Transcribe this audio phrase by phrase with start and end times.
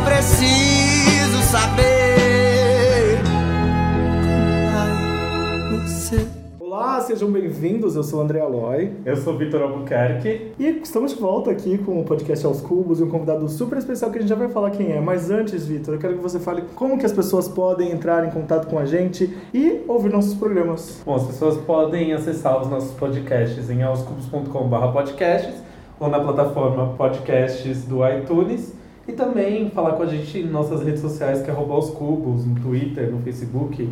[0.00, 3.18] só preciso saber.
[5.72, 6.26] Você.
[6.58, 7.96] Olá, sejam bem-vindos.
[7.96, 10.52] Eu sou o André Aloy Eu sou Vitor Albuquerque.
[10.58, 14.10] e estamos de volta aqui com o podcast Aos Cubos e um convidado super especial
[14.10, 15.00] que a gente já vai falar quem é.
[15.00, 18.30] Mas antes, Vitor, eu quero que você fale como que as pessoas podem entrar em
[18.30, 21.02] contato com a gente e ouvir nossos programas.
[21.04, 25.56] Bom, as pessoas podem acessar os nossos podcasts em aoscubos.com.br podcasts
[25.98, 31.00] ou na plataforma podcasts do iTunes e também falar com a gente em nossas redes
[31.00, 33.88] sociais que é arroba aos cubos, no Twitter, no Facebook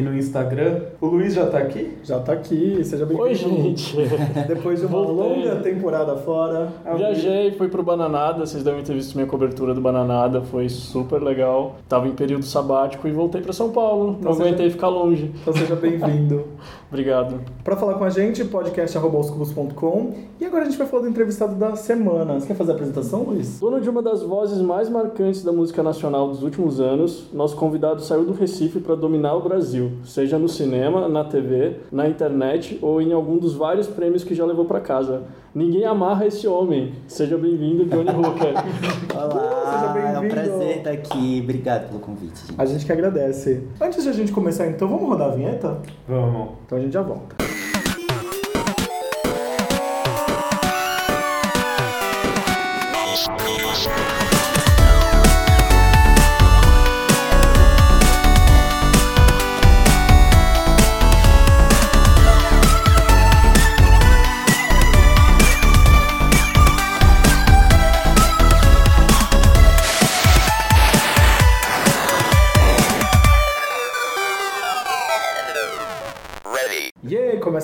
[0.00, 0.80] e no Instagram.
[1.00, 1.92] O Luiz já tá aqui?
[2.02, 3.28] Já tá aqui, seja bem-vindo.
[3.28, 3.96] Oi, gente.
[4.48, 5.44] Depois de uma Voltei.
[5.44, 6.68] longa temporada fora.
[6.96, 11.76] Viajei, fui pro Bananada, vocês devem ter visto minha cobertura do Bananada, foi super legal.
[11.88, 14.12] Tava em período sabático e voltei pra São Paulo.
[14.12, 15.30] Não Então aguentei seja- ficar longe.
[15.40, 16.44] Então seja bem-vindo.
[16.90, 17.40] Obrigado.
[17.62, 20.12] Para falar com a gente, podcast.com.
[20.40, 22.34] E agora a gente vai falar do entrevistado da semana.
[22.40, 23.60] Você quer fazer a apresentação, Luiz?
[23.60, 28.02] Dono de uma das vozes mais marcantes da música nacional dos últimos anos, nosso convidado
[28.02, 33.00] saiu do Recife para dominar o Brasil, seja no cinema, na TV, na internet ou
[33.00, 35.22] em algum dos vários prêmios que já levou para casa.
[35.54, 36.94] Ninguém amarra esse homem.
[37.08, 38.54] Seja bem-vindo, Johnny Hooker.
[39.10, 40.34] Seja Olá, é um bem-vindo.
[40.34, 41.40] prazer estar aqui.
[41.42, 42.54] Obrigado pelo convite, gente.
[42.56, 43.64] A gente que agradece.
[43.80, 45.78] Antes de a gente começar, então, vamos rodar a vinheta?
[46.08, 46.50] Vamos.
[46.66, 47.36] Então a gente já volta.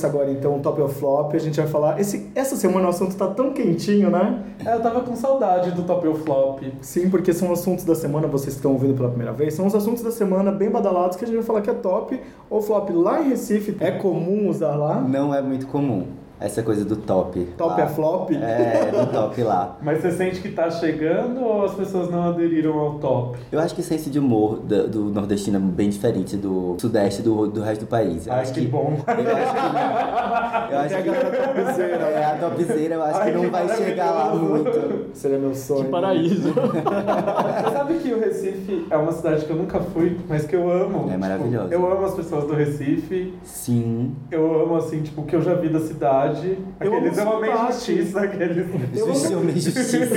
[0.07, 1.35] Começa agora então o Top of Flop.
[1.35, 2.01] A gente vai falar.
[2.01, 4.45] Esse, essa semana o assunto tá tão quentinho, né?
[4.65, 6.63] É, eu tava com saudade do Top ou Flop.
[6.81, 9.75] Sim, porque são assuntos da semana, vocês que estão ouvindo pela primeira vez, são os
[9.75, 12.91] assuntos da semana bem badalados que a gente vai falar que é top ou flop
[12.91, 13.77] lá em Recife.
[13.81, 15.01] É comum usar lá?
[15.01, 16.07] Não é muito comum
[16.41, 17.45] essa coisa do top.
[17.57, 17.85] Top lá.
[17.85, 18.31] é flop?
[18.33, 19.77] É, do top lá.
[19.83, 23.39] Mas você sente que tá chegando ou as pessoas não aderiram ao top?
[23.51, 27.23] Eu acho que o senso de humor do, do nordestino é bem diferente do sudeste
[27.23, 28.27] do, do resto do país.
[28.27, 28.97] Eu Ai, acho que bom.
[29.07, 29.53] Eu acho
[30.67, 32.25] que, eu acho que galera topzeira, é, né?
[32.25, 34.51] a topzeira eu acho Ai, que que não vai chegar lá maravilhoso.
[34.51, 35.11] muito.
[35.15, 35.85] Seria meu sonho.
[35.85, 36.53] Que paraíso.
[36.53, 40.71] Você sabe que o Recife é uma cidade que eu nunca fui, mas que eu
[40.71, 41.11] amo.
[41.11, 41.69] É maravilhosa.
[41.69, 43.35] Tipo, eu amo as pessoas do Recife.
[43.45, 44.15] Sim.
[44.31, 46.26] Eu amo, assim, tipo, o que eu já vi da cidade.
[46.81, 47.73] Eu Aqueles amo eu amei sotaque.
[47.73, 48.57] justiça, aqueles.
[48.57, 50.15] Eu Justiça, amo- homem, justiça.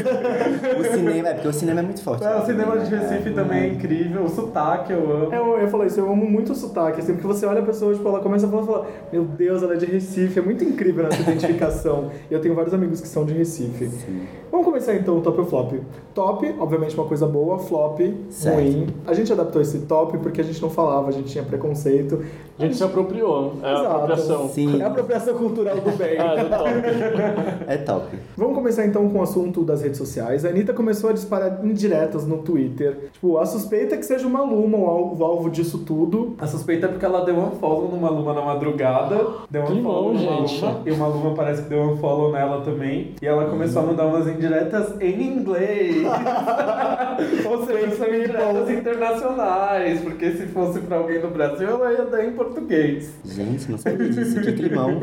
[0.79, 2.23] o cinema, é porque o cinema é muito forte.
[2.25, 3.01] É, o cinema também, de né?
[3.09, 3.33] Recife É.
[3.33, 4.23] também é incrível.
[4.23, 5.33] O sotaque eu amo.
[5.33, 7.01] Eu, eu falo isso, eu amo muito o sotaque.
[7.01, 9.73] Sempre que você olha a pessoa, tipo, ela começa a falar, fala, meu Deus, ela
[9.73, 10.39] é de Recife.
[10.39, 12.09] É muito incrível essa identificação.
[12.29, 13.87] E eu tenho vários amigos que são de Recife.
[13.87, 14.21] Sim.
[14.51, 15.73] Vamos começar então o top ou flop.
[16.13, 17.99] Top, obviamente uma coisa boa, flop,
[18.29, 18.55] Certo.
[18.55, 18.87] ruim.
[19.05, 22.23] A gente adaptou esse top porque a gente não falava, a gente tinha preconceito.
[22.57, 23.53] A gente se apropriou.
[23.63, 23.87] É a Exato.
[23.95, 24.49] apropriação.
[24.49, 24.81] Sim.
[24.81, 26.17] É a apropriação cultural do bem.
[26.17, 26.69] É, do top.
[27.67, 28.17] É top.
[28.37, 30.45] Vamos começar então com o assunto das redes sociais.
[30.45, 33.09] A Anitta começou a disparar indiretas no Twitter.
[33.11, 36.35] Tipo, a suspeita é que seja uma Luma o alvo, disso tudo.
[36.39, 39.19] A suspeita é porque ela deu um follow numa Luma na madrugada.
[39.49, 40.63] Deu um Climão, follow numa gente.
[40.63, 40.81] Luma.
[40.85, 43.15] E uma Luma parece que deu um follow nela também.
[43.21, 45.97] E ela começou a mandar umas indiretas em inglês.
[47.45, 50.01] Ou seja, são indiretas internacionais.
[50.01, 53.13] Porque se fosse pra alguém do Brasil, ela ia dar em português.
[53.25, 54.39] Gente, não sabia disso.
[54.41, 54.99] Que climão.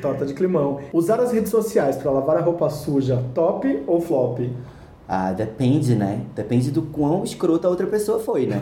[0.00, 0.78] Torta de climão.
[0.92, 4.40] Usar as redes sociais pra lavar a roupa suja, top ou flop?
[5.10, 6.20] Ah, depende, né?
[6.36, 8.60] Depende do quão escroto a outra pessoa foi, né?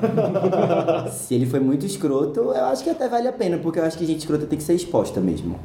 [1.11, 3.99] Se ele foi muito escroto, eu acho que até vale a pena, porque eu acho
[3.99, 5.57] que gente escrota tem que ser exposta mesmo.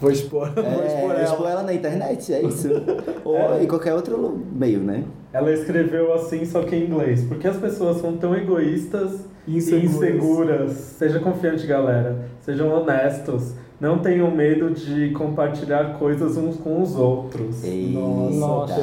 [0.00, 1.22] Vou expor, vou expor É, ela.
[1.24, 2.68] expor ela na internet, é isso.
[3.24, 5.04] Ou em qualquer outro meio, né?
[5.32, 7.24] Ela escreveu assim, só que em inglês.
[7.24, 9.94] Porque as pessoas são tão egoístas e Inseguras.
[9.94, 10.72] inseguras.
[10.72, 12.28] Seja confiante, galera.
[12.40, 13.52] Sejam honestos.
[13.84, 17.62] Não tenham medo de compartilhar coisas uns com os outros.
[17.62, 17.92] Ei,
[18.40, 18.80] Nossa.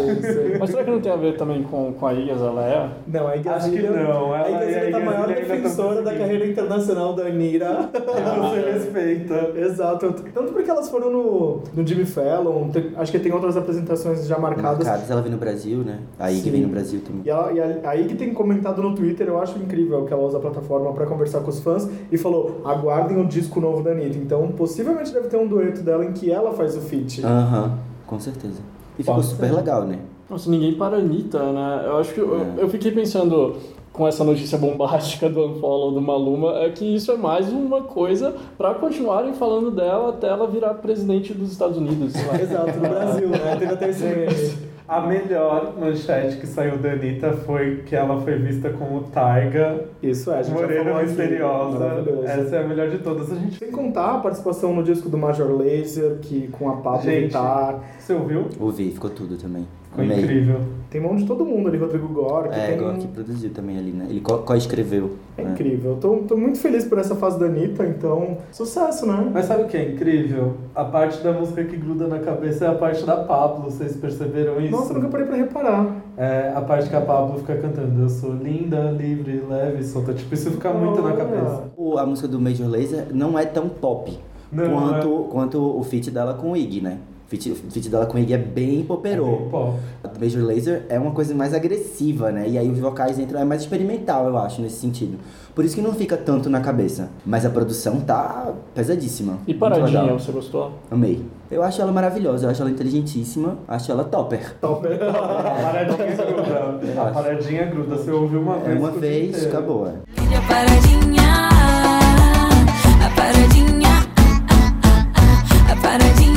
[0.60, 2.92] Mas será que não tem a ver também com, com a Ilhas Aleia?
[3.08, 3.96] Não, a Acho que não,
[4.36, 7.90] ela- a Igazilha a tá a maior tá defensora da carreira internacional da Anira.
[8.22, 9.54] E você respeita.
[9.58, 10.14] Exato.
[10.34, 14.38] Tanto porque elas foram no, no Jimmy Fallon, tem- acho que tem outras apresentações já
[14.38, 14.86] marcadas.
[14.86, 16.00] Marcados, ela vem no Brasil, né?
[16.20, 16.44] Aí Sim.
[16.44, 17.24] que vem no Brasil também.
[17.26, 20.22] E, ela, e a, a Ig tem comentado no Twitter, eu acho incrível que ela
[20.24, 23.92] usa a plataforma pra conversar com os fãs e falou: aguardem o disco novo da
[23.92, 24.18] Anitta.
[24.20, 24.50] Então,
[24.94, 27.26] possivelmente deve ter um dueto dela em que ela faz o feat.
[27.26, 27.78] Aham,
[28.08, 28.60] com certeza.
[29.00, 29.56] E ficou Pode super ser.
[29.56, 30.00] legal, né?
[30.30, 31.84] Nossa, ninguém para a Anitta, né?
[31.86, 32.20] Eu acho que.
[32.20, 32.64] Eu, É.
[32.64, 33.56] eu fiquei pensando
[33.92, 38.34] com essa notícia bombástica do unfollow do Maluma, é que isso é mais uma coisa
[38.58, 42.14] pra continuarem falando dela até ela virar presidente dos Estados Unidos.
[42.14, 42.36] sei lá.
[42.42, 43.56] Exato, no Brasil, né?
[43.60, 44.71] Teve até esse meme.
[44.92, 50.30] A melhor manchete que saiu da Anitta foi que ela foi vista como Taiga, Isso
[50.30, 51.06] é, a gente aqui.
[51.06, 52.04] misteriosa.
[52.26, 53.32] Essa é a melhor de todas.
[53.32, 53.58] A gente.
[53.58, 57.10] Sem contar a participação no disco do Major Lazer, que com a Pablo.
[57.10, 57.82] Vittar.
[57.98, 58.50] Você ouviu?
[58.60, 59.66] Ouvi, ficou tudo também.
[59.92, 60.20] Ficou Amei.
[60.24, 60.60] incrível.
[60.90, 62.98] Tem mão de todo mundo ali, Rodrigo Gore, que É, tem...
[62.98, 64.08] que produziu também ali, né?
[64.10, 65.12] Ele co- co-escreveu.
[65.38, 65.52] É né?
[65.52, 65.98] incrível.
[66.02, 69.30] Tô, tô muito feliz por essa fase da Anitta, então, sucesso, né?
[69.34, 70.54] Mas sabe o que é incrível?
[70.76, 74.60] A parte da música que gruda na cabeça é a parte da Pablo, vocês perceberam
[74.60, 74.72] isso?
[74.72, 75.96] Nossa, nunca parei pra reparar.
[76.18, 80.14] É a parte que a Pablo fica cantando Eu sou linda, livre, leve, solta.
[80.14, 81.18] Tipo, isso fica muito na Olha.
[81.18, 81.64] cabeça.
[81.78, 84.18] O- A música do Major Lazer não é tão pop
[84.52, 86.98] Não, quanto, quanto o feat dela com o Iggy, né?
[87.32, 89.26] O feat, o feat dela com o Iggy é bem É poperô.
[89.38, 89.80] bem pop.
[90.04, 92.44] A do Major Lazer é uma coisa mais agressiva, né?
[92.46, 95.18] E aí os vocais entram, é mais experimental, eu acho, nesse sentido.
[95.56, 97.10] Por isso que não fica tanto na cabeça.
[97.26, 99.38] Mas a produção tá pesadíssima.
[99.48, 100.74] E Paradinha, você gostou?
[100.92, 101.24] Amei.
[101.50, 104.54] Eu acho ela maravilhosa, eu acho ela inteligentíssima, acho ela topper.
[104.60, 104.86] Top.
[104.92, 107.02] A paradinha gruda.
[107.02, 107.96] A paradinha gruda.
[107.96, 108.78] Você ouviu uma É vez.
[108.80, 109.88] uma escuta vez, acabou.
[109.88, 109.92] é.
[110.36, 111.50] A paradinha,
[113.06, 113.90] a paradinha,
[115.70, 116.31] a paradinha,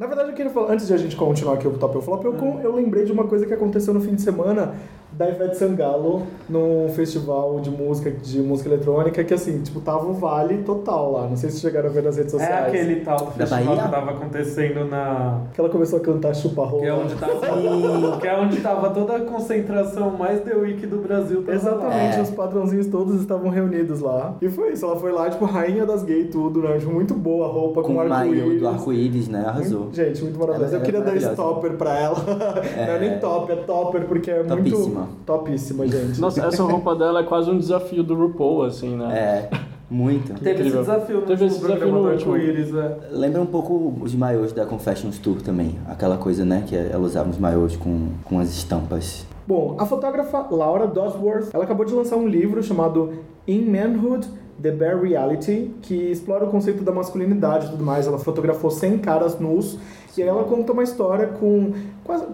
[0.00, 2.24] Na verdade, eu queria falar, antes de a gente continuar aqui o Top ou Flop,
[2.24, 4.74] eu, eu lembrei de uma coisa que aconteceu no fim de semana
[5.18, 10.12] da Ivete Sangalo num festival de música, de música eletrônica, que assim, tipo, tava o
[10.12, 11.26] vale total lá.
[11.28, 12.66] Não sei se chegaram a ver nas redes É sociais.
[12.68, 13.82] aquele tal festival Bahia?
[13.82, 15.40] que tava acontecendo na.
[15.52, 16.82] Que ela começou a cantar chupa rola.
[16.82, 20.98] Que é onde tava, que é onde tava toda a concentração mais The Week do
[20.98, 21.42] Brasil.
[21.42, 21.54] tava lá.
[21.56, 22.22] Exatamente, É.
[22.22, 24.36] os padrãozinhos todos estavam reunidos lá.
[24.40, 26.78] E foi isso, ela foi lá, tipo, rainha das gays, tudo, né?
[26.78, 28.60] Tipo, muito boa a roupa, com, Com o maio arco-íris.
[28.60, 29.44] do arco-íris, né?
[29.44, 29.80] Arrasou.
[29.80, 30.74] Muito- gente, muito maravilhoso.
[30.74, 31.54] Ela Eu queria é dar esse maravilhosa.
[31.54, 32.16] topper pra ela.
[32.86, 35.00] Não é nem top, é topper, porque é Topíssima.
[35.00, 35.07] muito.
[35.26, 36.20] Topíssima, gente.
[36.20, 39.18] Nossa, essa roupa dela é quase um desafio do RuPaul, assim, né?
[39.18, 39.50] É,
[39.90, 40.34] muito.
[40.34, 40.80] Teve esse Incrível.
[40.80, 42.34] desafio no Teve esse desafio no do último.
[42.34, 42.98] Arco-Íris, é.
[43.10, 45.78] Lembra um pouco os maiôs da Confessions Tour também.
[45.88, 46.64] Aquela coisa, né?
[46.66, 49.26] Que ela usava os maiôs com, com as estampas.
[49.46, 53.14] Bom, a fotógrafa Laura Dodworth, ela acabou de lançar um livro chamado
[53.46, 54.28] In Manhood,
[54.60, 58.06] The Bare Reality, que explora o conceito da masculinidade e tudo mais.
[58.06, 59.78] Ela fotografou 100 caras nus
[60.18, 61.72] e aí ela conta uma história com,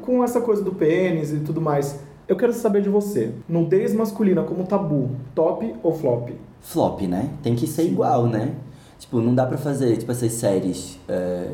[0.02, 2.00] com essa coisa do pênis e tudo mais.
[2.26, 6.30] Eu quero saber de você, nudez masculina como tabu, top ou flop?
[6.62, 7.30] Flop, né?
[7.42, 8.54] Tem que ser igual, né?
[8.98, 11.50] Tipo, não dá pra fazer, tipo, essas séries é,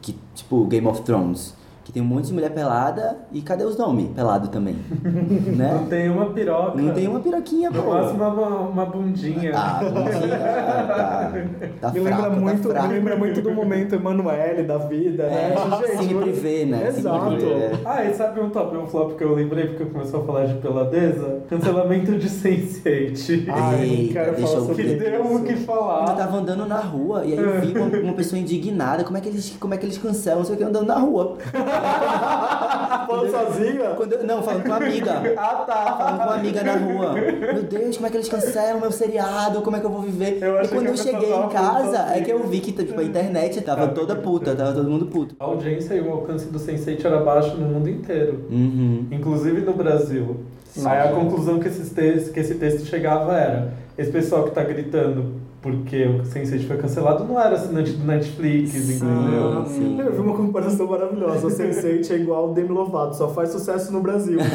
[0.00, 1.54] que, tipo, Game of Thrones.
[1.88, 4.10] Que tem um monte de mulher pelada e cadê os nomes?
[4.10, 4.76] Pelado também.
[5.02, 5.86] Não né?
[5.88, 6.76] tem uma piroca.
[6.76, 7.80] Não tem uma piroquinha, pô.
[7.80, 9.52] máximo uma, uma bundinha.
[9.56, 11.32] Ah, bundinha, tá,
[11.80, 12.88] tá me, fraco, lembra tá muito, fraco.
[12.88, 15.54] me lembra muito do momento Emanuele da vida, né?
[15.54, 16.90] É, Cine Privé, né?
[16.90, 17.36] Cine Exato.
[17.36, 17.70] Privé.
[17.86, 20.44] Ah, e sabe um top e um flop que eu lembrei porque começou a falar
[20.44, 21.40] de peladeza?
[21.48, 23.46] Cancelamento de Sense8.
[23.48, 26.16] Ai, não deixa falar eu que deu o que Eu falar.
[26.16, 29.04] tava andando na rua e aí eu vi uma, uma pessoa indignada.
[29.04, 30.40] Como é que eles, como é que eles cancelam?
[30.40, 31.38] Não sei o que, andando na rua.
[33.06, 33.90] Falando sozinha?
[33.96, 35.22] Quando eu- não, falando com uma amiga.
[35.38, 35.96] Ah, tá.
[35.98, 37.12] Falando com uma amiga na rua.
[37.12, 39.62] Meu Deus, como é que eles cancelam meu seriado?
[39.62, 40.38] Como é que eu vou viver?
[40.42, 43.60] Eu e quando eu cheguei em casa, é que eu vi que tipo, a internet
[43.62, 45.34] tava toda puta, tava todo mundo puto.
[45.38, 48.44] A audiência e o alcance do Sense8 era baixo no mundo inteiro.
[48.50, 49.06] Uhum.
[49.10, 50.40] Inclusive no Brasil.
[50.84, 54.62] Aí a conclusão que, esses textos, que esse texto chegava era: esse pessoal que tá
[54.62, 59.64] gritando porque o Sense8 foi cancelado não era assinante do Netflix, entendeu?
[59.66, 59.98] sim.
[60.00, 61.46] Eu vi uma comparação maravilhosa.
[61.46, 64.38] O Sense8 é igual o Demi Lovato, só faz sucesso no Brasil.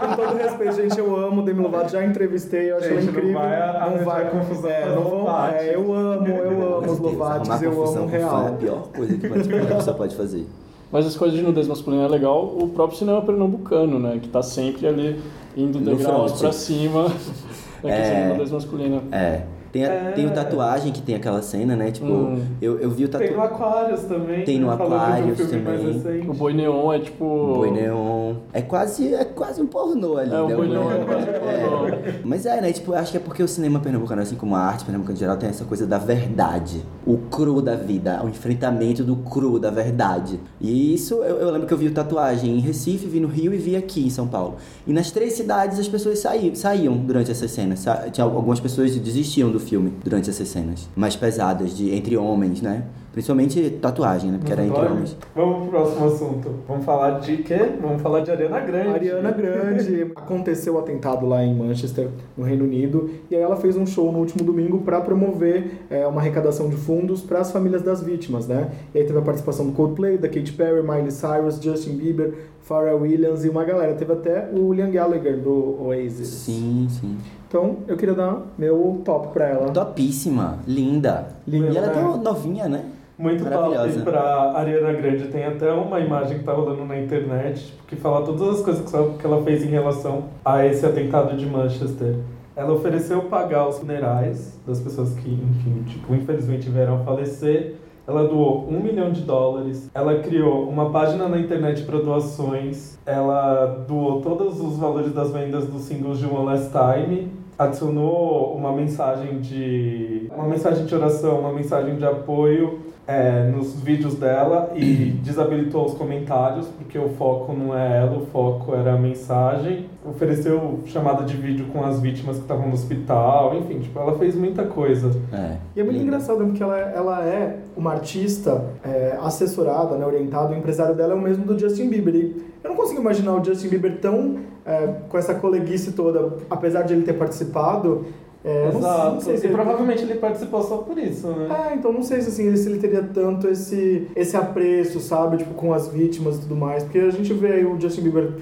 [0.00, 3.02] Com todo respeito, gente, eu amo o Demi Lovato, já entrevistei, eu acho Gente, ela
[3.04, 3.38] não incrível.
[3.40, 7.62] vai não vai confusão é, com não vão, é, eu amo, eu amo os arrumar
[7.62, 8.56] eu amo com fã É a real.
[8.58, 10.46] pior coisa que pode- que a pessoa pode fazer.
[10.90, 12.44] Mas as coisas de nudez masculina é legal.
[12.44, 14.18] O próprio cinema pernambucano, né?
[14.20, 15.18] Que tá sempre ali
[15.56, 17.06] indo degraus pra cima
[17.84, 18.28] É.
[18.28, 19.02] nudez masculina.
[19.10, 19.40] É.
[19.72, 20.12] Tem, a- É.
[20.12, 21.90] tem o tatuagem que tem aquela cena, né?
[21.90, 22.42] Tipo, Hum.
[22.60, 23.54] eu, eu vi o Tem no tatuagem.
[23.56, 24.44] Aquários também.
[24.44, 24.74] Tem no né?
[24.84, 26.28] Um mais também.
[26.28, 27.24] O boi neon é tipo.
[27.54, 28.34] Boi neon.
[28.52, 30.54] É quase, é quase um pornô ali, É, o né?
[30.56, 31.96] boi neon é quase um pornô.
[32.24, 32.70] Mas é, né?
[32.72, 35.36] Tipo, acho que é porque o cinema pernambucano, assim como a arte pernambucana em geral,
[35.38, 36.82] tem essa coisa da verdade.
[37.06, 40.38] O cru da vida, o enfrentamento do cru da verdade.
[40.60, 43.54] E isso, eu, eu lembro que eu vi o tatuagem em Recife, vi no Rio
[43.54, 44.56] e vi aqui em São Paulo.
[44.86, 47.80] E nas três cidades as pessoas saíam, saíam durante essas cenas.
[47.80, 50.88] Sa- Tinha, algumas pessoas desistiam do filme durante essas cenas.
[50.94, 52.84] Mais pesadas, de entre homens, né?
[53.12, 54.38] Principalmente tatuagem, né?
[54.38, 55.16] Porque era entre homens.
[55.34, 56.50] Vamos pro próximo assunto.
[56.66, 57.72] Vamos falar de quê?
[57.80, 58.88] Vamos falar de Ariana Grande.
[58.88, 60.12] Ariana Grande.
[60.16, 64.10] Aconteceu o atentado lá em Manchester, no Reino Unido, e aí ela fez um show
[64.10, 68.46] no último domingo para promover é, uma arrecadação de fundos para as famílias das vítimas,
[68.46, 68.70] né?
[68.94, 73.02] E aí teve a participação do Coldplay, da Katy Perry, Miley Cyrus, Justin Bieber, Pharrell
[73.02, 73.94] Williams e uma galera.
[73.94, 76.28] Teve até o Liam Gallagher do Oasis.
[76.28, 77.18] Sim, sim.
[77.52, 79.68] Então eu queria dar meu top pra ela.
[79.72, 81.26] Topíssima, linda.
[81.46, 81.94] Linda, e ela é né?
[81.94, 82.82] tão novinha, né?
[83.18, 84.00] Muito top Maravilhosa.
[84.00, 85.26] pra Ariana Grande.
[85.26, 88.90] Tem até uma imagem que tá rolando na internet tipo, que fala todas as coisas
[88.90, 92.16] que ela- que ela fez em relação a esse atentado de Manchester.
[92.56, 97.74] Ela ofereceu pagar os funerais das pessoas que, enfim, tipo, infelizmente vieram a falecer.
[98.08, 99.90] Ela doou um milhão de dólares.
[99.94, 102.98] Ela criou uma página na internet para doações.
[103.04, 107.41] Ela doou todos os valores das vendas dos singles de One Last Time.
[107.64, 114.14] Adicionou uma mensagem de uma mensagem de oração, uma mensagem de apoio é, nos vídeos
[114.14, 118.98] dela e desabilitou os comentários porque o foco não é ela, o foco era a
[118.98, 119.86] mensagem.
[120.04, 124.34] Ofereceu chamada de vídeo com as vítimas que estavam no hospital, enfim, tipo, ela fez
[124.34, 125.10] muita coisa.
[125.32, 125.56] É.
[125.76, 130.56] E é muito engraçado porque ela, ela é uma artista é, assessorada, né, orientada, o
[130.56, 132.14] empresário dela é o mesmo do Justin Bieber.
[132.14, 136.82] E eu não consigo imaginar o Justin Bieber tão é, com essa coleguice toda, apesar
[136.82, 138.06] de ele ter participado.
[138.44, 139.14] É, eu não sei- Exato.
[139.14, 141.68] não sei se e ele- provavelmente ele participou só por isso, né?
[141.70, 145.54] É, então não sei se, assim, se ele teria tanto esse, esse apreço, sabe, tipo,
[145.54, 146.82] com as vítimas e tudo mais.
[146.82, 148.32] Porque a gente vê aí o Justin Bieber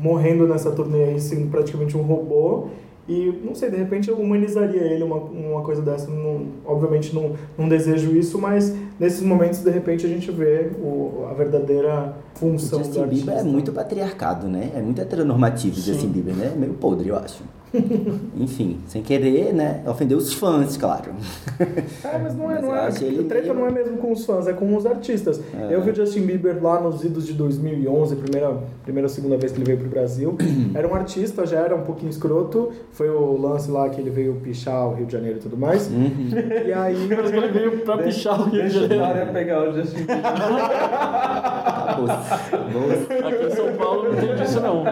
[0.00, 2.68] morrendo nessa turnê aí, sendo praticamente um robô.
[3.08, 6.08] E, não sei, de repente eu humanizaria ele uma, uma coisa dessa.
[6.10, 11.26] Não, obviamente não, não desejo isso, mas nesses momentos, de repente, a gente vê o,
[11.28, 13.26] a verdadeira O função do Justin artista.
[13.26, 14.70] Bieber é muito patriarcado, né?
[14.74, 16.52] É muito heteronormativo o Justin Bieber, né?
[16.54, 17.42] É meio podre, eu acho.
[18.38, 19.82] Enfim, sem querer, né?
[19.86, 21.12] Ofendeu os fãs, claro.
[22.04, 22.86] É, mas não é, Mas não eu é.
[22.86, 25.40] A treta meio- não é mesmo com os fãs, é com os artistas.
[25.54, 25.74] É.
[25.74, 29.52] Eu vi o Justin Bieber lá nos idos de 2011, primeira, primeira ou segunda vez
[29.52, 30.36] que ele veio pro Brasil.
[30.74, 32.72] era um artista, já era um pouquinho escroto.
[32.92, 35.88] Foi o lance lá que ele veio pichar o Rio de Janeiro e tudo mais.
[35.88, 36.30] Uhum.
[36.66, 37.08] E aí.
[37.32, 39.04] Ele veio pra pichar o Rio de Deixa o Janeiro.
[39.06, 40.16] Dória pegar o Justin Bieber.
[41.82, 42.06] Acabou.
[42.06, 43.28] Boa.
[43.28, 44.84] Aqui em São Paulo não tem disso não.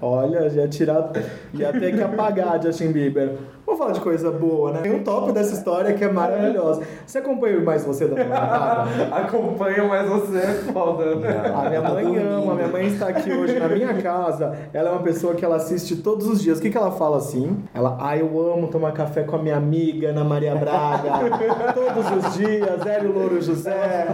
[0.00, 1.10] Olha, já tirar.
[1.54, 3.32] Ia ter que apagar Justin Bieber.
[3.66, 4.80] Vamos falar de coisa boa, né?
[4.82, 6.82] Tem um top dessa história que é maravilhosa.
[7.06, 8.90] Você acompanha o mais você da Namorada?
[9.16, 11.52] Acompanha, mas você é foda, né?
[11.54, 12.28] A minha Tá mãe dormindo.
[12.28, 14.54] ama, a minha mãe está aqui hoje na minha casa.
[14.72, 16.58] Ela é uma pessoa que ela assiste todos os dias.
[16.58, 17.56] O que, que ela fala assim?
[17.72, 21.10] Ela, ah, eu amo tomar café com a minha amiga Ana Maria Braga.
[21.74, 24.06] todos os dias, Hélio Louro José.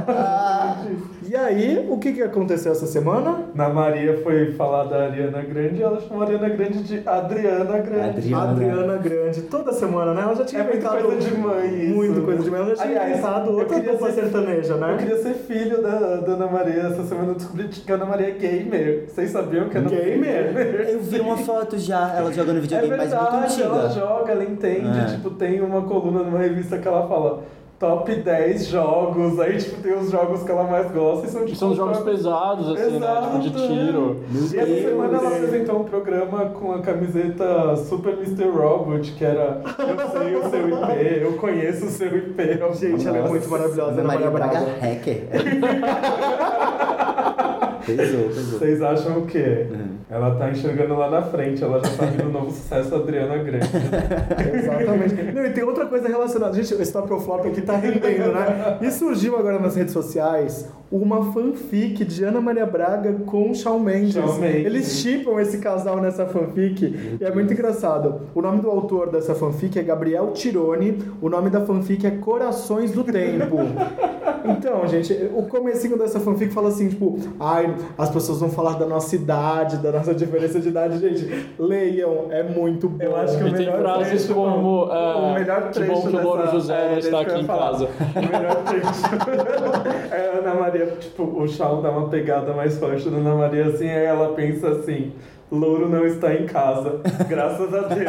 [1.30, 3.44] E aí, o que, que aconteceu essa semana?
[3.54, 7.78] Na Maria foi falar da Ariana Grande e ela chamou a Ariana Grande de Adriana
[7.78, 8.18] Grande.
[8.34, 8.50] Adriana.
[8.50, 10.22] Adriana Grande, toda semana, né?
[10.22, 11.04] Ela já tinha É muito inventado.
[11.04, 11.94] coisa de mãe isso.
[11.94, 12.60] Muito coisa de mãe.
[12.60, 14.92] Ela já tinha Aliás, inventado eu outra queria dupla ser- sertaneja, né?
[14.92, 16.80] Eu queria ser filho da, da Ana Maria.
[16.80, 19.04] Essa semana eu descobri que a Ana Maria é gamer.
[19.06, 20.34] Vocês sabiam que a Ana Maria Gamer?
[20.34, 20.88] é gamer?
[20.90, 24.00] Eu vi uma foto já, ela jogando É videogame, mas muito verdade, ela antiga.
[24.00, 24.99] joga, ela entende.
[24.99, 25.04] É.
[25.14, 27.44] Tipo, tem uma coluna numa revista que ela fala
[27.80, 29.40] top 10 jogos.
[29.40, 32.12] Aí, tipo, tem os jogos que ela mais gosta e são, tipo, São jogos jogos
[32.12, 33.06] pesados, assim, né?
[33.22, 34.20] Tipo de Exato, tiro.
[34.30, 34.82] Meu E essa Deus.
[34.82, 38.44] semana ela apresentou um programa com a camiseta Super Mr.
[38.50, 42.42] Robot, que era Eu sei o seu IP, eu conheço o seu IP.
[42.75, 44.58] Gente, ela é muito maravilhosa, Ana Maria Braga.
[44.80, 45.22] hacker.
[47.87, 48.58] pesou, pesou.
[48.58, 49.66] Vocês acham o quê?
[49.70, 50.00] Uhum.
[50.11, 53.69] Ela tá enxergando lá na frente, ela já sabe do novo sucesso Adriana Grande.
[54.59, 55.33] Exatamente.
[55.33, 56.52] Não, e tem outra coisa relacionada.
[56.52, 58.79] Gente, esse top ou flop aqui tá rendendo, né?
[58.83, 64.14] E surgiu agora nas redes sociais uma fanfic de Ana Maria Braga com Shawn Mendes.
[64.14, 64.67] Shawn Mendes.
[64.67, 68.23] Eles chipam esse casal nessa fanfic e é muito engraçado.
[68.35, 70.99] O nome do autor dessa fanfic é Gabriel Tironi.
[71.23, 73.59] O nome da fanfic é Corações do Tempo.
[74.45, 78.87] Então, gente, o comecinho dessa fanfic fala assim, tipo, ai, as pessoas vão falar da
[78.87, 80.99] nossa idade, da nossa diferença de idade.
[80.99, 83.02] Gente, leiam, é muito bom.
[83.04, 85.92] Eu acho que o E tem melhor frases trecho- como, o é, melhor que trecho
[85.92, 87.88] bom que o Louro dessa- José é, está que aqui em casa.
[88.16, 89.04] O melhor trecho
[90.12, 93.66] é a Ana Maria, tipo, o Shawn dá uma pegada mais forte da Ana Maria
[93.66, 95.12] assim, aí ela pensa assim.
[95.52, 98.07] Louro não está em casa, graças a Deus.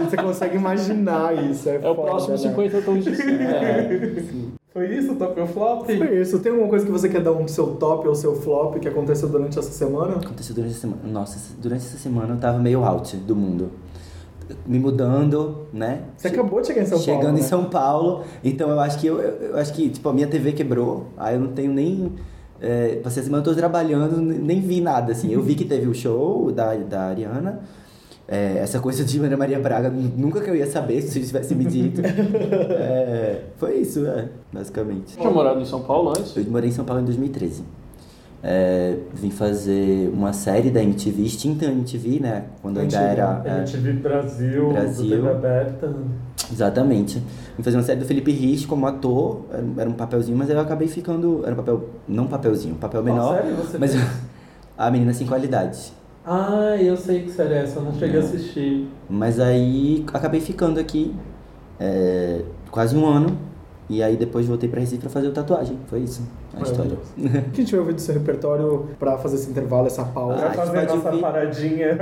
[0.08, 1.68] Você consegue imaginar isso.
[1.68, 2.38] É, É o foda, próximo né?
[2.38, 4.54] 50 tons de cinza.
[4.74, 5.86] Foi isso, top ou flop?
[5.86, 6.40] Foi isso.
[6.40, 9.28] Tem alguma coisa que você quer dar um seu top ou seu flop que aconteceu
[9.28, 10.16] durante essa semana?
[10.16, 11.00] Aconteceu durante a semana.
[11.06, 13.70] Nossa, durante essa semana eu tava meio out do mundo.
[14.66, 16.02] Me mudando, né?
[16.16, 17.38] Você acabou de chegar em São Chegando Paulo.
[17.38, 17.46] em né?
[17.46, 21.06] São Paulo, então eu acho que eu, eu acho que tipo a minha TV quebrou,
[21.16, 22.12] aí eu não tenho nem
[22.60, 25.32] é, essa semana eu tô trabalhando, n- nem vi nada assim.
[25.32, 27.60] Eu vi que teve o show da, da Ariana.
[28.26, 31.54] É, essa coisa de Ana Maria Braga, nunca que eu ia saber se você tivesse
[31.54, 32.00] me dito.
[32.76, 35.12] É, foi isso, é, basicamente.
[35.12, 36.36] Você tinha morado em São Paulo antes?
[36.36, 37.62] Eu morei em São Paulo em 2013.
[38.42, 42.44] É, vim fazer uma série da MTV, extinta MTV, né?
[42.60, 43.12] Quando ainda Antiga.
[43.12, 43.42] era.
[43.44, 45.04] é, MTV Brasil, Brasil.
[45.04, 45.94] do TV aberta.
[46.52, 47.22] Exatamente.
[47.56, 50.60] Vim fazer uma série do Felipe Rich como ator, era, era um papelzinho, mas eu
[50.60, 51.40] acabei ficando.
[51.44, 51.88] Era um papel.
[52.06, 53.36] Não papelzinho, um papel Qual menor.
[53.36, 54.04] série você mas fez?
[54.76, 55.92] a menina sem qualidade.
[56.26, 58.88] Ah, eu sei que série é essa, eu não cheguei a assistir.
[59.10, 61.14] Mas aí acabei ficando aqui
[61.78, 63.36] é, quase um ano.
[63.86, 65.78] E aí depois voltei pra Recife pra fazer o tatuagem.
[65.88, 66.22] Foi isso,
[66.58, 66.96] a história.
[67.18, 70.38] O que a gente vai ouvir do seu repertório pra fazer esse intervalo, essa pausa?
[70.38, 71.20] Pra Ah, a gente fazer a pode nossa ouvir.
[71.20, 71.98] paradinha.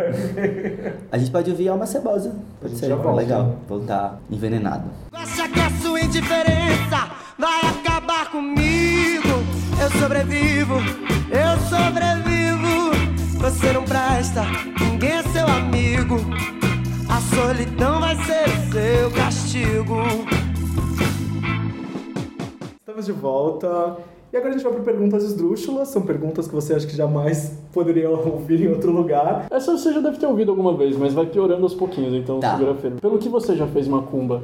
[1.11, 2.37] A gente pode ouvir Alma Cebosa.
[2.61, 3.43] Pode ser, volta, legal.
[3.47, 3.55] né?
[3.69, 4.85] Voltar envenenado.
[5.13, 9.29] Acha que a sua indiferença vai acabar comigo?
[9.83, 12.52] Eu sobrevivo, eu sobrevivo.
[13.43, 14.43] Você não presta,
[14.81, 16.17] ninguém é seu amigo.
[17.09, 19.97] A solidão vai ser o seu castigo.
[22.81, 23.97] Estamos de volta.
[24.33, 25.89] E agora a gente vai para perguntas esdrúxulas.
[25.89, 29.47] São perguntas que você acha que jamais poderia ouvir em outro lugar.
[29.51, 32.57] Essa você já deve ter ouvido alguma vez, mas vai piorando aos pouquinhos, então Tá.
[32.57, 33.01] segura firme.
[33.01, 34.43] Pelo que você já fez macumba?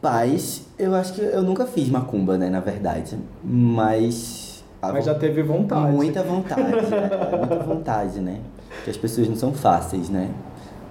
[0.00, 3.16] Paz, eu acho que eu nunca fiz macumba, né, na verdade.
[3.42, 4.53] Mas.
[4.90, 5.92] A Mas já teve vontade.
[5.92, 7.10] Muita vontade, né?
[7.38, 8.40] Muita vontade, né?
[8.76, 10.30] Porque as pessoas não são fáceis, né?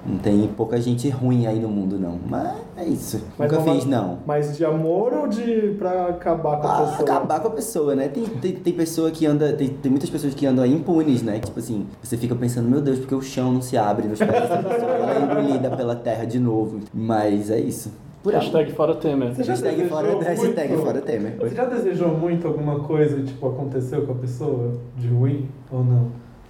[0.06, 2.20] Não tem pouca gente ruim aí no mundo, não.
[2.30, 3.22] Mas é isso.
[3.38, 4.18] Mas nunca uma- fiz, não.
[4.28, 7.00] Mas de amor ou de pra acabar com a Ah, pessoa?
[7.10, 8.10] acabar com a pessoa, né?
[8.10, 9.54] Tem, tem, tem pessoa que anda.
[9.54, 11.40] Tem, tem muitas pessoas que andam aí impunes, né?
[11.40, 14.30] Tipo assim, você fica pensando, meu Deus, porque o chão não se abre nos pés
[14.30, 16.82] dessa pessoa, ela é engolida pela terra de novo.
[16.94, 17.90] Mas é isso.
[18.24, 18.34] Por.
[18.34, 19.36] Hashtag fora Temer.
[19.36, 20.86] Você já Hashtag fora, hashtag muito?
[20.86, 21.36] fora Temer.
[21.40, 24.80] Você já desejou muito alguma coisa, tipo, aconteceu com a pessoa?
[24.98, 26.08] De ruim ou não?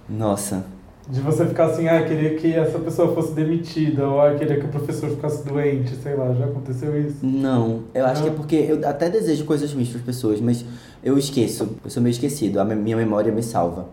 [0.08, 0.64] Nossa.
[1.08, 4.64] De você ficar assim, ah, queria que essa pessoa fosse demitida, ou ah, queria que
[4.64, 7.16] o professor ficasse doente, sei lá, já aconteceu isso?
[7.22, 8.28] Não, eu acho Não?
[8.30, 10.64] que é porque eu até desejo coisas ruins para as pessoas, mas
[11.02, 11.76] eu esqueço.
[11.84, 13.86] Eu sou meio esquecido, a minha memória me salva.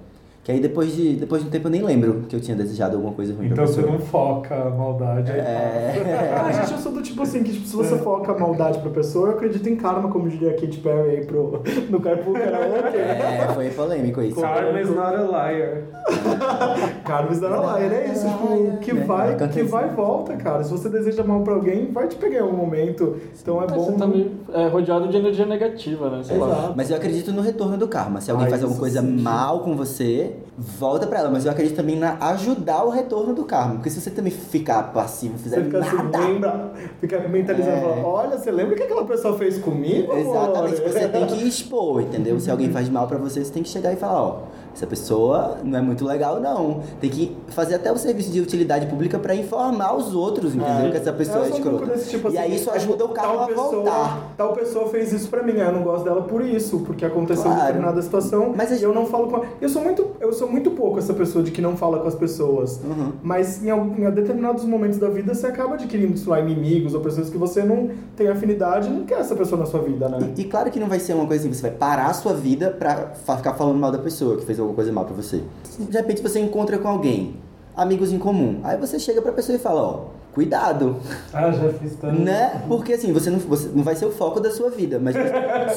[0.43, 2.95] Que aí depois de, depois de um tempo eu nem lembro que eu tinha desejado
[2.95, 5.39] alguma coisa ruim Então você não foca a maldade aí.
[5.39, 6.33] É.
[6.35, 8.89] Ah, gente, eu sou do tipo assim, que tipo, se você foca a maldade pra
[8.89, 12.97] pessoa, eu acredito em karma, como diria Katy Perry aí pro, no Carpool Karaoke.
[13.41, 14.41] É, foi polêmico isso.
[14.41, 15.83] Karma is not a liar.
[17.05, 18.27] Karma is not a liar, é isso.
[18.27, 20.63] Tipo, que É, vai, que vai e volta, cara.
[20.63, 23.17] Se você deseja mal pra alguém, vai te pegar em algum momento.
[23.39, 23.85] Então é Mas bom...
[23.85, 26.23] você tá meio é, rodeado de energia negativa, né?
[26.23, 26.47] Sei lá.
[26.47, 26.73] Exato.
[26.75, 28.21] Mas eu acredito no retorno do karma.
[28.21, 29.21] Se alguém Ah, faz alguma coisa sim.
[29.21, 31.29] mal com você, volta pra ela.
[31.29, 33.75] Mas eu acredito também na ajudar o retorno do karma.
[33.75, 36.17] Porque se você também ficar passivo, fizer Você fica assim, nada.
[36.19, 38.01] lembra, fica mentalizando, É.
[38.03, 40.13] olha, você lembra o que aquela pessoa fez comigo?
[40.13, 42.39] Exatamente, amor?" você tem que expor, entendeu?
[42.39, 44.39] Se alguém faz mal pra você, você tem que chegar e falar, ó,
[44.73, 46.81] essa pessoa não é muito legal, não.
[46.99, 50.87] Tem que fazer até o serviço de utilidade pública pra informar os outros, entendeu?
[50.87, 50.91] É.
[50.91, 51.97] que essa pessoa é escrota.
[51.97, 54.33] tipo e assim, aí isso tipo, ajuda o carro tal a pessoa, voltar.
[54.37, 57.59] Tal pessoa fez isso pra mim, eu não gosto dela por isso, porque aconteceu Claro.
[57.61, 59.43] determinada situação Mas a e eu não falo com.
[59.59, 62.15] Eu sou muito, eu sou muito pouco essa pessoa de que não fala com as
[62.15, 62.79] pessoas.
[62.83, 63.11] Uhum.
[63.21, 67.29] Mas em, em determinados momentos da vida você acaba adquirindo, sei lá, inimigos ou pessoas
[67.29, 70.33] que você não tem afinidade e não quer essa pessoa na sua vida, né?
[70.37, 72.33] E, e claro que não vai ser uma coisa assim, você vai parar a sua
[72.33, 75.41] vida pra ficar falando mal da pessoa que fez alguma coisa mal pra você.
[75.79, 77.35] De repente você encontra com alguém,
[77.75, 78.59] amigos em comum.
[78.63, 79.99] Aí você chega pra pessoa e fala, ó,
[80.33, 80.95] cuidado,
[81.33, 82.19] Ah, já fiz tanto.
[82.21, 82.63] né?
[82.67, 85.15] Porque assim, você não, você não vai ser o foco da sua vida, mas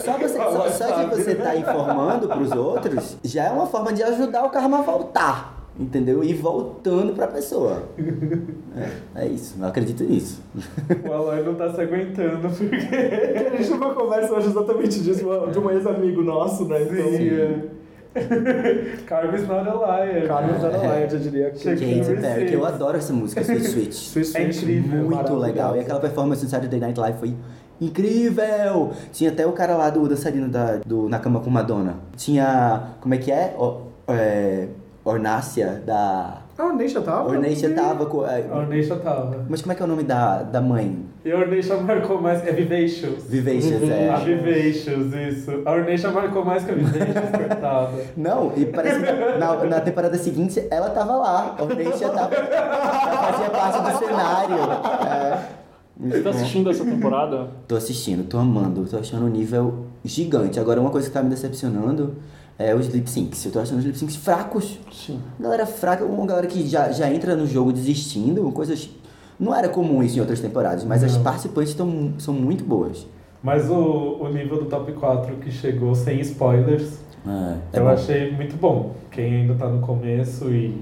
[0.05, 4.03] só, você, só, só de você estar informando pros outros, já é uma forma de
[4.03, 5.55] ajudar o karma a voltar.
[5.77, 6.23] Entendeu?
[6.23, 7.83] E voltando pra pessoa.
[9.16, 10.40] É, é isso, eu acredito nisso.
[11.05, 12.77] O Aloy não tá se aguentando, porque...
[12.77, 16.81] A gente teve uma conversa hoje exatamente disso, de um ex-amigo nosso, né?
[16.83, 17.64] Então, Sim, é.
[19.07, 20.27] Karma is not a liar.
[20.27, 20.66] Carlos É.
[20.66, 21.64] Adelaide, eu diria que.
[21.64, 22.20] Katy.
[22.20, 23.92] Perry, que eu adoro essa música, Sweet Switch.
[23.94, 25.77] Swiss É Switch, incrível, Muito legal.
[25.77, 27.35] E aquela performance no Saturday Night Live foi
[27.81, 28.92] incrível!
[29.12, 31.96] Tinha até o cara lá do dançarino da, do Na Cama com Madonna.
[32.16, 32.90] Tinha.
[33.00, 33.55] Como é que é?
[33.59, 34.68] O, é
[35.05, 36.38] Ornácia da.
[36.56, 37.30] Ah, nem já tava?
[37.30, 38.24] Ornécia tava com.
[38.24, 39.44] é, A Orneixa tava.
[39.48, 41.04] mas como é que é o nome da, da mãe?
[41.24, 42.46] E a Orneixa marcou mais...
[42.46, 43.24] É Vivacious.
[43.28, 44.24] Vivacious, A é.
[44.24, 45.62] Vivacious, isso.
[45.64, 47.90] A Orneixa marcou mais que a Vivacious, coitada.
[48.16, 51.56] Não, e parece que na, na temporada seguinte ela tava lá.
[51.58, 52.34] A Ornécia tava.
[52.34, 54.56] Ela fazia parte do cenário.
[55.10, 55.64] É.
[55.96, 57.48] Você tá assistindo essa temporada?
[57.66, 60.60] Tô assistindo, tô amando, tô achando um nível gigante.
[60.60, 62.16] Agora, uma coisa que tá me decepcionando
[62.58, 63.44] é os lip syncs.
[63.44, 64.78] Eu tô achando os lip syncs fracos.
[64.92, 65.20] Sim.
[65.40, 68.88] Galera fraca, uma galera que já, já entra no jogo desistindo, coisas.
[69.38, 71.22] Não era comum isso em outras temporadas, mas as Não.
[71.24, 73.06] participantes tão, são muito boas.
[73.42, 77.90] Mas o, o nível do top 4 que chegou sem spoilers, É, é eu bom.
[77.90, 78.94] achei muito bom.
[79.10, 80.80] Quem ainda tá no começo e.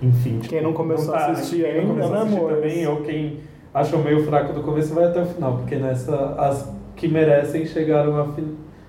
[0.00, 0.38] Enfim.
[0.38, 3.40] tipo, Quem não começou a assistir quem não ainda, começou a né, também, ou quem
[3.74, 6.14] achou meio fraco do começo, vai até o final, porque nessa.
[6.38, 8.26] As que merecem chegaram, a,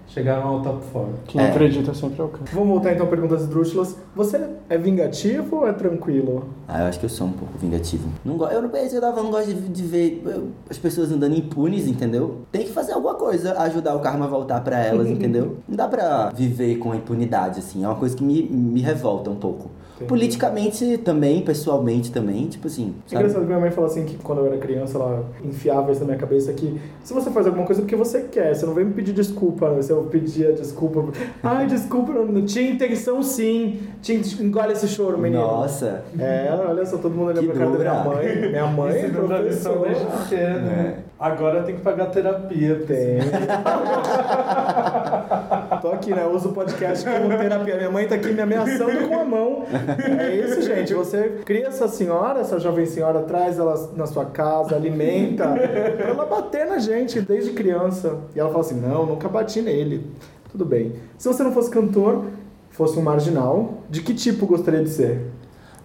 [0.07, 1.09] chegaram ao top 4.
[1.27, 1.49] Quem É.
[1.49, 2.45] acredita sempre alcança.
[2.53, 3.95] Vamos voltar então a perguntas esdrúxulas.
[4.15, 6.45] Você é vingativo ou é tranquilo?
[6.67, 8.09] Ah, eu acho que eu sou um pouco vingativo.
[8.25, 8.45] Não go...
[8.47, 8.69] Eu não
[9.17, 12.39] eu não gosto de, de ver eu- as pessoas andando impunes, entendeu?
[12.51, 15.57] Tem que fazer alguma coisa, ajudar o karma a voltar pra elas, entendeu?
[15.67, 17.83] Não dá pra viver com a impunidade, assim.
[17.83, 19.69] É uma coisa que me, me revolta um pouco.
[20.05, 23.21] Politicamente também, pessoalmente também, tipo assim, É sabe?
[23.23, 26.07] engraçado que minha mãe fala assim que quando eu era criança ela enfiava isso na
[26.07, 28.85] minha cabeça que se você faz alguma coisa é porque você quer, você não vem
[28.85, 29.81] me pedir desculpa, né?
[29.81, 31.05] se eu pedia desculpa.
[31.43, 33.79] Ai, desculpa, não tinha intenção sim.
[34.01, 35.41] Tinha, engole esse choro, menino.
[35.41, 36.03] Nossa.
[36.19, 38.49] É, olha só, todo mundo olhando pra cara da minha mãe.
[38.49, 39.89] Minha mãe é lição professora.
[39.89, 40.67] desde pequeno.
[40.69, 40.97] É.
[41.19, 42.75] Agora tem que pagar terapia.
[42.85, 43.17] Tem.
[45.87, 46.23] Tô aqui, né?
[46.23, 47.77] Eu uso o podcast como terapia.
[47.77, 49.63] Minha mãe tá aqui me ameaçando com a mão.
[50.19, 50.93] É isso, gente.
[50.93, 56.25] Você cria essa senhora, essa jovem senhora, traz ela na sua casa, alimenta, pra ela
[56.25, 58.17] bater na gente desde criança.
[58.35, 60.11] E ela fala assim: não, nunca bati nele.
[60.51, 60.91] Tudo bem.
[61.17, 62.25] Se você não fosse cantor,
[62.69, 65.31] fosse um marginal, de que tipo gostaria de ser?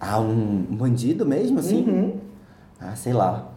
[0.00, 1.84] Ah, um bandido mesmo, assim?
[1.88, 2.14] Uhum.
[2.80, 3.51] Ah, sei lá.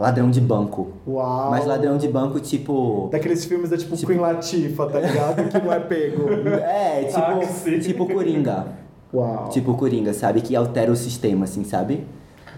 [0.00, 0.92] Ladrão de banco.
[1.06, 1.50] Uau.
[1.50, 3.10] Mas ladrão de banco, tipo.
[3.12, 5.46] Daqueles filmes da tipo, Queen Latifah, tá ligado?
[5.50, 6.26] Que não é pego.
[6.62, 7.80] É, Táxi.
[7.80, 8.06] tipo.
[8.06, 8.66] Tipo Coringa.
[9.12, 9.50] Uau.
[9.50, 10.40] Tipo Coringa, sabe?
[10.40, 12.06] Que altera o sistema, assim, sabe?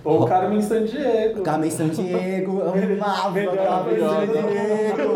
[0.05, 1.43] Ou Carmen Sandiego.
[1.43, 4.35] Carmen Sandiego, amava Melhor Carmen bandida.
[4.35, 5.13] Sandiego.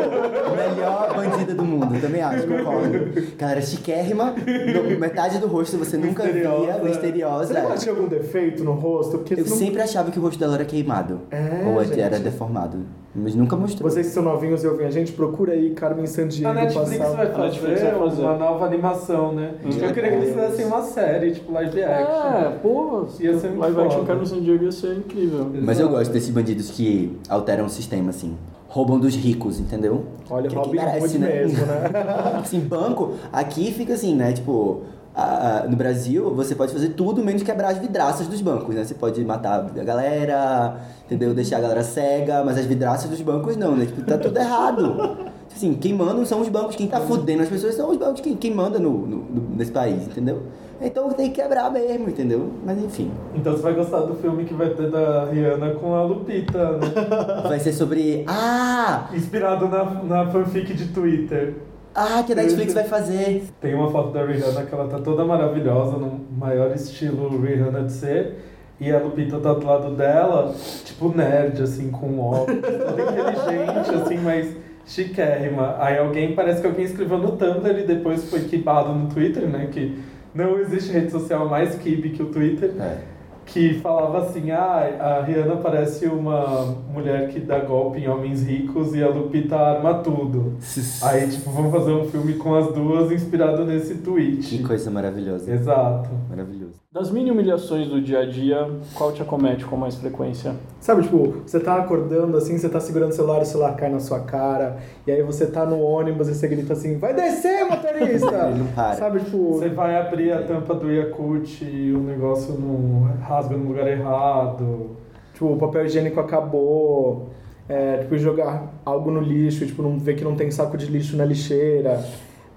[0.56, 3.12] Melhor bandida do mundo, também acho, concordo.
[3.38, 6.60] Ela era chiquérrima, no- metade do rosto você nunca Misteriosa.
[6.72, 7.54] via, misteriosa.
[7.54, 9.18] Você não tinha algum defeito no rosto?
[9.18, 11.20] Porque Eu não- sempre achava que o rosto dela era queimado.
[11.30, 12.00] É, ou gente.
[12.00, 12.78] era deformado.
[13.18, 13.88] Mas nunca mostrou.
[13.88, 17.16] Vocês que são novinhos e ouvem a gente, procura aí Carmen Sandiego A Netflix passar.
[17.16, 18.22] vai A Netflix fazer vai fazer.
[18.22, 19.52] uma nova animação, né?
[19.64, 22.38] Eu queria que eles fizessem uma série, tipo live action.
[22.38, 24.06] É, pô, Ia ser muito live action foda.
[24.06, 25.50] Carlos San Diego ia ser incrível.
[25.62, 28.36] Mas eu gosto desses bandidos que alteram o sistema, assim.
[28.68, 30.04] Roubam dos ricos, entendeu?
[30.28, 31.26] Olha, Que- que Robin Hood né?
[31.28, 31.90] mesmo, né?
[32.42, 34.32] assim, banco, aqui fica assim, né?
[34.32, 34.82] Tipo,
[35.14, 38.84] a- a- no Brasil, você pode fazer tudo menos quebrar as vidraças dos bancos, né?
[38.84, 41.32] Você pode matar a galera, entendeu?
[41.32, 43.86] Deixar a galera cega, mas as vidraças dos bancos não, né?
[43.86, 45.16] Tipo, tá tudo errado.
[45.54, 48.36] Assim, quem manda são os bancos, quem tá fudendo as pessoas são os bancos, quem,
[48.36, 50.42] quem manda no, no- no- nesse país, entendeu?
[50.80, 52.52] Então tem que quebrar mesmo, entendeu?
[52.64, 53.10] Mas enfim.
[53.34, 56.86] Então você vai gostar do filme que vai ter da Rihanna com a Lupita, né?
[57.48, 58.24] Vai ser sobre.
[58.26, 59.08] Ah!
[59.12, 61.54] Inspirado na, na fanfic de Twitter.
[61.94, 63.44] Ah, que a Netflix vai fazer.
[63.58, 67.92] Tem uma foto da Rihanna que ela tá toda maravilhosa, no maior estilo Rihanna de
[67.92, 68.34] ser.
[68.78, 74.18] E a Lupita tá do lado dela, tipo nerd, assim, com óculos, toda inteligente, assim,
[74.18, 75.76] mas chiquérrima.
[75.78, 79.68] Aí alguém, parece que alguém escreveu no Tumblr e depois foi quibado no Twitter, né?
[79.72, 79.98] Que
[80.36, 82.70] não existe rede social mais kibe que o Twitter.
[82.78, 82.98] É.
[83.46, 88.92] que falava assim, ah, a Rihanna parece uma mulher que dá golpe em homens ricos
[88.92, 90.56] e a Lupita arma tudo.
[91.02, 94.44] Aí, tipo, vamos fazer um filme com as duas inspirado nesse tweet.
[94.48, 95.52] Que coisa maravilhosa.
[95.52, 96.10] Exato.
[96.28, 96.74] Maravilhoso.
[96.96, 100.54] Das mini humilhações do dia a dia, qual te acomete com mais frequência?
[100.80, 104.00] Sabe, tipo, você tá acordando assim, você tá segurando o celular, o celular cai na
[104.00, 108.48] sua cara, e aí você tá no ônibus e você grita assim, vai descer, motorista!
[108.48, 108.94] Ele não para.
[108.94, 113.68] Sabe, tipo, Você vai abrir a tampa do Yakult e o negócio não rasga no
[113.68, 114.96] lugar errado.
[115.34, 117.28] tipo, o papel higiênico acabou,
[117.68, 121.14] é, tipo, jogar algo no lixo, tipo, não ver que não tem saco de lixo
[121.14, 122.02] na lixeira.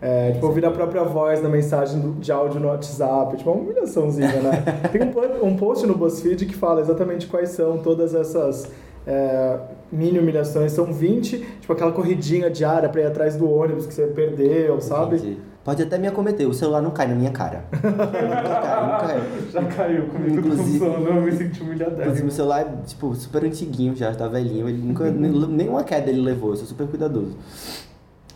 [0.01, 3.61] É, tipo, ouvir a própria voz na mensagem do- de áudio no WhatsApp, tipo, uma
[3.61, 4.63] humilhaçãozinha, né?
[4.91, 8.71] Tem um, um post no BuzzFeed que fala exatamente quais são todas essas
[9.05, 9.59] é,
[9.91, 10.71] mini humilhações.
[10.71, 15.17] São 20, tipo, aquela corridinha diária pra ir atrás do ônibus que você perdeu, sabe?
[15.17, 15.37] Entendi.
[15.65, 17.65] Pode até me acometer, o celular não cai na minha cara.
[17.73, 19.21] Nunca cai, nunca cai.
[19.51, 22.21] Já caiu comigo com Inclusive- sono, eu me senti Inclusive, humilhadésimo.
[22.23, 24.69] meu celular é, tipo, super antiguinho já, tá velhinho.
[24.69, 27.35] Ele nunca, nem- nenhuma queda ele levou, eu sou super cuidadoso.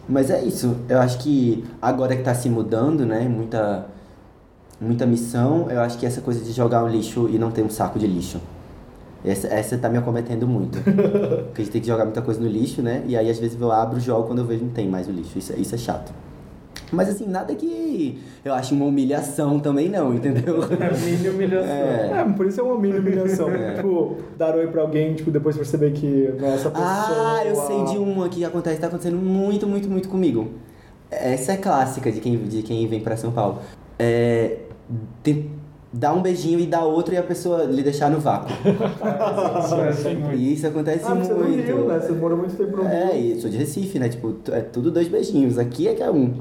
[0.08, 3.86] Mas é isso, eu acho que agora que tá se mudando, né, muita,
[4.80, 7.70] muita missão, eu acho que essa coisa de jogar um lixo e não ter um
[7.70, 8.40] saco de lixo.
[9.24, 10.78] Essa, essa tá me acometendo muito.
[10.84, 13.04] Porque a gente tem que jogar muita coisa no lixo, né?
[13.08, 15.12] E aí às vezes eu abro o jogo quando eu vejo não tem mais o
[15.12, 15.40] lixo.
[15.40, 16.12] Isso, é- isso é chato.
[16.94, 20.60] Mas assim, nada que eu acho uma humilhação também não, entendeu?
[20.80, 21.72] É mini humilhação.
[21.72, 22.12] É.
[22.20, 23.48] É, por isso é uma mini humilhação.
[23.76, 26.88] Tipo, dar oi pra alguém, tipo, depois perceber que não é essa pessoa.
[26.88, 30.50] Ah, eu sei de uma que acontece, tá acontecendo muito, muito, muito comigo.
[31.10, 33.60] Essa é clássica de quem, de quem vem pra São Paulo.
[34.00, 34.58] É,
[35.22, 35.52] tem-
[35.96, 38.50] dar um beijinho e dar outro e a pessoa lhe deixar no vácuo.
[38.66, 40.36] Muito.
[40.36, 41.64] E isso acontece Ah, você é do muito.
[41.66, 42.00] Rio, né?
[42.00, 44.10] Você morou muito tempo no É, e sou de Recife, né?
[44.10, 45.58] Tipo, é tudo dois beijinhos.
[45.58, 46.34] Aqui é que é um.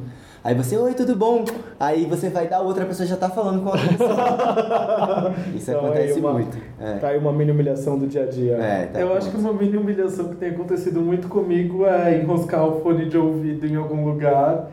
[0.45, 1.45] Aí você, oi, tudo bom?
[1.79, 5.35] Aí você vai dar outra, a pessoa já tá falando com a outra pessoa.
[5.55, 6.59] Isso Então, acontece aí uma- muito.
[6.81, 6.95] É.
[6.95, 8.55] Tá aí uma mini humilhação do dia a dia.
[8.57, 12.67] É, tá Eu acho que uma mini humilhação que tem acontecido muito comigo é enroscar
[12.67, 14.69] o fone de ouvido em algum lugar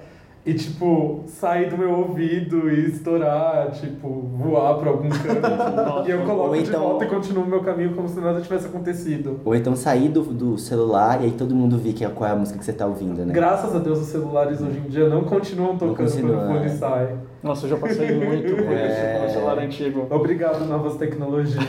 [0.45, 6.07] e, tipo, sair do meu ouvido e estourar, tipo, voar pra algum canto.
[6.07, 8.39] e eu coloco Ou de então- volta e continuo o meu caminho como se nada
[8.41, 9.41] tivesse acontecido.
[9.43, 12.33] Ou então sair do, do celular e aí todo mundo vê que é, qual é
[12.33, 13.33] a música que você tá ouvindo, né?
[13.33, 16.65] Graças a Deus, os celulares hoje em dia não continuam tocando continua, quando o fone
[16.65, 16.69] é.
[16.69, 17.15] sai.
[17.43, 18.87] Nossa, eu já passei muito por É.
[18.87, 20.07] isso, com o celular antigo.
[20.09, 21.63] Obrigado, novas tecnologias.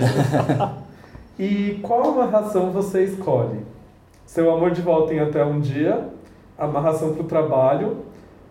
[1.38, 3.60] e qual amarração você escolhe?
[4.26, 6.08] Seu amor de volta em até um dia,
[6.56, 7.96] amarração para o trabalho,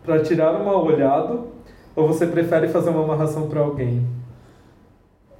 [0.03, 1.39] para tirar uma olhada,
[1.95, 4.05] ou você prefere fazer uma amarração para alguém?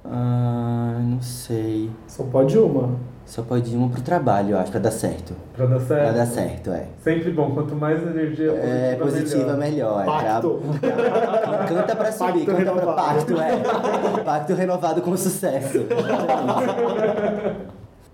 [0.04, 1.90] Ah, não sei.
[2.06, 2.90] Só pode uma.
[3.26, 5.34] Só pode ir uma pro trabalho, eu acho, pra dar certo.
[5.56, 6.02] Para dar certo?
[6.02, 6.86] Pra dar certo, é.
[7.00, 9.98] Sempre bom, quanto mais energia positiva, É positiva, melhor.
[9.98, 10.04] melhor.
[10.04, 10.60] Pra- Pacto.
[10.80, 12.96] pra- canta pra subir, Pacto canta pra renovado.
[13.14, 14.22] pacto, é.
[14.24, 15.78] Pacto renovado com sucesso.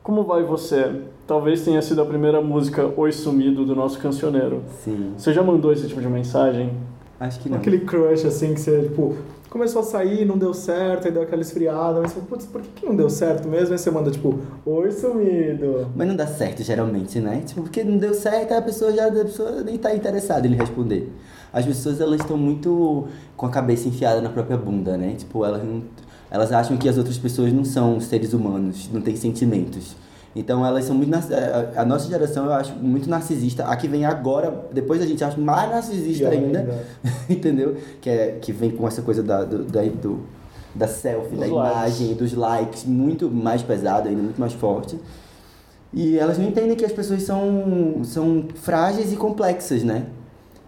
[0.02, 1.02] Como vai você?
[1.26, 4.62] Talvez tenha sido a primeira música Oi Sumido do nosso cancioneiro.
[4.84, 5.12] Sim.
[5.18, 6.72] Você já mandou esse tipo de mensagem?
[7.18, 7.56] Acho que não.
[7.56, 9.16] Aquele crush assim que você, tipo,
[9.50, 12.68] começou a sair, não deu certo, aí deu aquela esfriada, mas você, putz, por que,
[12.68, 13.72] que não deu certo mesmo?
[13.72, 15.88] Aí você manda, tipo, oi sumido.
[15.96, 17.42] Mas não dá certo, geralmente, né?
[17.44, 20.56] Tipo, porque não deu certo, a pessoa já a pessoa nem tá interessada em lhe
[20.56, 21.12] responder.
[21.52, 25.16] As pessoas, elas estão muito com a cabeça enfiada na própria bunda, né?
[25.18, 25.82] Tipo, elas não,
[26.30, 29.96] elas acham que as outras pessoas não são seres humanos, não têm sentimentos.
[30.38, 31.24] Então elas são muito nar-
[31.74, 33.64] a nossa geração eu acho muito narcisista.
[33.64, 36.84] A que vem agora, depois a gente acha mais narcisista ainda, ainda.
[37.28, 37.76] entendeu?
[38.02, 40.20] Que é que vem com essa coisa da do, da, do-
[40.74, 41.72] da selfie, da Dos likes.
[42.00, 44.98] imagem, dos likes, muito mais pesado ainda, muito mais forte.
[45.94, 50.04] E elas não entendem que as pessoas são, são frágeis e complexas, né?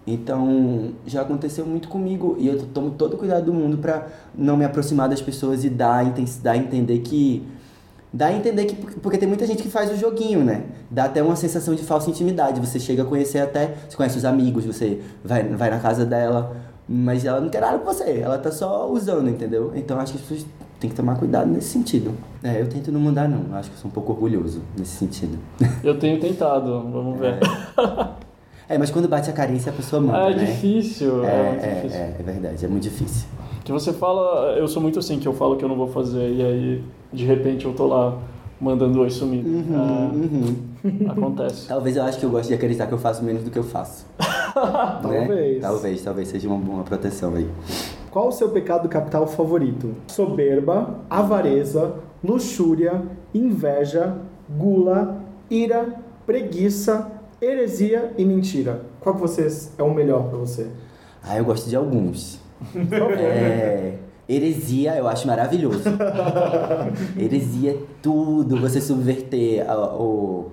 [0.06, 4.56] Então, já aconteceu muito comigo e eu tomo todo o cuidado do mundo pra não
[4.56, 6.02] me aproximar das pessoas e dar
[6.42, 7.42] dar a entender que.
[8.12, 8.74] Dá a entender que.
[9.00, 10.62] Porque tem muita gente que faz o joguinho, né?
[10.90, 12.58] Dá até uma sensação de falsa intimidade.
[12.60, 13.74] Você chega a conhecer até.
[13.88, 16.56] Você conhece os amigos, você vai, vai na casa dela,
[16.88, 18.20] mas ela não quer nada com você.
[18.20, 19.72] Ela tá só usando, entendeu?
[19.74, 20.46] Então acho que as pessoas
[20.80, 22.12] têm que tomar cuidado nesse sentido.
[22.42, 23.54] É, eu tento não mandar, não.
[23.56, 25.36] Acho que eu sou um pouco orgulhoso nesse sentido.
[25.84, 27.38] Eu tenho tentado, vamos ver.
[28.68, 30.44] É, mas quando bate a carência, a pessoa manda, Ah, é né?
[30.44, 31.98] difícil, É, é, muito é, difícil.
[31.98, 33.26] é, é verdade, é muito difícil.
[33.68, 36.26] Que você fala, eu sou muito assim, que eu falo que eu não vou fazer,
[36.32, 38.16] e aí de repente eu tô lá
[38.58, 39.46] mandando oi sumido.
[39.46, 40.56] Uhum.
[40.82, 41.68] É, acontece.
[41.68, 43.62] Talvez eu acho que eu gosto de acreditar que eu faço menos do que eu
[43.62, 44.06] faço.
[44.18, 45.00] né?
[45.02, 45.60] Talvez.
[45.60, 47.46] Talvez, talvez seja uma boa proteção aí.
[48.10, 49.94] Qual o seu pecado capital favorito?
[50.06, 53.02] Soberba, avareza, luxúria,
[53.34, 54.16] inveja,
[54.48, 58.80] gula, ira, preguiça, heresia e mentira.
[58.98, 60.70] Qual que vocês é o melhor pra você?
[61.22, 62.47] Ah, eu gosto de alguns.
[63.18, 63.94] É,
[64.28, 65.82] heresia eu acho maravilhoso.
[67.18, 70.50] heresia é tudo, você subverter a- o,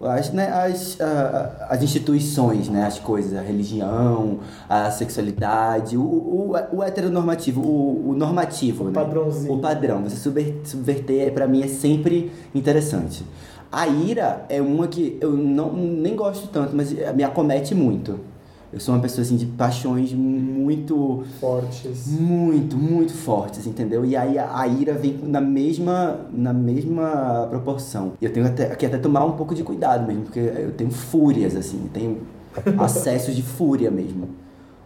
[0.00, 6.54] as, né, as, a- as instituições, né, as coisas, a religião, a sexualidade, o, o,
[6.72, 8.84] o heteronormativo, o, o normativo.
[8.84, 8.92] O né?
[8.92, 9.52] padrãozinho.
[9.54, 10.02] O padrão.
[10.04, 13.24] Você subver- subverter, pra mim, é sempre interessante.
[13.70, 18.20] A ira é uma que eu não, nem gosto tanto, mas me acomete muito.
[18.74, 22.08] Eu sou uma pessoa assim de paixões muito, Fortes.
[22.08, 24.04] muito, muito fortes, entendeu?
[24.04, 28.14] E aí a, a ira vem na mesma, na mesma proporção.
[28.20, 30.90] E eu tenho até, que até tomar um pouco de cuidado mesmo, porque eu tenho
[30.90, 32.22] fúrias, assim, tenho
[32.76, 34.30] acessos de fúria mesmo.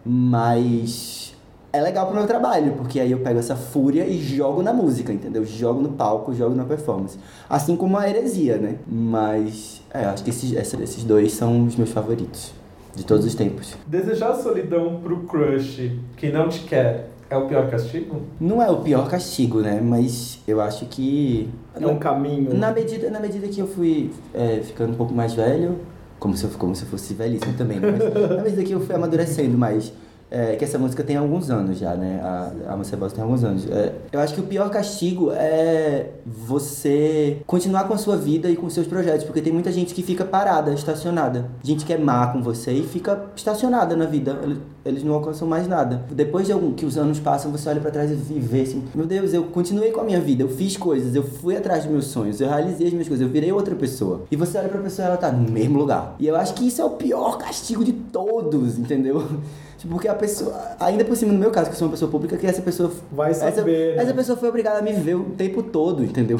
[0.05, 1.35] Mas
[1.73, 5.11] é legal pro meu trabalho, porque aí eu pego essa fúria e jogo na música,
[5.11, 5.43] entendeu?
[5.43, 7.17] Jogo no palco, jogo na performance.
[7.49, 8.75] Assim como a heresia, né?
[8.87, 12.58] Mas, é, acho que esses, esses dois são os meus favoritos.
[12.99, 13.77] De todos os tempos.
[13.87, 18.23] Desejar solidão pro crush que não te quer é o pior castigo?
[18.41, 19.79] Não é o pior castigo, né?
[19.81, 21.49] Mas eu acho que.
[21.79, 22.53] É um caminho.
[22.53, 25.77] Na medida, na medida que eu fui é, ficando um pouco mais velho,
[26.19, 27.89] como se eu, como se eu fosse velhíssimo também, né?
[27.89, 29.93] Mas na medida que eu fui amadurecendo mais.
[30.31, 32.19] É, que essa música tem alguns anos já, né?
[32.21, 33.67] A, a música Boss tem alguns anos.
[33.69, 38.55] É, eu acho que o pior castigo é você continuar com a sua vida e
[38.55, 41.49] com seus projetos, porque tem muita gente que fica parada, estacionada.
[41.63, 44.39] Gente que é má com você e fica estacionada na vida.
[44.85, 46.05] Eles, não alcançam mais nada.
[46.11, 49.05] Depois de algum, que os anos passam, você olha pra trás e vê assim: Meu
[49.05, 52.05] Deus, eu continuei com a minha vida, eu fiz coisas, eu fui atrás dos meus
[52.05, 54.25] sonhos, eu realizei as minhas coisas, eu virei outra pessoa.
[54.31, 56.15] E você olha pra pessoa e ela tá no mesmo lugar.
[56.19, 59.25] E eu acho que isso é o pior castigo de todos, entendeu?
[59.79, 62.11] Tipo, porque a pessoa, ainda por cima no meu caso, que eu sou uma pessoa
[62.11, 64.03] pública, que essa pessoa Vai essa, saber, né?
[64.03, 66.37] essa pessoa foi obrigada a me ver o tempo todo, entendeu?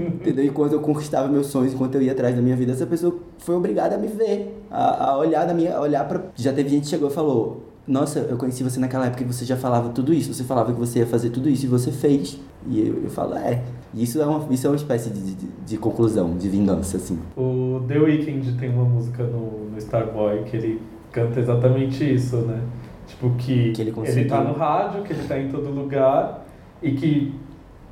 [0.00, 0.46] entendeu?
[0.46, 3.54] Enquanto eu conquistava meus sonhos, enquanto eu ia atrás da minha vida, essa pessoa foi
[3.54, 6.22] obrigada a me ver, a, a olhar na minha, a olhar para.
[6.34, 9.44] Já teve gente que chegou e falou: "Nossa, eu conheci você naquela época e você
[9.44, 12.40] já falava tudo isso, você falava que você ia fazer tudo isso e você fez".
[12.66, 13.62] E eu, eu falo: "É".
[13.92, 17.18] E isso é uma isso é uma espécie de, de, de conclusão, de vingança assim.
[17.36, 20.80] O The Weeknd tem uma música no, no Starboy que ele
[21.12, 22.60] canta exatamente isso, né?
[23.06, 26.46] Tipo, que, Que ele ele tá no rádio, que ele tá em todo lugar
[26.82, 27.34] e que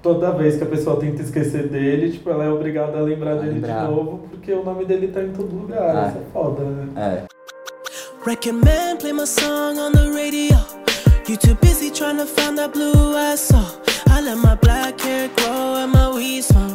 [0.01, 3.37] toda vez que a pessoa tenta esquecer dele, tipo, ela é obrigada a lembrar A
[3.37, 3.87] dele lembrar.
[3.87, 5.97] de novo, porque o nome dele tá em todo lugar.
[5.97, 6.09] Ah.
[6.09, 6.89] Isso é foda, né?
[6.97, 7.25] É.
[8.25, 10.57] Record man play my song on the radio.
[11.29, 13.65] You too busy trying to find that blue I saw.
[14.09, 16.68] I let my black hair grow and my weed smoke.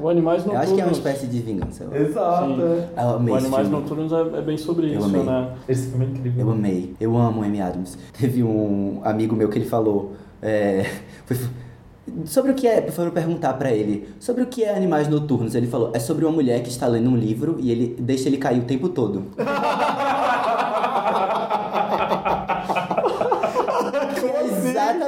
[0.00, 0.98] O Animais Eu acho que é uma Noturnos.
[0.98, 1.86] espécie de vingança.
[1.94, 2.46] Exato.
[2.54, 2.62] Sim.
[2.62, 2.88] é.
[3.02, 3.82] Eu amei O Animais filme.
[3.82, 5.22] Noturnos é, é bem sobre Eu isso, amei.
[5.22, 5.48] né?
[5.68, 6.46] Esse filme é incrível.
[6.46, 6.94] Eu amei.
[7.00, 7.96] Eu amo o Amy Adams.
[8.18, 10.12] Teve um amigo meu que ele falou.
[10.42, 10.84] é,
[11.26, 11.36] foi-
[12.26, 12.90] sobre o que é.
[12.90, 14.08] Foram perguntar pra ele.
[14.20, 15.54] Sobre o que é Animais Noturnos.
[15.54, 18.36] Ele falou: é sobre uma mulher que está lendo um livro e ele deixa ele
[18.36, 19.24] cair o tempo todo.
[24.14, 24.42] Que é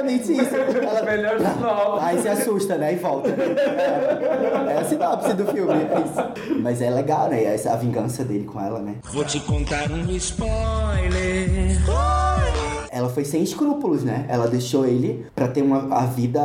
[0.07, 0.55] exatamente isso.
[0.55, 1.99] Ela, Melhor sinal.
[2.01, 2.93] Aí se assusta, né?
[2.93, 3.29] E volta.
[3.29, 5.73] É, é a sinopse do filme.
[5.73, 6.53] É.
[6.61, 7.43] Mas é legal, né?
[7.43, 8.95] Essa, a vingança dele com ela, né?
[9.11, 11.77] Vou te contar um spoiler.
[12.97, 14.25] Ela foi sem escrúpulos, né?
[14.27, 16.41] Ela deixou ele pra ter uma a vida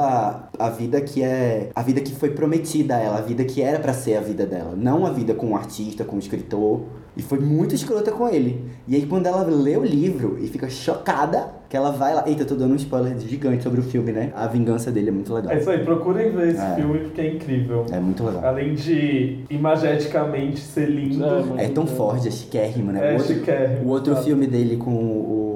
[0.59, 3.79] a vida que é a vida que foi prometida a ela, a vida que era
[3.79, 6.81] pra ser a vida dela, não a vida com um artista, com um escritor.
[7.15, 8.65] E foi muito escrota com ele.
[8.89, 12.43] E aí quando ela lê o livro e fica chocada, que ela vai lá, eita,
[12.43, 14.33] eu tô dando um spoiler gigante sobre o filme, né?
[14.35, 15.53] A vingança dele é muito legal.
[15.53, 16.75] É isso aí, procurem ver esse É.
[16.75, 17.85] filme porque é incrível.
[17.91, 18.43] É muito legal.
[18.45, 21.23] Além de imageticamente ser lindo.
[21.59, 21.87] É, É bom.
[21.87, 23.01] Ford, é chiquérrimo, né?
[23.07, 25.52] É o outro, chiquérrimo, o outro filme dele com o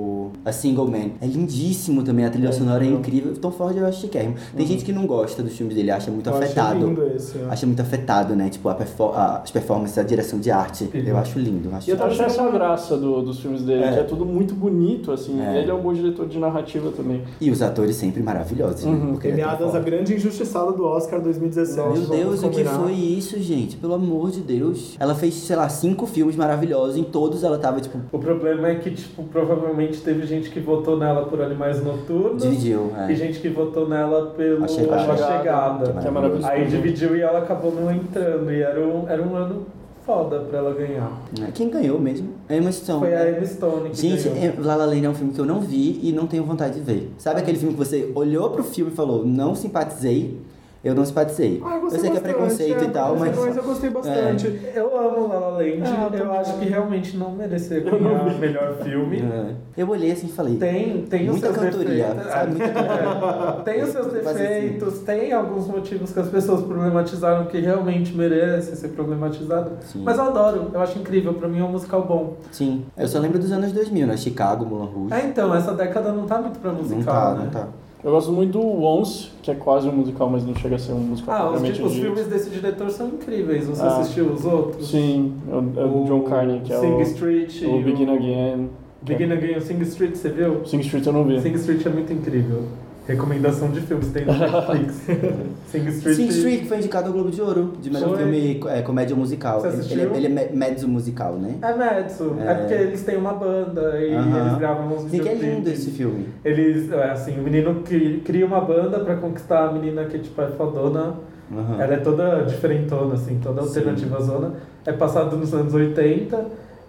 [0.46, 3.34] A Single Man é lindíssimo também, a trilha É, sonora é incrível.
[3.34, 4.36] Tom Ford eu acho chiquérrimo.
[4.56, 6.86] Tem gente que não gosta dos filmes dele, acha muito Eu afetado.
[6.86, 7.34] lindo esse.
[7.44, 7.50] ó.
[7.50, 8.48] Acha muito afetado, né?
[8.48, 10.88] Tipo, a perfor- a- as performances, a direção de arte.
[10.94, 11.68] Eu acho lindo.
[11.74, 13.92] Acho E eu acho essa é graça do- dos filmes dele, É.
[13.94, 15.40] que é tudo muito bonito, assim.
[15.40, 15.56] É.
[15.56, 17.22] E ele é um bom diretor de narrativa também.
[17.40, 18.92] E os atores sempre maravilhosos, né?
[18.92, 19.12] Uhum.
[19.14, 21.98] Porque ele Amy é Adams, a grande injustiçada do Oscar 2017.
[21.98, 23.76] Meu Deus, o que foi isso, gente?
[23.76, 24.94] Pelo amor de Deus.
[25.00, 26.96] Ela fez, sei lá, cinco filmes maravilhosos.
[26.96, 30.96] Em todos ela tava, tipo, O problema é que, tipo, provavelmente teve gente que votou
[30.98, 32.92] nela por Animais Noturnos dividiu.
[33.08, 33.14] e É.
[33.14, 35.12] gente que votou nela pelo A Chegada.
[35.12, 35.92] A Chegada.
[36.00, 36.46] Que é maravilhoso.
[36.46, 38.50] Aí dividiu e ela acabou não entrando.
[38.52, 39.66] E era um, era um ano
[40.04, 41.10] foda pra ela ganhar.
[41.52, 42.28] Quem ganhou mesmo?
[42.48, 43.00] Emma Stone.
[43.00, 44.44] Foi a Emma Stone que Gente, ganhou.
[44.44, 46.74] é- La La Land é um filme que eu não vi e não tenho vontade
[46.74, 47.10] de ver.
[47.18, 50.38] Sabe aquele filme que você olhou pro filme e falou, não simpatizei?
[50.86, 51.60] Eu não simpatizei.
[51.64, 53.56] Ah, eu eu sei que é bastante, preconceito e tal, mas...
[53.56, 54.60] eu gostei bastante.
[54.72, 55.82] Eu amo La La Land.
[55.84, 59.20] Ah, eu acho que realmente não merecia ganhar melhor filme.
[59.20, 59.54] É.
[59.76, 62.32] Eu olhei assim e falei, Tem, tem os muita seus cantoria, defeitos.
[62.32, 62.50] sabe?
[62.50, 63.58] Muita cantoria.
[63.58, 68.14] É, tem os seus Quase defeitos, tem alguns motivos que as pessoas problematizaram que realmente
[68.14, 69.72] merece ser problematizado.
[69.80, 70.02] Sim.
[70.04, 72.36] Mas eu adoro, eu acho incrível, pra mim é um musical bom.
[72.52, 74.16] Sim, eu só lembro dos anos 2000, né?
[74.16, 75.14] Chicago, Moulin Rouge.
[75.14, 77.44] É, então, essa década não tá muito pra musical, não tá, né?
[77.44, 77.68] não tá.
[78.06, 80.92] Eu gosto muito do Once, que é quase um musical, mas não chega a ser
[80.92, 83.66] um musical Ah, os, tipo, os filmes desse diretor são incríveis.
[83.66, 83.98] Você Ah.
[83.98, 84.88] assistiu os outros?
[84.90, 87.62] Sim, é o, é o John Carney, que é Sing o, Street.
[87.64, 88.68] o Begin Again.
[89.02, 90.64] Begin Again, o Sing Street, você viu?
[90.64, 91.40] Sing Street eu não vi.
[91.40, 92.62] Sing Street é muito incrível.
[93.06, 94.94] Recomendação de filmes, tem no Netflix.
[95.70, 96.16] Sing Street.
[96.16, 98.18] Sing Street foi indicado ao Globo de Ouro, de melhor Foi.
[98.18, 99.60] filme é, comédia musical.
[99.60, 100.00] Você Ele, assistiu?
[100.00, 101.54] ele, é- ele é me- mezzo musical, né?
[101.62, 102.36] É Madison.
[102.40, 102.50] É.
[102.50, 102.54] É.
[102.54, 104.46] porque eles têm uma banda e Aham.
[104.46, 105.80] eles gravam uns Dizem que é lindo videoclipes.
[105.82, 106.26] esse filme.
[106.44, 110.40] Eles, é, assim, o menino cri- cria uma banda pra conquistar a menina que, tipo,
[110.42, 111.14] é fodona.
[111.52, 111.80] Aham.
[111.80, 113.68] Ela é toda diferentona, assim, toda Sim.
[113.68, 114.54] alternativa zona.
[114.84, 116.44] É passado nos anos 80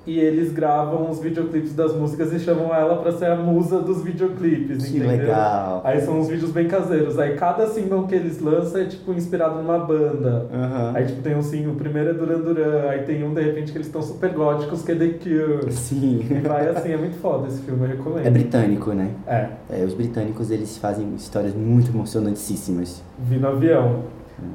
[0.08, 4.02] e eles gravam os videoclipes das músicas e chamam ela pra ser a musa dos
[4.02, 5.10] videoclipes, Que entendeu?
[5.10, 5.82] legal.
[5.84, 7.20] Aí são uns vídeos bem caseiros.
[7.20, 10.48] Aí cada single que eles lançam é, tipo, inspirado numa banda.
[10.54, 10.92] Aham.
[10.96, 13.72] Aí, tipo, tem um sim, o primeiro é Duran Duran, aí tem um, de repente,
[13.74, 15.72] que eles estão super góticos, que é The Cure.
[15.74, 16.26] Sim.
[16.32, 18.26] E vai assim, é muito foda esse filme, eu recomendo.
[18.26, 19.10] É britânico, né?
[19.28, 23.04] É, É, os britânicos, eles fazem histórias muito emocionantíssimas.
[23.20, 24.04] vi no avião.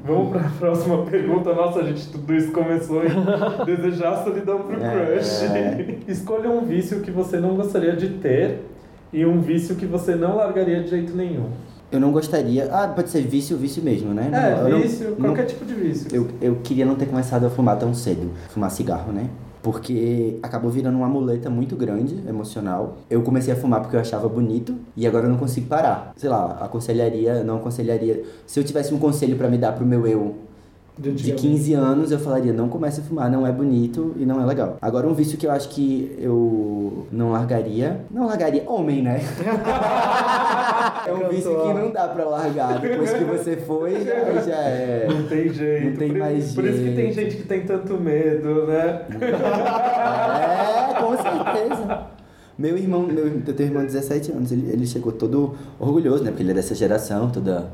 [0.04, 1.52] Vamos pra próxima pergunta.
[1.54, 3.08] Nossa, gente, tudo isso começou em
[3.66, 5.16] desejar solidão pro É.
[5.16, 5.44] crush.
[6.08, 8.60] Escolha um vício que você não gostaria de ter
[9.12, 11.46] e um vício que você não largaria de jeito nenhum.
[11.90, 12.70] Eu não gostaria...
[12.72, 14.30] Ah, pode ser vício, vício mesmo, né?
[14.32, 16.08] É, Não, eu não- vício, não- qualquer tipo de vício.
[16.12, 19.26] Eu, eu queria não ter começado a fumar tão cedo, fumar cigarro, né?
[19.62, 22.96] Porque acabou virando uma muleta muito grande, emocional.
[23.08, 26.12] Eu comecei a fumar porque eu achava bonito e agora eu não consigo parar.
[26.16, 28.24] Sei lá, aconselharia, não aconselharia.
[28.46, 30.34] Se eu tivesse um conselho pra me dar pro meu eu
[30.98, 34.40] De, de 15 anos, eu falaria: não comece a fumar, não é bonito e não
[34.42, 34.76] é legal.
[34.80, 38.02] Agora, um vício que eu acho que eu não largaria.
[38.10, 39.20] Não largaria, homem, né?
[41.08, 42.78] é um vício que não dá pra largar.
[42.78, 45.06] Depois que você foi, já, já é.
[45.08, 45.90] Não tem jeito.
[45.90, 47.14] Não tem por, mais por isso que tem jeito.
[47.14, 49.06] gente que tem tanto medo, né?
[49.20, 52.06] É, com certeza.
[52.58, 56.22] Meu irmão, meu, eu tenho um irmão de 17 anos, ele, ele chegou todo orgulhoso,
[56.22, 56.30] né?
[56.30, 57.70] Porque ele é dessa geração, toda,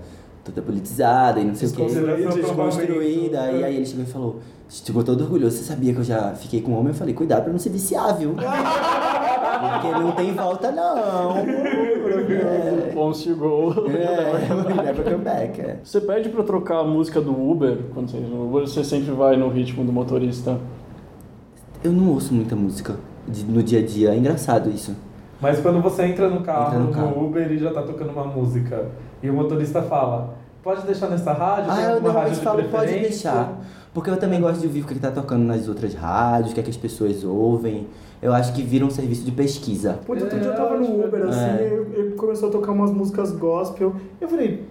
[0.48, 1.70] toda politizada e não sei o.
[1.70, 3.52] Desconsiderado Desconstruída.
[3.52, 6.60] E aí ele chegou e falou, chegou todo orgulhoso, você sabia que eu já fiquei
[6.60, 6.88] com um homem?
[6.88, 8.34] Eu falei, cuidado pra não se viciar, viu?
[8.34, 11.36] Porque não tem volta, não.
[11.38, 13.74] É, Once you go.
[13.88, 15.78] é, never come back, é.
[15.82, 19.36] Você pede pra trocar a música do Uber, quando você, no Uber, você sempre vai
[19.36, 20.58] no ritmo do motorista.
[21.82, 22.96] Eu não ouço muita música
[23.48, 24.94] no dia a dia, é engraçado isso.
[25.40, 27.26] Mas quando você entra no carro, Entra no no, carro.
[27.26, 28.86] Uber e já tá tocando uma música,
[29.22, 31.70] e o motorista fala, pode deixar nessa rádio?
[31.70, 33.60] Ah, eu alguma rádio normalmente de falo, pode preferência?" deixar.
[33.94, 36.60] Porque eu também gosto de ouvir o que tá tocando nas outras rádios, o que,
[36.60, 37.86] é que as pessoas ouvem.
[38.20, 39.98] Eu acho que vira um serviço de pesquisa.
[40.04, 41.86] Putz, outro dia eu tava no Uber, assim, É.
[41.96, 43.94] e ele começou a tocar umas músicas gospel.
[44.20, 44.64] E eu falei,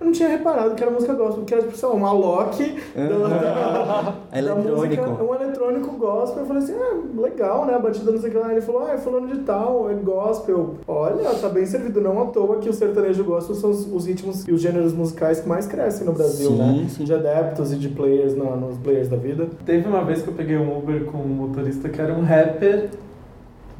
[0.00, 2.74] eu não tinha reparado que era música gospel, que era, tipo, sei lá, uma Loki
[2.96, 4.76] da, da, da Eletrônico.
[4.76, 6.40] música, um eletrônico gospel.
[6.42, 7.74] Eu falei assim, ah, legal, né?
[7.74, 8.50] A batida não sei o que lá.
[8.52, 10.74] Ele falou, ah, é fulano de tal, é gospel.
[10.88, 12.00] Olha, tá bem servido.
[12.00, 15.40] Não à toa que o sertanejo gospel são os, os ritmos e os gêneros musicais
[15.40, 16.86] que mais crescem no Brasil, Sim, né?
[16.88, 17.04] sim.
[17.04, 19.48] De adeptos e de players na- nos players da vida.
[19.66, 22.88] Teve uma vez que eu peguei um Uber com um motorista que era um rapper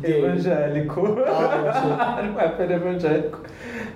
[0.00, 0.24] Gay.
[0.24, 1.02] evangélico.
[1.26, 3.40] Ah, era um rapper evangélico.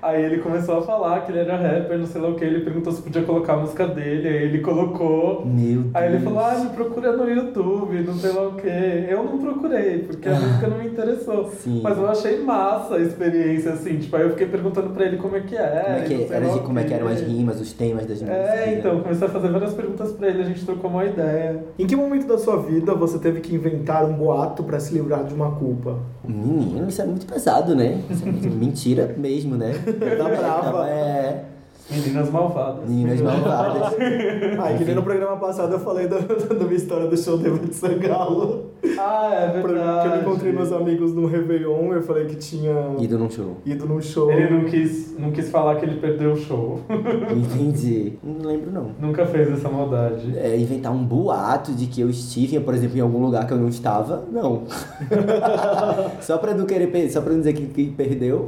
[0.02, 2.44] Aí ele começou a falar que ele era rapper, não sei lá o que.
[2.44, 5.46] Ele perguntou se podia colocar a música dele, aí ele colocou.
[5.46, 5.94] Meu Deus.
[5.94, 8.66] Aí ele falou, ah, me procura no YouTube, não sei lá o que.
[8.66, 11.48] Eu não procurei, porque a música não me interessou.
[11.48, 11.80] Sim.
[11.82, 13.98] Mas eu achei massa a experiência, assim.
[13.98, 15.84] Tipo, aí eu fiquei perguntando pra ele como é que é.
[15.84, 18.46] Como é que, era de, como é que eram as rimas, os temas das músicas?
[18.46, 18.74] É, né?
[18.78, 21.64] então, comecei a fazer várias perguntas pra ele, a gente trocou uma ideia.
[21.78, 25.24] Em que momento da sua vida você teve que inventar um boato pra se livrar
[25.24, 25.93] de uma culpa?
[26.24, 28.00] Menino, isso é muito pesado, né?
[28.10, 29.72] Isso é muito mentira mesmo, né?
[30.18, 30.88] Tá brava.
[30.88, 31.44] É,
[31.90, 32.88] Meninas malvadas.
[32.88, 33.94] meninas malvadas.
[34.58, 37.36] Ah, e que nem no programa passado eu falei da, da minha história do show
[37.36, 38.66] do Ivete Sangalo.
[38.98, 40.08] Ah, é verdade.
[40.08, 43.56] Que eu encontrei meus amigos no Réveillon, eu falei que tinha Ido num show.
[43.66, 44.30] ido num show.
[44.30, 46.80] Ele não quis, não quis falar que ele perdeu o show.
[47.34, 48.14] Entendi.
[48.22, 48.90] Não lembro, não.
[49.00, 50.38] Nunca fez essa maldade.
[50.38, 53.58] É, inventar um boato de que eu estive, por exemplo, em algum lugar que eu
[53.58, 54.62] não estava, não.
[56.20, 58.46] só pra não querer só pra não dizer que, que perdeu,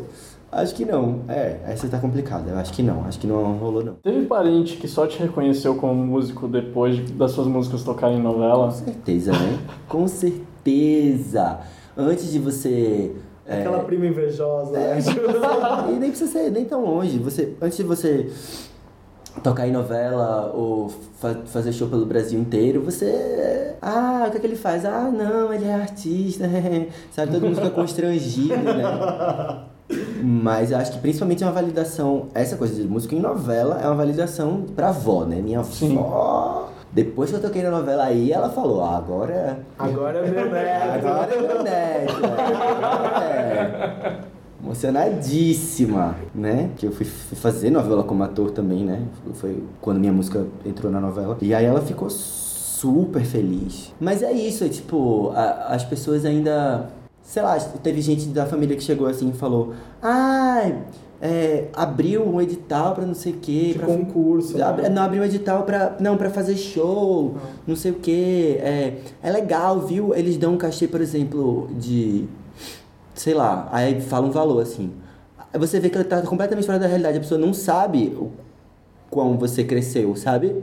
[0.53, 1.20] acho que não.
[1.28, 2.51] É, essa tá complicada.
[2.51, 3.94] Eu acho que não, acho que não rolou não.
[3.94, 8.22] Teve parente que só te reconheceu como músico depois de- das suas músicas tocarem em
[8.22, 8.66] novela?
[8.66, 9.59] Com certeza, né?
[9.88, 11.59] Com certeza.
[11.97, 13.14] Antes de você
[13.47, 14.76] é, Aquela prima invejosa.
[14.76, 15.01] É, né?
[15.94, 17.18] e nem precisa ser nem tão longe.
[17.18, 18.28] Você, antes de você
[19.42, 20.88] tocar em novela ou
[21.18, 23.74] fa- fazer show pelo Brasil inteiro, você.
[23.80, 24.84] Ah, o que, é que ele faz?
[24.84, 26.44] Ah, não, ele é artista.
[27.12, 29.62] Sabe, todo mundo fica constrangido, né?
[30.23, 32.27] Mas eu acho que principalmente é uma validação.
[32.35, 35.37] Essa coisa de música em novela é uma validação pra avó, né?
[35.37, 35.99] Minha Sim.
[35.99, 36.69] avó.
[36.93, 39.59] Depois que eu toquei na novela aí, ela falou: ah, agora.
[39.79, 41.07] Agora é meu neto.
[41.07, 42.14] Agora é meu neto.
[43.23, 44.17] É.
[44.64, 46.71] Emocionadíssima, né?
[46.77, 49.03] Que eu fui, fui fazer novela como ator também, né?
[49.35, 51.37] Foi quando minha música entrou na novela.
[51.41, 53.93] E aí ela ficou super feliz.
[54.01, 56.87] Mas é isso, é tipo, a- as pessoas ainda.
[57.27, 60.79] Sei lá, teve gente da família que chegou assim e falou: Ai,
[61.20, 63.72] é, abriu um edital pra não sei o quê.
[63.72, 64.62] De pra- concurso.
[64.62, 64.89] Abre- né?
[64.89, 65.97] Não, abriu um edital pra.
[65.99, 67.35] Não, pra fazer show,
[67.66, 68.59] não sei o quê.
[68.61, 70.14] É, é legal, viu?
[70.14, 72.27] Eles dão um cachê, por exemplo, de.
[73.12, 74.93] Sei lá, aí fala um valor assim.
[75.53, 78.31] Aí você vê que ela tá completamente fora da realidade, a pessoa não sabe o
[79.11, 80.55] quão você cresceu, sabe?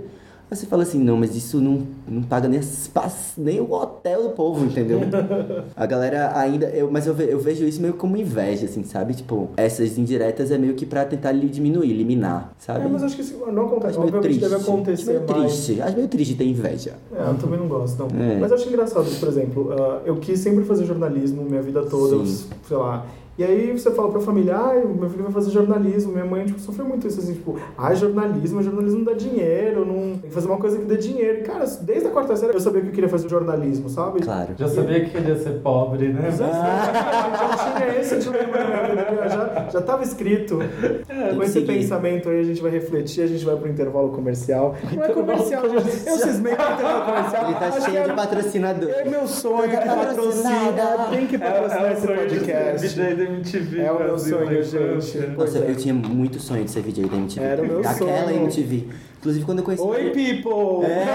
[0.54, 3.72] Aí você fala assim, não, mas isso não, não paga nem, as pas- nem o
[3.74, 5.00] hotel do povo, entendeu?
[5.76, 6.68] A galera ainda.
[6.68, 9.16] Eu, mas eu, ve- eu vejo isso meio como inveja, assim, sabe?
[9.16, 12.86] Tipo, essas indiretas é meio que pra tentar lhe diminuir, eliminar, sabe?
[12.86, 13.88] É, mas acho que isso não acontece.
[13.98, 14.42] Acho meio Obviamente triste.
[14.42, 15.52] deve Acho acontecer meio mais.
[15.66, 15.82] triste.
[15.82, 16.94] Acho meio triste ter inveja.
[17.16, 18.22] É, eu também não gosto, não.
[18.24, 18.38] É.
[18.40, 22.14] Mas eu acho engraçado, por exemplo, ah, eu quis sempre fazer jornalismo minha vida toda,
[22.18, 23.08] eu, sei lá.
[23.38, 26.60] E aí você fala pra família, ah, meu filho vai fazer jornalismo, minha mãe tipo,
[26.60, 30.20] sofreu muito isso, assim, tipo, ah, jornalismo, jornalismo não dá dinheiro, não...
[30.20, 31.40] tem que fazer uma coisa que dê dinheiro.
[31.40, 34.22] E, cara, desde a quarta série eu sabia que eu queria fazer jornalismo, sabe?
[34.22, 34.54] Claro.
[34.56, 36.30] Já sabia que queria ser pobre, né?
[36.32, 40.60] Já, já tinha esse minha vida, já, já tava escrito.
[41.08, 41.68] Tem Com que esse seguir.
[41.68, 44.76] pensamento aí a gente vai refletir, a gente vai pro intervalo comercial.
[44.96, 46.08] Não é comercial, gente.
[46.08, 47.46] Eu cismei com o intervalo comercial.
[47.46, 48.90] Ele tá Acho cheio que de patrocinador.
[48.90, 53.23] É meu sonho que patrocina, tem que patrocinar esse podcast.
[53.24, 53.82] Da MTV.
[53.82, 55.18] É o meu sonho, gente.
[55.38, 55.70] Nossa, é.
[55.72, 57.46] eu tinha muito sonho de ser VJ da MTV.
[57.46, 58.44] Era o meu Daquela sonho.
[58.44, 58.88] MTV.
[59.20, 59.84] Inclusive, quando eu conheci...
[59.84, 60.86] Oi, people!
[60.86, 61.06] É.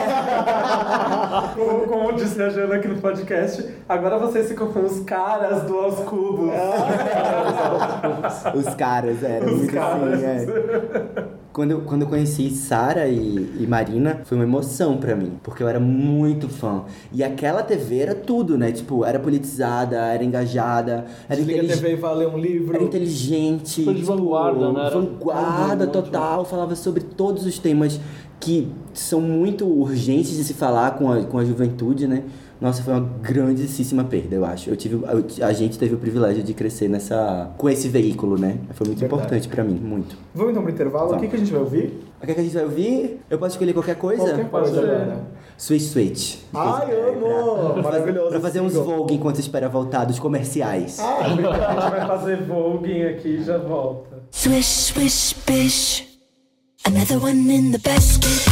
[1.59, 5.77] Como, como disse a Jana aqui no podcast, agora vocês ficam com os caras do
[5.77, 6.51] Aos Cubos.
[8.55, 10.15] Os caras, era Os muito caras.
[10.15, 11.38] assim, é.
[11.59, 15.61] Quando eu, quando eu conheci Sara e, e Marina, foi uma emoção pra mim, porque
[15.61, 16.85] eu era muito fã.
[17.13, 18.71] E aquela TV era tudo, né?
[18.71, 22.77] Tipo, era politizada, era engajada, era, Desliga a TV e vai ler um livro.
[22.77, 23.85] era inteligente.
[23.85, 24.87] Foi de vanguarda, né?
[24.87, 28.01] Era- Vanguarda total, falava sobre todos os temas
[28.39, 32.23] que são muito urgentes de se falar com a, com a juventude, né?
[32.61, 34.69] Nossa, foi uma grandíssima perda, eu acho.
[34.69, 38.59] Eu tive, eu- a gente teve o privilégio de crescer nessa, com esse veículo, né?
[38.73, 39.05] Foi muito Verdade.
[39.23, 40.17] importante pra mim, muito.
[40.35, 41.15] Vamos então pro intervalo.
[41.15, 42.01] O que, que a gente vai ouvir?
[42.21, 43.21] O que, que a gente vai ouvir?
[43.31, 44.25] Eu posso escolher qualquer coisa?
[44.25, 45.27] Qualquer coisa agora.
[45.57, 46.37] Switch Switch.
[46.53, 47.83] Ai, amo!
[47.83, 48.31] Maravilhoso.
[48.31, 48.75] Pra fazer uns.
[48.75, 50.99] Vogue enquanto espera voltar dos comerciais.
[51.01, 54.19] Ah, A gente vai fazer Vogue aqui e já volta.
[54.33, 56.07] Swish, swish, bish.
[56.85, 58.49] Another one in the basket.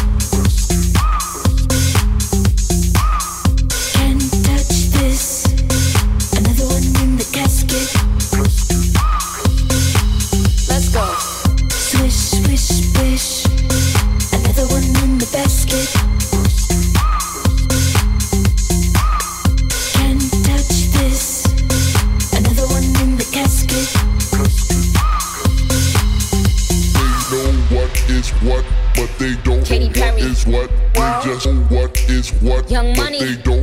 [32.68, 33.55] Young Money.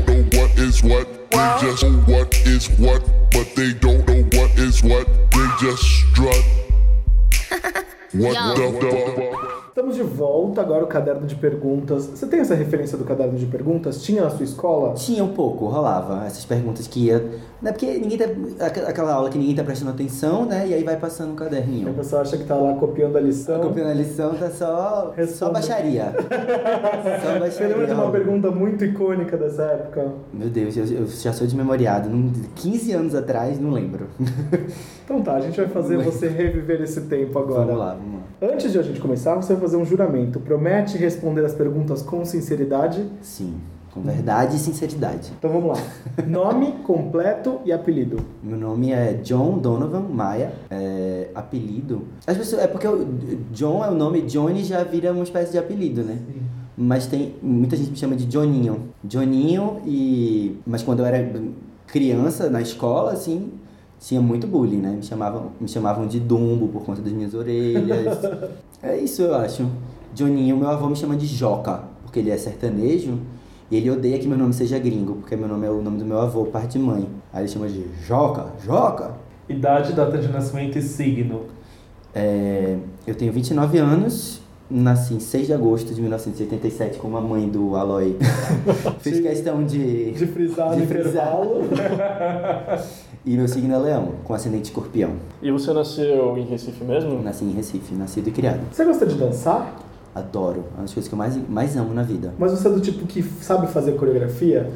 [10.54, 12.06] Volta agora o caderno de perguntas.
[12.06, 14.02] Você tem essa referência do caderno de perguntas?
[14.04, 14.94] Tinha na sua escola?
[14.94, 16.24] Tinha um pouco, rolava.
[16.26, 17.20] Essas perguntas que ia.
[17.62, 18.26] Né, porque ninguém tá.
[18.66, 20.68] aqu- Aquela aula que ninguém tá prestando atenção, né?
[20.68, 21.94] E aí vai passando um A caderninho.
[21.94, 23.60] pessoa acha que tá lá copiando a lição.
[23.62, 24.64] Copiando a lição tá só.
[24.64, 25.54] Só Responde.
[25.54, 26.14] baixaria.
[26.14, 27.50] só baixaria.
[27.52, 30.12] Você lembra de uma pergunta muito icônica dessa época?
[30.34, 32.10] Meu Deus, eu, eu já sou desmemoriado.
[32.10, 34.08] Não- 15 anos atrás, não lembro.
[35.06, 37.66] Então tá, a gente vai fazer você reviver esse tempo agora.
[37.66, 38.54] Vamos lá, vamos lá.
[38.54, 40.40] Antes de a gente começar, você vai fazer um juramento.
[40.46, 43.06] Promete responder as perguntas com sinceridade?
[43.22, 43.56] Sim,
[43.94, 45.32] com verdade e sinceridade.
[45.38, 45.84] Então vamos lá.
[46.28, 48.18] Nome completo e apelido.
[48.42, 50.54] Meu nome é John Donovan Maia.
[50.70, 52.04] É, apelido.
[52.28, 53.06] As pessoas, é porque o
[53.52, 56.18] John é o nome, Johnny já vira uma espécie de apelido, né?
[56.76, 57.36] Mas tem.
[57.42, 58.90] Muita gente me chama de Johninho.
[59.04, 60.58] Johninho e.
[60.66, 61.32] Mas quando eu era
[61.88, 63.52] criança, na escola, assim,
[64.00, 64.90] tinha muito bullying, né?
[64.90, 68.20] Me chamavam, me chamavam de Dumbo por conta das minhas orelhas.
[68.82, 69.70] é isso, eu acho.
[70.16, 73.20] Johninho, meu avô me chama de Joca, porque ele é sertanejo.
[73.72, 76.06] E ele odeia que meu nome seja gringo, porque meu nome é o nome do
[76.06, 77.08] meu avô, parte de mãe.
[77.32, 79.16] Aí ele chama de Joca, Joca.
[79.50, 81.42] Idade, data de nascimento e signo.
[82.14, 87.50] É, eu tenho 29 anos, nasci em 6 de agosto de 1987 com a mãe
[87.50, 88.16] do Aloy.
[89.02, 90.12] Fiz questão de.
[90.12, 91.38] De frisar De frisar.
[93.26, 95.12] E meu signo é leão, com ascendente escorpião.
[95.42, 97.24] E você nasceu em Recife mesmo?
[97.24, 98.60] Nasci em Recife, nascido e criado.
[98.70, 99.74] Você gosta de dançar?
[100.16, 102.34] Adoro, é uma das coisas que eu mais, mais amo na vida.
[102.38, 104.72] Mas você é do tipo que sabe fazer coreografia?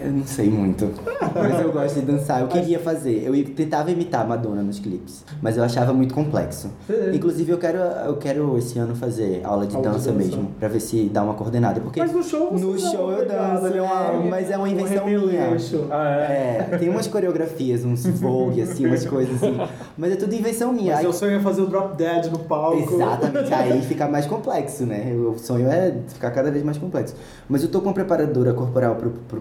[0.00, 0.88] Eu não sei muito,
[1.34, 2.40] mas eu gosto de dançar.
[2.40, 6.70] Eu queria fazer, eu tentava imitar a Madonna nos clipes, mas eu achava muito complexo.
[7.12, 10.12] Inclusive, eu quero, eu quero esse ano fazer aula de Aula de dança dança.
[10.12, 11.80] mesmo, pra ver se dá uma coordenada.
[11.80, 13.78] Porque Mas no show você no show uma eu danço, né?
[13.78, 15.56] é, mas é uma invenção um minha.
[15.90, 16.68] Ah, é?
[16.72, 19.58] É, tem umas coreografias, uns vogue, assim, umas coisas assim.
[19.96, 20.92] Mas é tudo invenção minha.
[20.92, 22.94] Mas Aí- eu sonho é fazer o drop dead no palco.
[22.94, 25.12] Exatamente, aí fica mais complexo, né?
[25.14, 27.16] O sonho é ficar cada vez mais complexo.
[27.48, 29.40] Mas eu tô com uma preparadora corporal pro, pro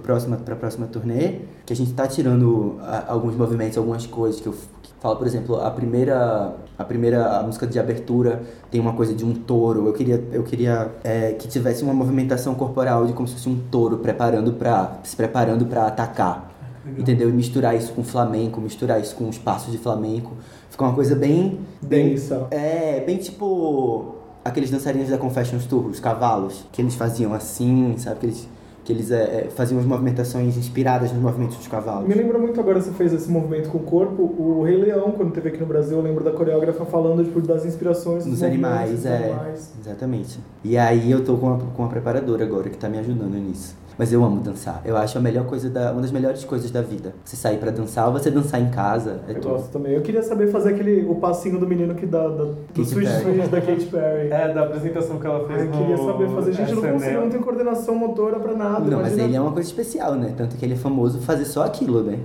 [0.56, 4.48] próxima, pra próxima turnê, que a gente tá tirando ah, alguns movimentos, algumas coisas que
[4.48, 8.42] eu que falo, por exemplo, a primeira, a primeira a música de abertura
[8.72, 9.86] tem uma coisa de um touro.
[9.88, 13.60] Eu queria, eu queria é, que tivesse uma movimentação corporal de como se fosse um
[13.72, 16.52] touro preparando para se preparando para atacar.
[16.98, 17.30] Entendeu?
[17.30, 20.32] E misturar isso com flamenco, misturar isso com os passos de flamenco.
[20.70, 22.48] Fica uma coisa bem bem- Densa.
[22.50, 28.22] é, bem tipo aqueles dançarinos da Confessions Tour, os cavalos, que eles faziam assim, sabe?
[28.22, 28.48] Que eles,
[28.88, 32.08] que eles é, é, faziam as movimentações inspiradas nos movimentos dos cavalos.
[32.08, 35.34] Me lembra muito agora, você fez esse movimento com o corpo, o Rei Leão, quando
[35.34, 38.66] teve aqui no Brasil, eu lembro da coreógrafa falando tipo, das inspirações dos Nos movimentos
[38.66, 39.16] animais, dos é.
[39.18, 39.74] animais.
[39.82, 40.40] Exatamente.
[40.64, 43.76] E aí eu tô com uma, com uma preparadora agora que tá me ajudando nisso.
[43.98, 44.82] Mas eu amo dançar.
[44.86, 45.92] Eu acho a melhor coisa da.
[45.92, 47.16] uma das melhores coisas da vida.
[47.26, 49.22] Você sair pra dançar ou você dançar em casa.
[49.28, 49.50] É Eu tudo.
[49.54, 49.94] gosto também.
[49.94, 52.44] Eu queria saber fazer aquele, o passinho do menino que dá, da,
[52.74, 53.08] do Switch.
[53.08, 54.32] Switch da Katy Perry.
[54.32, 56.54] É, da apresentação que ela fez Ai, no queria saber fazer.
[56.54, 58.86] Gente, eu não consigo, não tenho coordenação motora pra nada.
[58.86, 60.34] Não, mas ele é uma coisa especial, né?
[60.38, 62.20] Tanto que ele é famoso fazer só aquilo, né?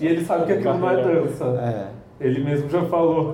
[0.00, 1.44] E ele sabe que aquilo não é dança.
[1.44, 2.02] É.
[2.20, 3.32] Ele mesmo já falou.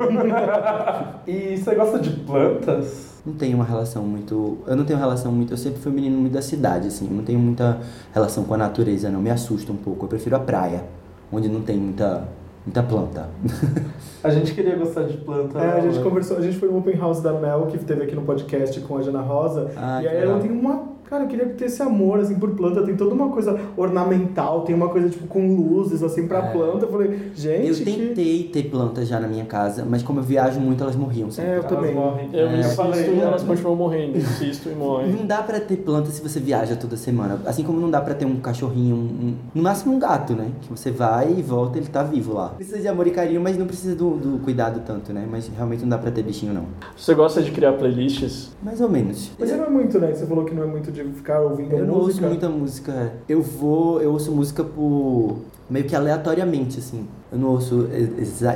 [1.26, 3.07] e você gosta de plantas?
[3.26, 4.58] Não tenho uma relação muito.
[4.66, 5.52] Eu não tenho relação muito.
[5.52, 7.06] Eu sempre fui um menino muito da cidade, assim.
[7.06, 7.78] Eu não tenho muita
[8.12, 9.20] relação com a natureza, não.
[9.20, 10.04] Me assusta um pouco.
[10.04, 10.84] Eu prefiro a praia,
[11.32, 12.24] onde não tem muita,
[12.64, 13.28] muita planta.
[14.22, 15.58] A gente queria gostar de planta.
[15.58, 16.02] É, a gente né?
[16.02, 18.98] conversou, a gente foi no open house da Mel, que teve aqui no podcast com
[18.98, 22.20] a Jana Rosa, Ah, e aí ela tem uma Cara, eu queria ter esse amor,
[22.20, 22.82] assim, por planta.
[22.82, 26.52] Tem toda uma coisa ornamental, tem uma coisa, tipo, com luzes, assim, pra É.
[26.52, 26.84] planta.
[26.84, 27.84] Eu falei, gente, Eu que...
[27.84, 31.50] tentei ter plantas já na minha casa, mas como eu viajo muito, elas morriam sempre.
[31.50, 31.94] É, eu Elas também.
[31.94, 32.28] morrem.
[32.32, 34.18] Eu É, insisto falei, e elas continuam morrendo.
[34.18, 35.12] Insisto e morrem.
[35.12, 37.40] Não dá pra ter planta se você viaja toda semana.
[37.46, 38.98] Assim como não dá pra ter um cachorrinho, um,
[39.28, 40.48] um- no máximo um gato, né?
[40.60, 42.50] Que você vai e volta, ele tá vivo lá.
[42.50, 45.26] Precisa de amor e carinho, mas não precisa do, do cuidado tanto, né?
[45.30, 46.64] Mas realmente não dá pra ter bichinho, não.
[46.96, 48.50] Você gosta de criar playlists?
[48.62, 49.30] Mais ou menos.
[49.38, 50.12] Mas não é muito, né?
[50.14, 52.26] Você falou que não é muito de ficar ouvindo Eu não ouço música.
[52.28, 53.12] muita música.
[53.28, 55.38] Eu vou, eu ouço música por
[55.70, 57.06] meio que aleatoriamente, assim.
[57.30, 57.86] Eu não ouço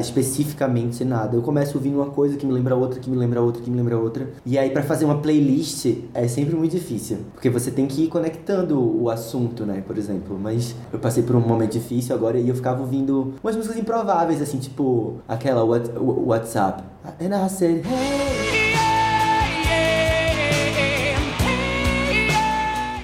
[0.01, 1.37] especificamente nada.
[1.37, 3.77] Eu começo ouvindo uma coisa que me lembra outra, que me lembra outra, que me
[3.77, 4.29] lembra outra.
[4.47, 8.09] E aí pra fazer uma playlist é sempre muito difícil, porque você tem que ir
[8.09, 10.39] conectando o assunto, né, por exemplo.
[10.41, 14.41] Mas eu passei por um momento difícil agora e eu ficava ouvindo umas músicas improváveis,
[14.41, 16.83] assim, tipo aquela What- WhatsApp.
[17.21, 18.62] And I said, hey.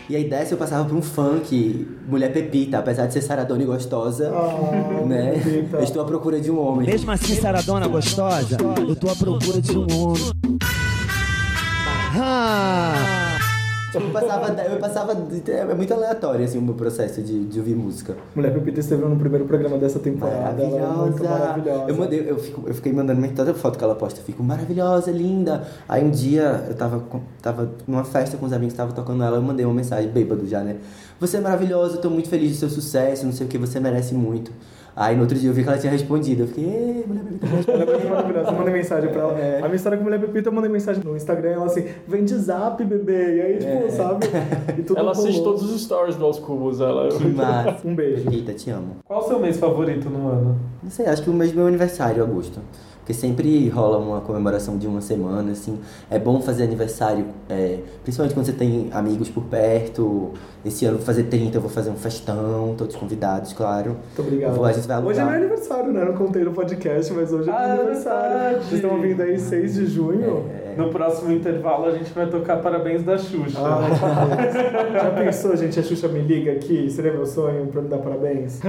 [0.08, 3.66] E aí dessa eu passava por um funk, mulher pepita, apesar de ser saradona e
[3.66, 5.32] gostosa, Ah, né?
[5.32, 5.76] Pepita.
[5.76, 6.86] Eu estou à procura de um homem.
[6.86, 8.56] Mesmo assim, Saradona gostosa,
[8.88, 10.58] eu tô à procura de um homem.
[12.20, 12.94] Ah,
[13.94, 18.16] Eu passava, eu passava, é muito aleatório assim o meu processo de, de ouvir música.
[18.34, 20.62] Mulher Pepita esteve no primeiro programa dessa temporada.
[20.62, 21.84] Ela é muito maravilhosa.
[21.88, 25.10] Eu, mandei, eu, fico, eu fiquei mandando toda foto que ela posta, eu fico maravilhosa,
[25.10, 25.66] linda.
[25.88, 27.02] Aí um dia eu tava,
[27.40, 30.62] tava numa festa com os amigos, tava tocando ela, eu mandei uma mensagem, bêbado já,
[30.62, 30.76] né?
[31.18, 33.80] Você é maravilhosa, eu tô muito feliz do seu sucesso, não sei o que, você
[33.80, 34.52] merece muito.
[35.00, 37.46] Aí no outro dia eu vi que ela tinha respondido, eu fiquei, ei, mulher Pepita,
[37.46, 38.50] é muito maravilhosa.
[38.50, 39.38] Eu mandei mensagem pra ela.
[39.38, 39.58] É.
[39.58, 41.50] A minha história com Mulher Pepita, eu mandei mensagem no Instagram.
[41.50, 43.36] Ela assim, vem de zap, bebê.
[43.36, 44.26] E aí, tipo, sabe?
[44.76, 45.52] E tudo Ela assiste rolou.
[45.54, 46.80] todos os stories do Aos Cubos.
[46.80, 47.10] Ela...
[47.10, 47.78] que massa.
[47.84, 48.24] Um beijo.
[48.24, 48.96] Pepita, te amo.
[49.04, 50.58] Qual o seu mês favorito no ano?
[50.82, 52.58] Não sei, acho que o mês do meu aniversário, agosto.
[53.08, 55.78] Porque sempre rola uma comemoração de uma semana, assim.
[56.10, 60.32] É bom fazer aniversário, é, principalmente quando você tem amigos por perto.
[60.62, 63.92] Esse ano eu vou fazer 30, eu vou fazer um festão, todos convidados, claro.
[63.92, 64.54] Muito obrigado.
[64.54, 66.02] Vou- a gente vai Hoje é meu aniversário, né?
[66.02, 68.30] Eu não contei no podcast, mas hoje é meu Ah, é aniversário.
[68.40, 68.64] verdade.
[68.66, 70.44] Vocês estão ouvindo aí 6 de junho.
[70.50, 73.58] É, No próximo intervalo a gente vai tocar Parabéns da Xuxa.
[73.58, 74.54] Ah, parabéns.
[74.94, 75.80] Já pensou, gente?
[75.80, 76.88] A Xuxa me liga aqui.
[76.88, 78.60] Seria meu sonho pra me dar parabéns?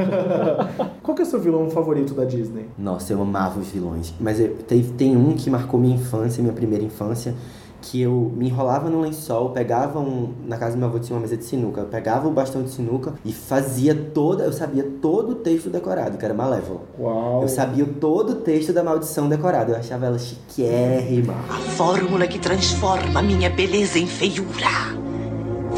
[1.03, 2.65] Qual que é o seu vilão favorito da Disney?
[2.75, 4.11] Nossa, eu amava os vilões.
[4.19, 7.35] Mas eu, tem, tem um que marcou minha infância, minha primeira infância,
[7.81, 10.33] que eu me enrolava no lençol, pegava um.
[10.45, 12.69] Na casa do meu avô tinha uma mesa de sinuca, eu pegava o bastão de
[12.69, 14.43] sinuca e fazia toda.
[14.43, 16.81] Eu sabia todo o texto decorado, que era Malévola.
[16.99, 17.41] Uau.
[17.41, 19.71] Eu sabia todo o texto da maldição decorado.
[19.71, 21.33] Eu achava ela chiquérrima.
[21.49, 24.97] A fórmula que transforma minha beleza em feiura.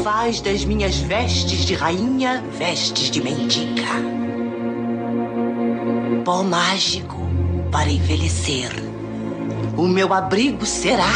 [0.02, 3.82] Faz das minhas vestes de rainha vestes de mendiga.
[6.24, 7.16] Pó mágico
[7.70, 8.70] para envelhecer.
[9.76, 11.12] O meu abrigo será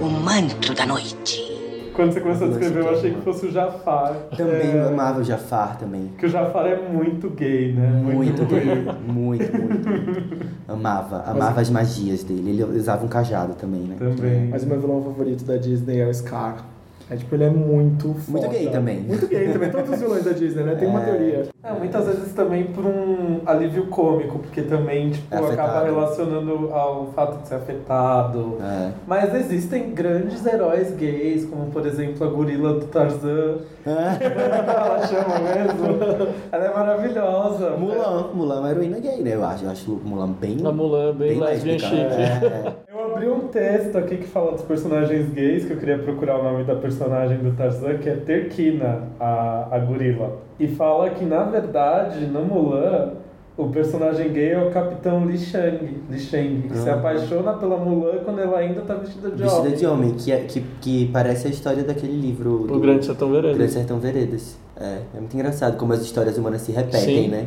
[0.00, 1.56] o manto da noite.
[1.94, 4.14] Quando você começou a descrever, eu achei que fosse o Jafar.
[4.36, 6.10] Também eu amava o Jafar também.
[6.18, 7.88] Que o Jafar é muito gay, né?
[7.88, 8.64] Muito gay.
[8.66, 10.46] Muito, muito, muito.
[10.68, 11.22] Amava.
[11.22, 12.50] Amava as magias dele.
[12.50, 13.96] Ele usava um cajado também, né?
[13.98, 14.48] Também.
[14.48, 16.66] Mas o meu vilão favorito da Disney é o Scar.
[17.08, 18.38] É tipo, ele é muito foda.
[18.38, 18.98] Muito gay também.
[19.00, 19.70] Muito gay também.
[19.70, 20.74] Todos os vilões da Disney, né?
[20.74, 21.04] Tem uma É.
[21.04, 21.46] teoria.
[21.62, 27.06] É, muitas vezes também por um alívio cômico, porque também, tipo, É acaba relacionando ao
[27.14, 28.58] fato de ser afetado.
[28.60, 28.90] É.
[29.06, 33.58] Mas existem grandes heróis gays, como por exemplo a gorila do Tarzan.
[33.84, 36.28] Ela chama mesmo?
[36.50, 37.70] Ela é maravilhosa.
[37.70, 38.30] Mulan.
[38.34, 39.34] Mulan é uma heroína gay, né?
[39.34, 39.64] Eu acho.
[39.64, 40.56] Eu acho Mulan bem.
[40.64, 41.88] A Mulan bem lesbian lésbica.
[41.88, 42.95] chique.
[43.22, 46.42] Eu abri um texto aqui que fala dos personagens gays, que eu queria procurar o
[46.42, 50.38] nome da personagem do Tarzan, que é Terquina, a, a gorila.
[50.60, 53.12] E fala que, na verdade, no Mulan,
[53.56, 56.94] o personagem gay é o Capitão Li Shang, Li Shang que se Ah.
[56.96, 59.74] apaixona pela Mulan quando ela ainda tá vestida de Vestida homem.
[59.74, 62.64] de homem, que, é, que, que parece a história daquele livro.
[62.64, 63.70] O do Grande Sertão Grande Veredas.
[63.72, 64.58] Sertão Veredas.
[64.78, 67.28] É, é muito engraçado como as histórias humanas se repetem, Sim.
[67.28, 67.46] né?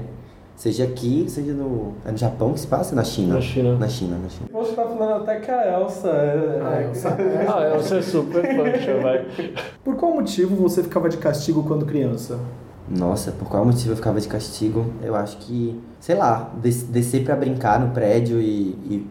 [0.59, 1.93] Seja aqui, seja no.
[2.05, 2.93] É no Japão que se passa?
[2.93, 3.35] Na China?
[3.35, 3.77] Na China.
[3.77, 4.49] Na China, na China.
[4.51, 6.59] Poxa, tá falando até que a Elsa é...
[6.61, 7.17] Ah, Elsa.
[7.47, 9.25] Ah, é, você é super function, vai.
[9.85, 12.37] Por qual motivo você ficava de castigo quando criança?
[12.89, 14.85] Nossa, por qual motivo eu ficava de castigo?
[15.01, 19.07] Eu acho que, sei lá, des- descer pra brincar no prédio e, e,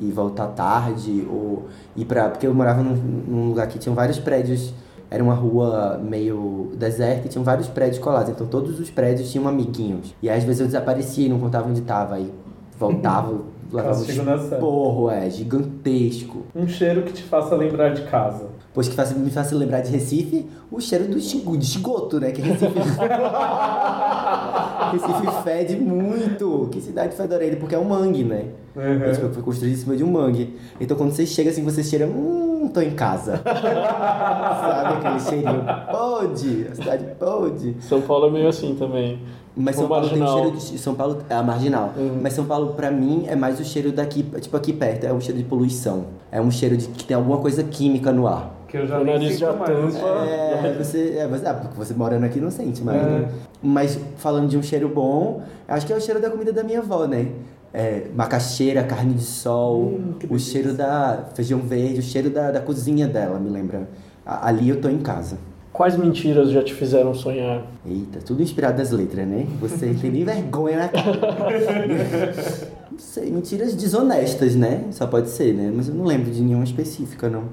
[0.00, 2.30] e voltar tarde, ou ir pra.
[2.30, 4.74] Porque eu morava num, num lugar que tinham vários prédios,
[5.10, 9.48] era uma rua meio deserta e tinham vários prédios colados, então todos os prédios tinham
[9.48, 10.14] amiguinhos.
[10.22, 12.32] E aí, às vezes eu desaparecia e não contava onde tava, aí
[12.78, 13.40] voltava,
[13.72, 16.44] levava um porro, é, gigantesco.
[16.54, 18.48] Um cheiro que te faça lembrar de casa.
[18.72, 22.30] Pois que faz, me faz lembrar de Recife, o cheiro do de esgoto, né?
[22.30, 22.72] Que Recife.
[24.92, 26.68] Recife fede muito.
[26.70, 28.46] Que cidade fedorenta, porque é um mangue, né?
[28.76, 29.12] Uhum.
[29.12, 30.56] Tipo, foi construído em cima de um mangue.
[30.80, 32.06] Então quando você chega assim, você cheira.
[32.06, 33.40] Hum, tô em casa.
[33.44, 37.76] Sabe aquele cheirinho pode, a cidade pode.
[37.80, 39.20] São Paulo é meio assim também.
[39.56, 40.34] Mas São Paulo marginal.
[40.34, 40.78] tem cheiro de.
[40.78, 41.92] São Paulo é a marginal.
[42.22, 45.20] Mas São Paulo, pra mim, é mais o cheiro daqui, tipo aqui perto, é um
[45.20, 46.04] cheiro de poluição.
[46.30, 48.50] É um cheiro de que tem alguma coisa química no ar.
[48.68, 49.68] Que eu já O nariz já mais.
[49.96, 50.06] tampa.
[50.24, 53.04] É, você, é, mas, ah, porque você morando aqui não sente mais, É.
[53.04, 53.28] né?
[53.60, 56.78] Mas falando de um cheiro bom, acho que é o cheiro da comida da minha
[56.78, 57.26] avó, né?
[57.72, 62.60] É, macaxeira, carne de sol, Hum, o cheiro da feijão verde, o cheiro da, da
[62.60, 63.88] cozinha dela, me lembra.
[64.26, 65.38] A- Ali eu tô em casa.
[65.72, 67.62] Quais mentiras já te fizeram sonhar?
[67.86, 69.46] Eita, tudo inspirado das letras, né?
[69.60, 71.16] Você tem nem vergonha na cara.
[72.90, 74.84] não sei, mentiras desonestas, né?
[74.90, 75.72] Só pode ser, né?
[75.74, 77.44] Mas eu não lembro de nenhuma específica, não.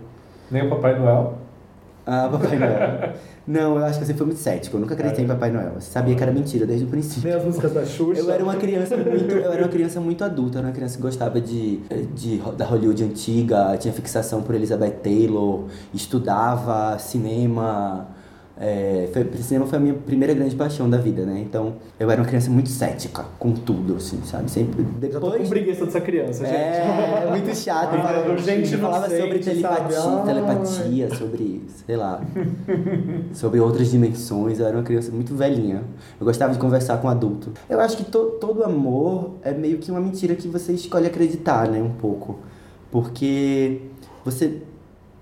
[0.50, 1.38] Nem o Papai Noel.
[2.10, 3.14] Ah, Papai Noel.
[3.46, 4.78] Não, eu acho que você foi muito cético.
[4.78, 5.74] Eu nunca acreditei em Papai Noel.
[5.78, 7.28] Você sabia que era mentira desde o princípio.
[7.30, 8.22] Nem as músicas da Xuxa.
[8.22, 10.96] Eu era uma criança muito, eu era uma criança muito adulta, eu era uma criança
[10.96, 11.82] que gostava de,
[12.16, 18.08] de da Hollywood antiga, tinha fixação por Elizabeth Taylor, estudava cinema.
[18.60, 21.40] É, foi, cinema foi a minha primeira grande paixão da vida, né?
[21.48, 24.50] Então eu era uma criança muito cética com tudo, assim, sabe?
[24.50, 25.50] Sempre Já tô com depois.
[25.50, 26.56] preguiça dessa criança, gente.
[26.56, 27.94] É, muito chato.
[27.94, 30.26] Ah, falava, gente falava sobre inocente, telepatia, sabe?
[30.26, 32.22] Telepatia, sobre, sei lá,
[33.34, 34.60] sobre outras dimensões.
[34.60, 35.84] Eu era uma criança muito velhinha.
[36.20, 37.52] Eu gostava de conversar com adulto.
[37.70, 41.68] Eu acho que to, todo amor é meio que uma mentira que você escolhe acreditar,
[41.70, 41.80] né?
[41.80, 42.40] Um pouco.
[42.92, 43.82] Porque
[44.26, 44.64] você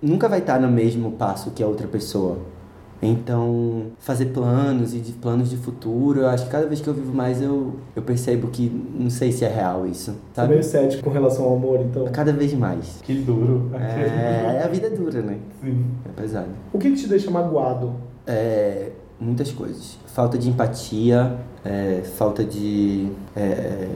[0.02, 2.55] nunca vai estar no mesmo passo que a outra pessoa.
[3.02, 6.94] Então, fazer planos e de planos de futuro, eu acho que cada vez que eu
[6.94, 10.50] vivo mais eu, eu percebo que não sei se é real isso, Você é sabe?
[10.50, 12.06] meio cético com relação ao amor, então.
[12.12, 13.02] Cada vez mais.
[13.04, 13.70] Que duro.
[13.76, 15.38] É, a vida é dura, né?
[15.62, 15.86] Sim.
[16.06, 16.48] É pesado.
[16.74, 17.94] O que, que te deixa magoado?
[18.26, 20.00] É, muitas coisas.
[20.08, 23.90] Falta de empatia, é, falta de é, é,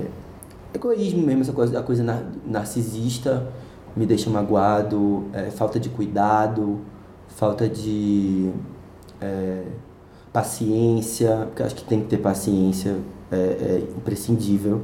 [0.73, 3.47] egoísmo mesmo, essa coisa, a coisa nar- narcisista
[3.95, 6.79] me deixa magoado, é, falta de cuidado,
[7.29, 8.51] falta de
[9.21, 9.63] é,
[10.31, 12.97] paciência, porque acho que tem que ter paciência,
[13.31, 14.81] é, é imprescindível,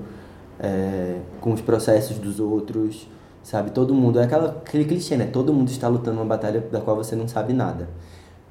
[0.60, 3.08] é, com os processos dos outros,
[3.44, 3.72] sabe?
[3.72, 5.26] Todo mundo, é aquela, aquele clichê, né?
[5.26, 7.90] Todo mundo está lutando uma batalha da qual você não sabe nada.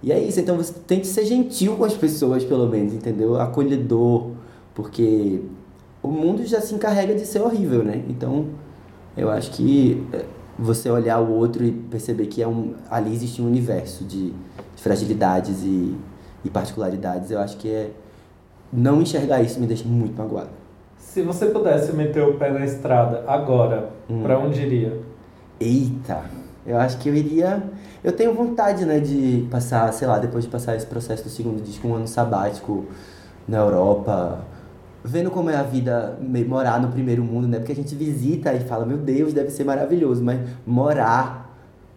[0.02, 3.40] E é isso, então você tem que ser gentil com as pessoas, pelo menos, entendeu?
[3.40, 4.32] Acolhedor,
[4.74, 5.40] porque
[6.02, 8.04] o mundo já se encarrega de ser horrível, né?
[8.08, 8.46] Então,
[9.16, 10.24] eu acho que é,
[10.58, 14.82] você olhar o outro e perceber que é um, ali existe um universo de, de
[14.82, 15.96] fragilidades e,
[16.44, 17.90] e particularidades, eu acho que é
[18.72, 20.50] não enxergar isso me deixa muito magoado.
[20.98, 24.22] Se você pudesse meter o pé na estrada agora, Hum.
[24.22, 25.00] pra onde iria?
[25.60, 26.24] Eita,
[26.66, 27.62] eu acho que eu iria.
[28.02, 31.62] Eu tenho vontade, né, de passar, sei lá, depois de passar esse processo do segundo
[31.62, 32.84] disco, um ano sabático
[33.48, 34.40] na Europa,
[35.04, 37.58] vendo como é a vida, morar no primeiro mundo, né?
[37.58, 41.44] Porque a gente visita e fala, meu Deus, deve ser maravilhoso, mas morar,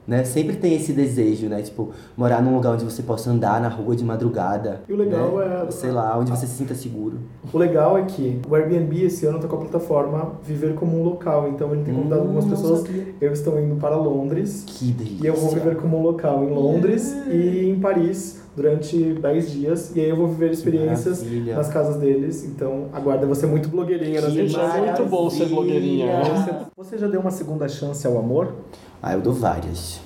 [0.06, 0.24] né?
[0.24, 1.62] Sempre tem esse desejo, né?
[1.62, 4.82] Tipo, morar num lugar onde você possa andar na rua de madrugada.
[4.88, 5.66] E o legal né?
[5.68, 7.20] é- Sei lá, onde você se sinta seguro.
[7.52, 11.04] O legal é que o Airbnb esse ano tá com a plataforma Viver como um
[11.04, 11.50] Local.
[11.50, 12.82] Então ele tem convidado Hum, algumas pessoas.
[12.82, 13.06] sabia.
[13.20, 14.64] Eu estou indo para Londres.
[14.66, 15.24] Que delícia.
[15.24, 19.96] E eu vou viver como um local em Londres e em Paris durante 10 dias.
[19.96, 21.56] E aí eu vou viver experiências maravilha.
[21.56, 22.44] nas casas deles.
[22.44, 26.08] Então aguarda, você é muito blogueirinha nas Que redes é muito bom ser blogueirinha.
[26.18, 26.36] maravilha.
[26.76, 28.54] Você, você já deu uma segunda chance ao amor?
[29.02, 30.02] Ah, eu dou várias.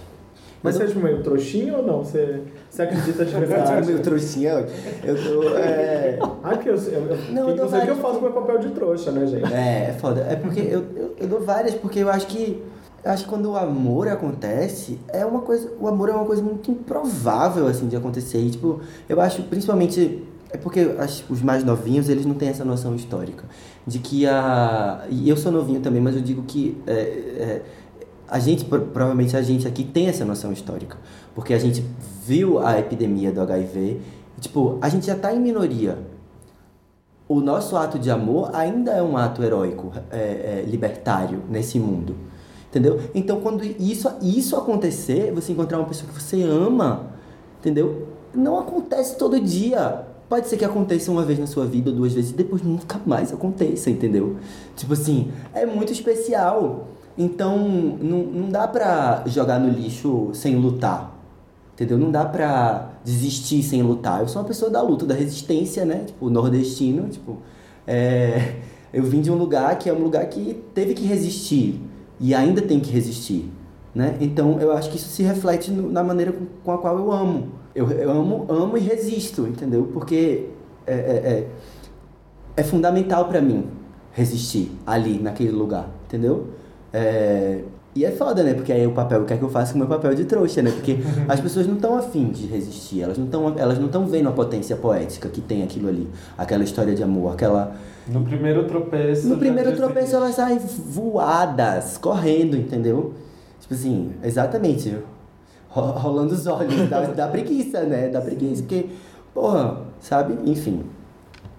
[0.61, 2.03] Mas você é tipo meio trouxinha ou não?
[2.03, 3.87] Você, você acredita de verdade?
[3.91, 4.63] meu trouxinha,
[5.03, 5.57] eu tô.
[5.57, 8.15] É, Ah, porque eu, eu, eu, Não, que eu dou você que eu várias- faço
[8.19, 9.51] com meu papel de trouxa, né, gente?
[9.51, 10.21] é, é foda.
[10.29, 12.61] É porque eu, eu, eu dou várias, porque eu acho que.
[13.03, 15.71] Acho que quando o amor acontece, é uma coisa.
[15.79, 18.39] O amor é uma coisa muito improvável, assim, de acontecer.
[18.39, 20.23] E, tipo, eu acho, principalmente.
[20.53, 20.85] É porque
[21.29, 23.45] os mais novinhos, eles não têm essa noção histórica.
[23.87, 25.05] De que a.
[25.09, 26.77] E eu sou novinho também, mas eu digo que.
[26.85, 27.61] é, é,
[28.27, 30.97] a gente, pro- provavelmente a gente aqui tem essa noção histórica.
[31.35, 31.83] Porque a gente
[32.25, 33.99] viu a epidemia do HIV.
[34.37, 35.97] E, tipo, a gente já tá em minoria.
[37.27, 42.15] o nosso ato de amor ainda é um ato heróico, é, é, libertário nesse mundo.
[42.71, 43.01] Entendeu?
[43.13, 47.11] Então, quando isso, isso acontecer, você encontrar uma pessoa que você ama,
[47.59, 48.07] entendeu?
[48.33, 50.05] Não acontece todo dia.
[50.29, 53.33] Pode ser que aconteça uma vez na sua vida, duas vezes, e depois nunca mais
[53.33, 54.37] aconteça, entendeu?
[54.77, 56.87] Tipo assim, é muito especial.
[57.17, 57.57] Então,
[58.01, 61.13] não, não dá pra jogar no lixo sem lutar.
[61.73, 61.97] Entendeu?
[61.97, 64.21] Não dá pra desistir sem lutar.
[64.21, 66.05] Eu sou uma pessoa da luta, da resistência, né?
[66.07, 67.39] Tipo, nordestino, tipo...
[67.85, 68.55] é,
[68.93, 71.81] Eu vim de um lugar que é um lugar que teve que resistir.
[72.21, 73.51] E ainda tem que resistir,
[73.95, 74.17] né?
[74.21, 77.11] Então, eu acho que isso se reflete no- na maneira com, com a qual eu
[77.11, 77.49] amo.
[77.75, 79.89] Eu, eu amo, amo e resisto, entendeu?
[79.93, 80.49] Porque
[80.87, 81.47] é, é, é,
[82.57, 83.65] é fundamental pra mim
[84.13, 86.47] resistir ali, naquele lugar, entendeu?
[86.93, 87.63] É,
[87.93, 88.53] E é foda, né?
[88.53, 90.23] Porque aí o papel, o que é que eu faço com o meu papel de
[90.23, 90.71] trouxa, né?
[90.71, 94.29] Porque as pessoas não estão afim de resistir, elas não estão elas não estão vendo
[94.29, 97.75] a potência poética que tem aquilo ali, aquela história de amor, aquela
[98.07, 99.27] No primeiro tropeço.
[99.27, 103.13] no primeiro tropeço elas saem voadas, correndo, entendeu?
[103.59, 104.95] Tipo assim, exatamente.
[105.69, 108.07] ro- Rolando os olhos, da, da preguiça, né?
[108.07, 108.85] Da preguiça, porque,
[109.33, 110.37] porra, sabe?
[110.49, 110.83] Enfim,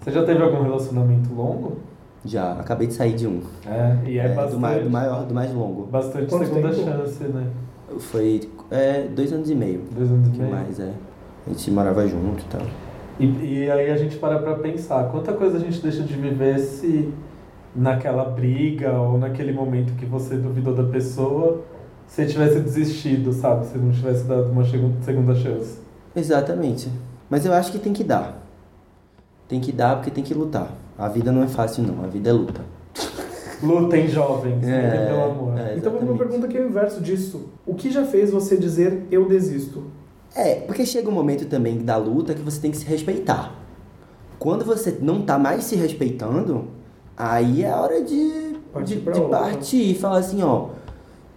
[0.00, 1.76] Você já teve algum relacionamento longo?
[2.24, 3.40] Já acabei de sair de um.
[3.66, 4.52] É, e é, É, bastante.
[4.54, 5.86] do, mais, do maior, do mais longo.
[5.86, 6.84] Bastante Quanto segunda tempo?
[6.90, 7.46] chance, né?
[7.98, 9.82] Foi é, dois anos e meio.
[9.94, 10.50] Dois anos e meio.
[10.50, 10.92] mais, é.
[11.46, 12.62] A gente morava junto e tal.
[13.20, 13.26] E,
[13.64, 17.12] e aí a gente para pra pensar, quanta coisa a gente deixa de viver se
[17.74, 21.62] naquela briga ou naquele momento que você duvidou da pessoa,
[22.06, 23.66] você tivesse desistido, sabe?
[23.66, 25.78] Se não tivesse dado uma segun- segunda chance.
[26.14, 26.88] Exatamente.
[27.28, 28.42] Mas eu acho que tem que dar.
[29.48, 30.68] Tem que dar porque tem que lutar.
[31.02, 32.04] A vida não é fácil, não.
[32.04, 32.60] A vida é luta.
[33.60, 35.58] Lutem jovens, lutem pelo amor.
[35.58, 37.48] é, Então, uma pergunta que é o inverso disso.
[37.66, 39.82] O que já fez você dizer eu desisto?
[40.32, 43.52] É, porque chega um momento também da luta que você tem que se respeitar.
[44.38, 46.66] Quando você não tá mais se respeitando,
[47.16, 50.68] aí é hora de Partir de, de partir e falar assim, ó.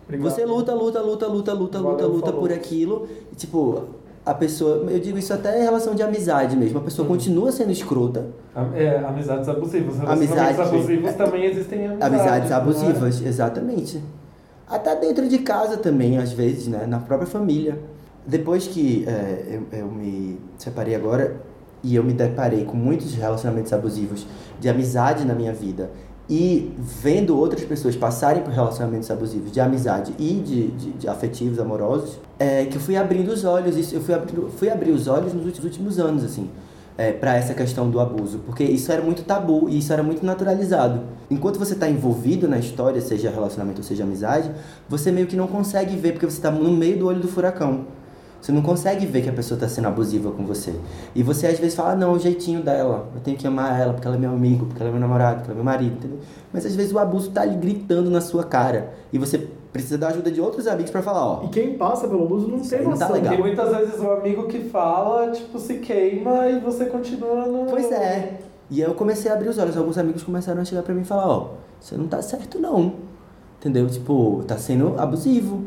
[0.03, 0.29] Obrigado.
[0.29, 2.41] Você luta, luta, luta, luta, luta, luta, Valeu, luta falou.
[2.41, 3.07] por aquilo.
[3.31, 3.83] E, tipo,
[4.25, 4.89] a pessoa.
[4.89, 6.79] Eu digo isso até em relação de amizade mesmo.
[6.79, 8.25] A pessoa continua sendo escrota.
[8.73, 9.99] É, amizades abusivas.
[10.01, 10.59] Amizades.
[10.59, 12.13] Abusivos também existem amizades.
[12.13, 12.53] Amizades é?
[12.53, 14.01] abusivas, exatamente.
[14.67, 16.85] Até dentro de casa também, às vezes, né?
[16.87, 17.77] Na própria família.
[18.25, 21.39] Depois que é, eu, eu me separei agora
[21.83, 24.25] e eu me deparei com muitos relacionamentos abusivos
[24.59, 25.91] de amizade na minha vida
[26.29, 31.59] e vendo outras pessoas passarem por relacionamentos abusivos de amizade e de, de, de afetivos,
[31.59, 35.07] amorosos, é que eu fui abrindo os olhos, isso, eu fui, abrindo, fui abrir os
[35.07, 36.49] olhos nos últimos- anos, assim
[36.97, 40.25] é, para essa questão do abuso, porque isso era muito tabu e isso era muito
[40.25, 41.01] naturalizado.
[41.29, 44.51] Enquanto você está envolvido na história, seja relacionamento ou seja amizade,
[44.87, 47.85] você meio que não consegue ver porque você está no meio do olho do furacão.
[48.41, 50.73] Você não consegue ver que a pessoa está sendo abusiva com você.
[51.15, 53.93] E você às vezes fala, ah, não, o jeitinho dela, eu tenho que amar ela
[53.93, 55.95] porque ela é meu amigo, porque ela é meu namorado, porque ela é meu marido,
[55.95, 56.19] entendeu?
[56.53, 60.07] Mas às vezes o abuso tá ali gritando na sua cara e você precisa da
[60.09, 62.89] ajuda de outros amigos para falar, ó, E quem passa pelo abuso não tem tá
[62.89, 63.11] noção.
[63.11, 63.33] legal.
[63.33, 67.65] E muitas vezes o amigo que fala, tipo, se queima e você continua no.
[67.65, 68.39] Pois é.
[68.69, 69.75] E aí eu comecei a abrir os olhos.
[69.75, 71.47] Alguns amigos começaram a chegar pra mim e falar, ó,
[71.79, 72.93] você não tá certo não.
[73.59, 73.87] Entendeu?
[73.87, 75.65] Tipo, tá sendo abusivo.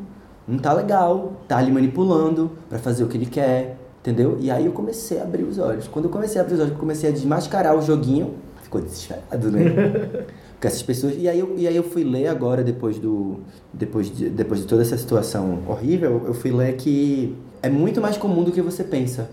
[0.48, 1.34] Não tá legal.
[1.46, 3.76] Tá ali manipulando pra fazer o que ele quer.
[4.00, 4.38] Entendeu?
[4.40, 5.86] E aí eu comecei a abrir os olhos.
[5.86, 8.34] Quando eu comecei a abrir os olhos, eu comecei a desmascarar o joguinho.
[8.62, 9.60] Ficou desesperado, né?
[10.60, 11.14] Com essas pessoas.
[11.18, 13.40] E aí, eu, e aí eu fui ler agora, depois do.
[13.72, 18.16] Depois de, depois de toda essa situação horrível, eu fui ler que é muito mais
[18.16, 19.28] comum do que você pensa.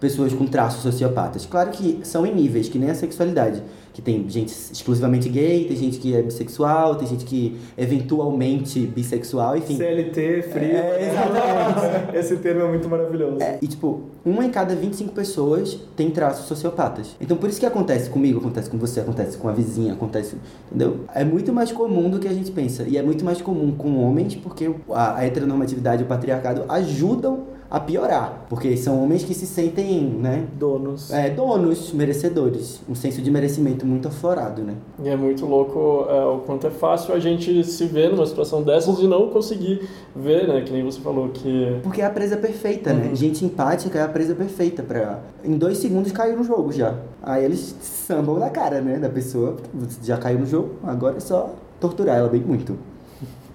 [0.00, 1.44] Pessoas com traços sociopatas.
[1.44, 3.62] Claro que são em níveis, que nem a sexualidade.
[3.92, 9.56] Que tem gente exclusivamente gay, tem gente que é bissexual, tem gente que eventualmente bissexual,
[9.56, 9.76] enfim.
[9.76, 10.76] CLT, frio.
[10.76, 12.16] É, exatamente.
[12.16, 13.42] Esse termo é muito maravilhoso.
[13.42, 17.16] É, e tipo, uma em cada 25 pessoas tem traços sociopatas.
[17.20, 20.36] Então por isso que acontece comigo, acontece com você, acontece com a vizinha, acontece.
[20.68, 21.00] Entendeu?
[21.14, 22.84] É muito mais comum do que a gente pensa.
[22.88, 27.49] E é muito mais comum com homens, porque a, a heteronormatividade e o patriarcado ajudam
[27.70, 28.46] a piorar.
[28.48, 30.46] Porque são homens que se sentem, né?
[30.58, 31.12] Donos.
[31.12, 32.80] É, donos, merecedores.
[32.88, 34.74] Um senso de merecimento muito aflorado, né?
[35.02, 38.62] E é muito louco é, o quanto é fácil a gente se ver numa situação
[38.62, 40.62] dessas e não conseguir ver, né?
[40.62, 41.78] Que nem você falou que.
[41.82, 43.08] Porque é a presa perfeita, né?
[43.08, 43.16] Uhum.
[43.16, 45.20] Gente empática é a presa perfeita pra...
[45.44, 46.96] Em dois segundos caiu no jogo já.
[47.22, 48.98] Aí eles sambam na cara, né?
[48.98, 49.56] Da pessoa.
[50.02, 52.76] Já caiu no jogo, agora é só torturar ela bem muito.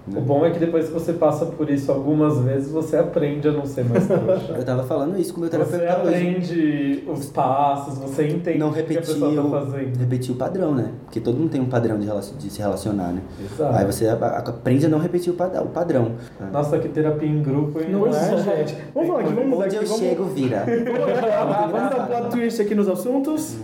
[0.08, 3.52] O bom é que depois que você passa por isso algumas vezes, você aprende a
[3.52, 4.52] não ser mais trouxa.
[4.56, 6.14] Eu tava falando isso com o meu Você terapeuta hoje.
[6.14, 9.98] aprende os passos, você entende Não o que a repetiu, pessoa tá fazendo.
[9.98, 10.90] repetiu o padrão, né?
[11.04, 13.20] Porque todo mundo tem um padrão de, relacion- de se relacionar, né?
[13.44, 13.74] Exato.
[13.76, 15.64] Aí você aprende a não repetir o padrão.
[15.64, 16.12] O padrão.
[16.52, 17.88] Nossa, que terapia em grupo, hein?
[17.90, 18.76] Não é, gente?
[18.94, 19.84] Vamos falar aqui, vamos mudar Onde aqui.
[19.84, 20.64] eu Vamos, chego, vira.
[21.72, 23.56] vamos dar plot twist aqui nos assuntos.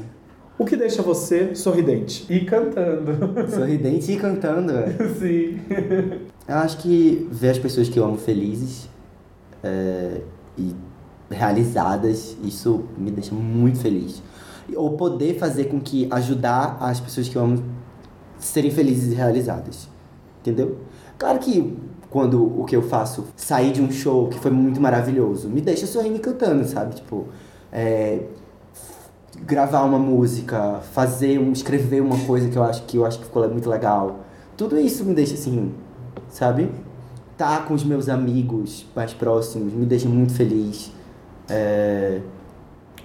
[0.59, 2.27] O que deixa você sorridente?
[2.33, 3.49] E cantando.
[3.51, 4.91] Sorridente e cantando, é.
[5.19, 5.59] Sim.
[6.49, 8.89] Eu acho que ver as pessoas que eu amo felizes
[9.63, 10.21] é,
[10.59, 10.75] e
[11.31, 14.23] realizadas, isso me deixa muito feliz.
[14.75, 17.63] Ou poder fazer com que ajudar as pessoas que eu amo
[18.39, 19.89] serem felizes e realizadas.
[20.41, 20.79] Entendeu?
[21.17, 21.77] Claro que
[22.11, 25.87] quando o que eu faço sair de um show que foi muito maravilhoso, me deixa
[25.87, 26.97] sorrindo e cantando, sabe?
[26.97, 27.29] Tipo,
[27.73, 28.27] é,
[29.47, 33.25] gravar uma música, fazer, um, escrever uma coisa que eu acho que eu acho que
[33.25, 34.21] ficou muito legal.
[34.57, 35.73] Tudo isso me deixa assim,
[36.29, 36.71] sabe?
[37.37, 40.93] Tá com os meus amigos mais próximos me deixa muito feliz.
[41.49, 42.21] É,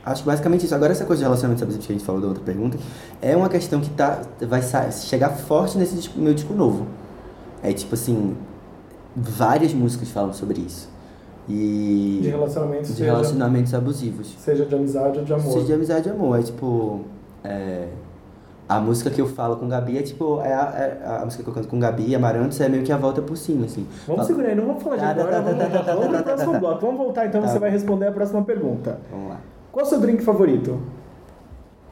[0.06, 0.74] Acho que basicamente isso.
[0.74, 2.78] Agora essa coisa de relacionamentos abusivos que a gente falou da outra pergunta
[3.22, 6.88] é uma questão que tá, vai chegar forte nesse disco- meu disco novo.
[7.62, 8.36] É tipo assim,
[9.16, 10.88] várias músicas falam sobre isso.
[11.50, 12.20] E.
[12.22, 14.34] De relacionamentos, de seja- relacionamentos abusivos.
[14.40, 15.52] Seja de amizade ou de amor.
[15.54, 16.40] Seja de amizade e amor.
[16.40, 17.02] É tipo.
[17.44, 17.88] é,
[18.70, 20.42] a música que eu falo com Gabi é tipo.
[20.42, 22.92] É a, é a música que eu canto com Gabi e Amarantos é meio que
[22.92, 23.88] a volta por cima, assim.
[24.06, 25.94] Vamos Fala- segurar aí, não vamos falar de Tá, agora, tá, vamos, tá, tá, tá,
[25.96, 26.60] vamos tá, pro tá, próximo tá.
[26.60, 26.82] bloco.
[26.86, 29.00] Vamos voltar, então você vai responder a próxima pergunta.
[29.12, 29.40] Vamos lá.
[29.72, 30.80] Qual é o seu drink favorito?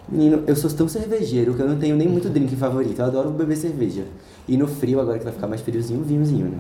[0.08, 3.00] Menino, eu sou tão cervejeiro que eu não tenho nem muito drink favorito.
[3.00, 4.04] Eu adoro beber cerveja.
[4.48, 6.58] E no frio, agora que vai ficar mais friozinho, vinhozinho, né?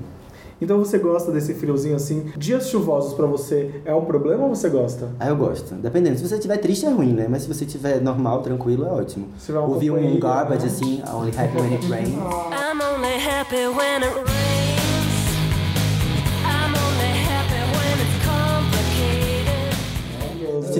[0.61, 2.31] Então você gosta desse friozinho assim?
[2.37, 5.09] Dias chuvosos pra você é um problema ou você gosta?
[5.19, 5.75] Ah, eu gosto.
[5.75, 6.17] Dependendo.
[6.17, 7.27] Se você estiver triste é ruim, né?
[7.29, 9.27] Mas se você estiver normal, tranquilo, é ótimo.
[9.67, 10.71] Ouvir um garbage né?
[10.71, 12.09] assim, only happy when it rains.
[12.09, 14.44] I'm only happy when it rains.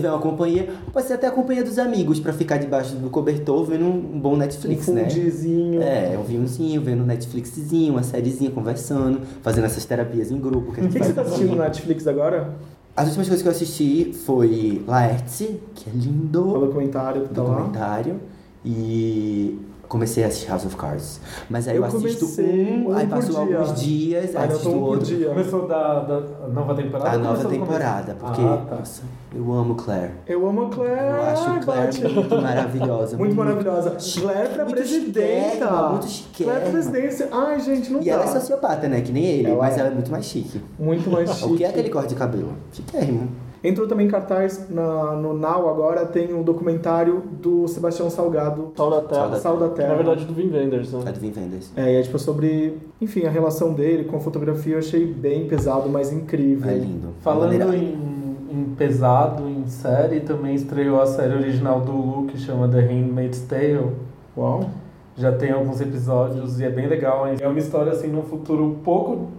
[0.06, 3.66] Tiver uma companhia, pode ser até a companhia dos amigos pra ficar debaixo do cobertor
[3.66, 5.10] vendo um bom Netflix, um né?
[5.10, 5.82] fundizinho.
[5.82, 10.72] É, um vinhozinho, vendo um Netflixzinho, uma sériezinha, conversando, fazendo essas terapias em grupo.
[10.72, 11.62] Que O que, que você tá assistindo no.
[11.62, 12.54] Netflix agora?
[12.96, 16.56] As últimas coisas que eu assisti foi Laerte, que é lindo.
[16.56, 17.50] O documentário que tá lá.
[17.50, 18.20] documentário.
[18.64, 21.20] E comecei a assistir House of Cards.
[21.50, 23.40] Mas aí eu, Eu assisto um, aí por passo dia.
[23.40, 25.06] alguns dias, aí assisto um outro.
[25.06, 25.30] dia.
[25.30, 27.10] Começou da, da nova temporada?
[27.16, 28.76] A nova temporada, porque, Ah, tá.
[28.78, 29.04] nossa,
[29.36, 30.12] eu amo Claire.
[30.28, 31.00] Eu amo a Claire.
[31.08, 32.14] Eu acho Ai, Claire bate.
[32.14, 33.18] muito maravilhosa.
[33.18, 33.92] Muito maravilhosa.
[34.22, 35.50] Claire pra muito presidenta.
[35.52, 36.60] chiquérrima, muito chiquérrima.
[36.60, 37.30] Claire pra presidência.
[37.32, 38.12] Ai, gente, não E dá.
[38.12, 39.02] ela é sociopata, né?
[39.02, 39.80] Que nem ele, Ela mas é.
[39.82, 40.62] ela é muito mais chique.
[40.80, 41.46] Muito mais chique.
[41.56, 42.54] O que é aquele corte de cabelo?
[42.72, 43.30] Chiquérrimo.
[43.68, 48.72] Entrou também em cartaz na, no Now agora, tem um documentário do Sebastião Salgado.
[48.76, 49.36] Sal da Terra.
[49.38, 49.90] Sal da Terra.
[49.90, 51.04] Na verdade, do Vin Wenders, né?
[51.08, 51.72] A do Vin Wenders.
[51.76, 55.48] É, e é tipo sobre, enfim, a relação dele com a fotografia eu achei bem
[55.48, 56.70] pesado, mas incrível.
[56.70, 57.10] É lindo.
[57.22, 58.16] Falando Maneira- em,
[58.52, 63.42] em pesado, em série, também estreou a série original do Hulu, que chama The Handmaid's
[63.42, 63.92] Tale.
[64.38, 64.70] Uau.
[65.18, 67.26] Já tem alguns episódios e é bem legal.
[67.40, 69.30] É uma história assim num futuro pouco,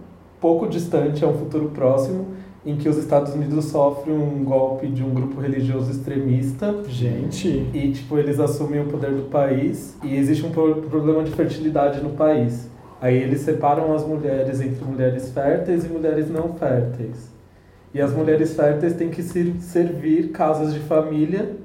[0.41, 2.25] pouco distante, é um futuro próximo,
[2.67, 6.75] em que os Estados Unidos sofrem um golpe de um grupo religioso extremista.
[6.89, 7.65] Gente.
[7.73, 12.01] E, tipo, eles assumem o poder do país e existe um pro- problema de fertilidade
[12.03, 12.69] no país.
[13.01, 17.31] Aí eles separam as mulheres entre mulheres férteis e mulheres não férteis.
[17.93, 21.55] E as mulheres férteis têm que ser- servir casas de família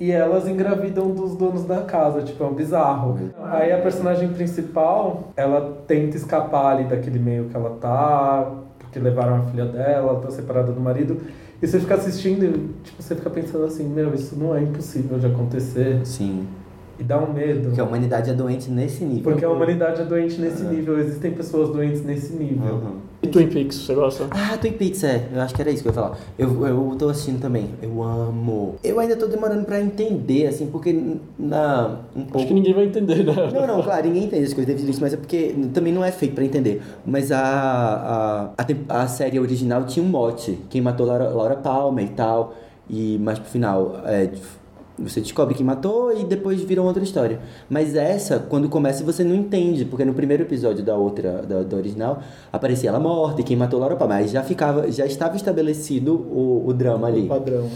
[0.00, 3.18] e elas engravidam dos donos da casa, tipo, é um bizarro.
[3.44, 8.50] Aí a personagem principal, ela tenta escapar ali daquele meio que ela tá,
[8.94, 11.20] porque levaram a filha dela, ela tá separada do marido.
[11.60, 12.50] E você fica assistindo e,
[12.84, 16.00] tipo, você fica pensando assim, meu, isso não é impossível de acontecer.
[16.06, 16.46] Sim.
[16.98, 17.68] E dá um medo.
[17.68, 19.32] Porque a humanidade é doente nesse nível.
[19.32, 22.74] Porque a humanidade é doente nesse nível, existem pessoas doentes nesse nível.
[22.74, 22.96] Uhum.
[23.22, 24.26] E Twin Peaks, você gosta?
[24.30, 25.28] Ah, Twin Peaks, é.
[25.32, 26.18] Eu acho que era isso que eu ia falar.
[26.38, 27.70] Eu, eu tô assistindo também.
[27.82, 28.74] Eu amo.
[28.84, 32.00] Eu ainda tô demorando pra entender, assim, porque na...
[32.14, 32.38] Um pouco...
[32.38, 33.32] Acho que ninguém vai entender, né?
[33.52, 36.44] Não, não, claro, ninguém entende as coisas mas é porque também não é feito pra
[36.44, 36.82] entender.
[37.06, 40.58] Mas a, a, a, a série original tinha um mote.
[40.68, 42.54] Quem matou Laura, Laura Palmer e tal.
[42.88, 44.28] E mais pro final, é,
[44.98, 47.40] você descobre quem matou e depois vira outra história.
[47.68, 51.76] Mas essa, quando começa, você não entende, porque no primeiro episódio da outra, da, da
[51.76, 52.20] original,
[52.52, 54.18] aparecia ela morta e quem matou Laura Palmer.
[54.18, 57.22] Aí já ficava, já estava estabelecido o, o drama ali.
[57.22, 57.68] O padrão.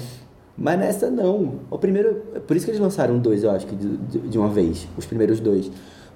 [0.57, 1.55] Mas nessa não.
[1.71, 2.17] O primeiro.
[2.47, 4.87] Por isso que eles lançaram dois, eu acho que de, de- de uma vez.
[4.97, 5.71] Os primeiros dois.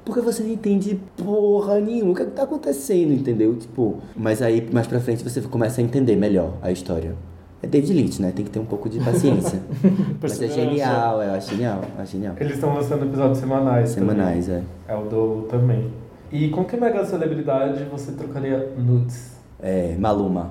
[0.04, 2.10] Porque você não entende porra nenhuma.
[2.10, 3.54] O que, é que tá acontecendo, entendeu?
[3.56, 3.98] Tipo.
[4.16, 7.14] Mas aí mais pra frente você começa a entender melhor a história.
[7.62, 8.32] É David Lynch, né?
[8.34, 9.62] Tem que ter um pouco de paciência.
[10.20, 10.70] Mas é Perseverança.
[10.70, 11.80] genial, eu acho genial.
[11.96, 12.34] É genial.
[12.40, 13.90] Eles estão lançando episódios semanais.
[13.90, 14.54] Semanais, é.
[14.54, 14.66] também.
[14.88, 15.92] É o do também.
[16.32, 19.36] E com que mega celebridade você trocaria nudes?
[19.62, 19.94] É.
[19.96, 20.50] Maluma.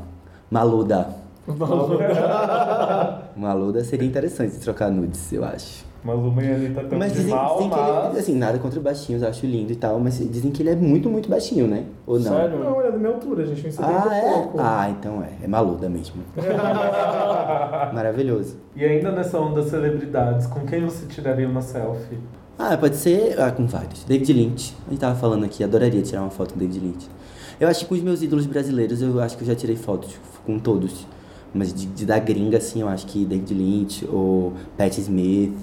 [0.49, 1.09] Maluda.
[3.35, 5.90] Maluda seria interessante trocar nudes, eu acho.
[6.03, 8.09] Maluma e Anitta estão Mas de dizem, mal, dizem que mas...
[8.09, 10.75] ele, assim, nada contra baixinhos, eu acho lindo e tal, mas dizem que ele é
[10.75, 11.85] muito, muito baixinho, né?
[12.07, 12.31] Ou não?
[12.31, 12.57] Sério?
[12.57, 13.61] Não, ele é da minha altura, gente.
[13.61, 14.31] Tem 70 Ah, é?
[14.33, 14.57] pouco.
[14.59, 15.29] Ah, então é.
[15.43, 16.23] É maluda mesmo.
[17.93, 18.57] Maravilhoso.
[18.75, 22.17] E ainda nessa onda celebridades, com quem você tiraria uma selfie?
[22.57, 24.03] Ah, pode ser ah, com vários.
[24.03, 24.75] David Lynch.
[24.87, 27.09] A gente tava falando aqui, adoraria tirar uma foto com David Lynch.
[27.59, 30.15] Eu acho que com os meus ídolos brasileiros, eu acho que eu já tirei fotos
[30.45, 31.05] com todos.
[31.53, 35.53] Mas de, de da gringa, assim, eu acho que David Lynch, ou Pat Smith,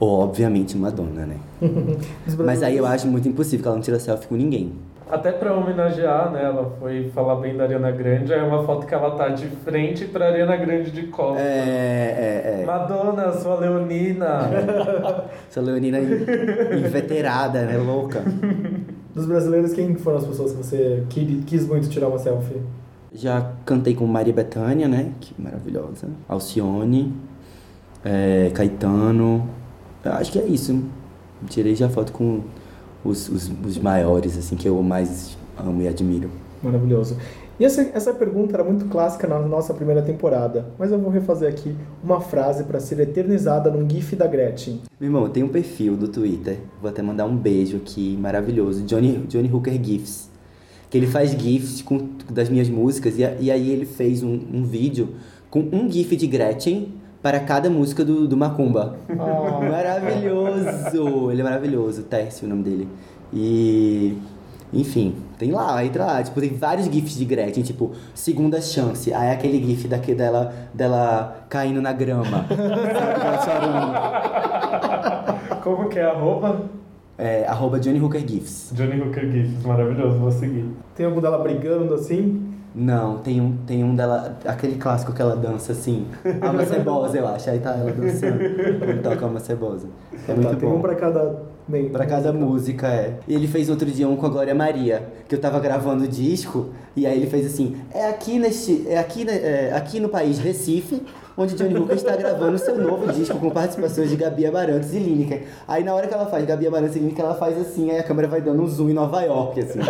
[0.00, 1.36] obviamente Madonna, né?
[2.38, 4.72] Mas aí eu acho muito impossível que ela não tira selfie com ninguém.
[5.10, 6.44] Até pra homenagear, né?
[6.44, 9.46] Ela foi falar bem da Ariana Grande, aí é uma foto que ela tá de
[9.46, 11.40] frente pra Ariana Grande de costas.
[11.40, 12.66] É, é, é.
[12.66, 14.50] Madonna, sua leonina.
[15.48, 17.78] Essa leonina inveterada, né?
[17.78, 18.22] Louca.
[19.14, 22.60] Dos brasileiros, quem foram as pessoas que você quis, quis muito tirar uma selfie?
[23.12, 25.12] Já cantei com Maria Bethânia, né?
[25.20, 26.08] Que maravilhosa.
[26.28, 27.14] Alcione,
[28.04, 29.48] é, Caetano.
[30.04, 30.82] Eu acho que é isso.
[31.48, 32.42] Tirei já foto com
[33.04, 36.30] os, os, os maiores, assim, que eu mais amo e admiro.
[36.62, 37.16] Maravilhoso.
[37.58, 41.48] E essa, essa pergunta era muito clássica na nossa primeira temporada, mas eu vou refazer
[41.48, 41.74] aqui
[42.04, 44.82] uma frase para ser eternizada num GIF da Gretchen.
[45.00, 49.24] Meu irmão, tem um perfil do Twitter, vou até mandar um beijo aqui, maravilhoso, Johnny,
[49.28, 50.30] Johnny Hooker GIFs.
[50.88, 54.62] Que ele faz GIFs com, das minhas músicas, e, e aí ele fez um, um
[54.62, 55.08] vídeo
[55.50, 58.96] com um GIF de Gretchen para cada música do, do Macumba.
[59.70, 61.30] Maravilhoso!
[61.30, 62.88] Ele é maravilhoso, Tércio o nome dele.
[63.32, 64.16] E.
[64.72, 66.22] Enfim, tem lá, entra lá.
[66.22, 69.12] Tipo, tem vários GIFs de Gretchen, tipo, segunda chance.
[69.14, 72.44] Aí aquele GIF daqui dela, dela caindo na grama.
[75.64, 76.66] Como que é a arroba?
[77.16, 78.72] É, arroba Johnny Hooker GIFs.
[78.74, 80.66] Johnny Hooker Gifts, maravilhoso, vou seguir.
[80.94, 82.47] Tem algum dela brigando assim?
[82.74, 86.06] Não, tem um, tem um dela, aquele clássico que ela dança assim,
[86.40, 87.50] Alma Cebosa, eu acho.
[87.50, 88.38] Aí tá ela dançando,
[88.78, 89.86] quando toca Alma Cebosa.
[90.28, 90.76] É muito tá, tem bom.
[90.76, 91.90] um pra cada membro.
[91.90, 93.14] Pra cada música, é.
[93.26, 96.08] E ele fez outro dia um com a Glória Maria, que eu tava gravando o
[96.08, 98.86] disco, e aí ele fez assim, é aqui neste.
[98.88, 101.02] É aqui, é aqui no país Recife,
[101.36, 105.44] onde Johnny Hooker está gravando seu novo disco com participações de Gabi Amarantos e Lineker.
[105.66, 108.02] Aí na hora que ela faz Gabi Amarantos e Lineker, ela faz assim, aí a
[108.02, 109.78] câmera vai dando um zoom em Nova York, assim.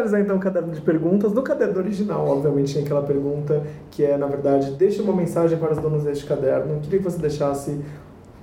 [0.00, 4.16] Finalizar então o caderno de perguntas, no caderno original, obviamente, tem aquela pergunta que é,
[4.16, 6.80] na verdade, deixa uma mensagem para os donos deste caderno.
[6.80, 7.78] Queria que você deixasse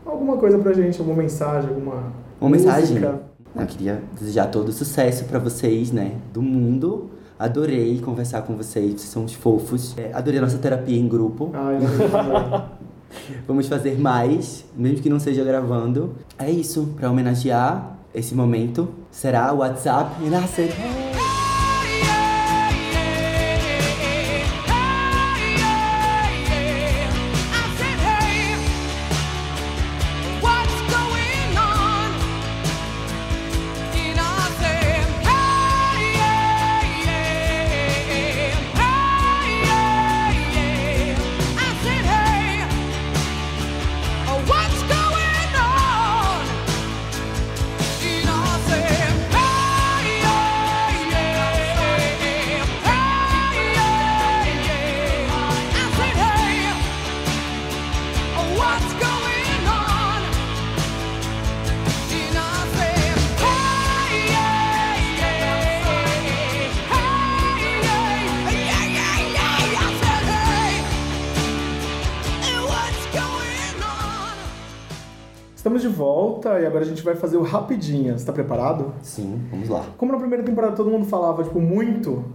[0.06, 2.72] alguma coisa pra gente, alguma mensagem, alguma Uma música.
[2.72, 3.04] mensagem?
[3.56, 6.18] Eu queria desejar todo o sucesso pra vocês, né?
[6.32, 7.10] Do mundo.
[7.40, 9.96] Adorei conversar com vocês, vocês são uns fofos.
[9.98, 11.50] É, adorei a nossa terapia em grupo.
[11.54, 12.78] Ai, eu.
[13.48, 16.12] Vamos fazer mais, mesmo que não seja gravando.
[16.38, 18.90] É isso, pra homenagear esse momento.
[19.10, 20.30] Será o WhatsApp e
[75.78, 78.24] Estamos de volta e agora a gente vai fazer o Rapidinhas.
[78.24, 78.94] Tá preparado?
[79.04, 79.86] Sim, vamos lá.
[79.98, 82.26] Como na primeira temporada todo mundo falava, tipo, muito,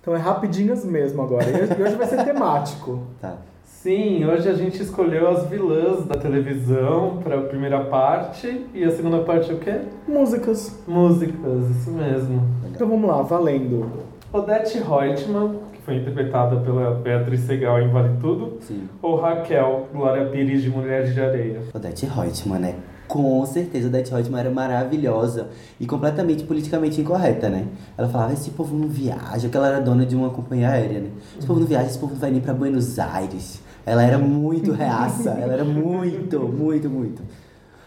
[0.00, 1.44] então é Rapidinhas mesmo agora.
[1.44, 3.02] E e hoje vai ser temático.
[3.20, 3.36] Tá.
[3.64, 8.90] Sim, hoje a gente escolheu as vilãs da televisão para a primeira parte e a
[8.92, 9.80] segunda parte é o quê?
[10.06, 10.80] Músicas.
[10.86, 12.46] Músicas, isso mesmo.
[12.72, 13.90] Então vamos lá, valendo.
[14.32, 18.88] Odete Reutemann, que foi interpretada pela Beatriz Segal em Vale Tudo, Sim.
[19.02, 21.60] ou Raquel, Glória Pires de Mulheres de Areia.
[21.74, 22.74] Odete Reutemann, né?
[23.08, 25.48] Com certeza, Odete Reutemann era maravilhosa
[25.78, 27.66] e completamente politicamente incorreta, né?
[27.96, 31.10] Ela falava, esse povo não viaja, que ela era dona de uma companhia aérea, né?
[31.36, 33.60] Esse povo não viaja, esse povo não vai nem pra Buenos Aires.
[33.84, 37.22] Ela era muito reaça, ela era muito, muito, muito.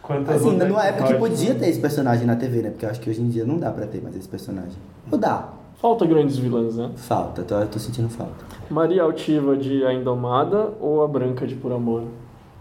[0.03, 2.70] Quantas Assim, numa época que podia ter esse personagem na TV, né?
[2.70, 4.78] Porque eu acho que hoje em dia não dá pra ter mais esse personagem.
[5.11, 5.49] Ou dá,
[5.82, 6.91] Falta grandes vilãs, né?
[6.95, 8.45] falta, tô, eu tô sentindo falta.
[8.70, 12.03] Maria Altiva de A Indomada ou a Branca de Por Amor?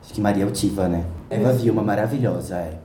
[0.04, 1.04] Acho que Maria Altiva, né?
[1.30, 2.78] Eva Vilma, maravilhosa, é.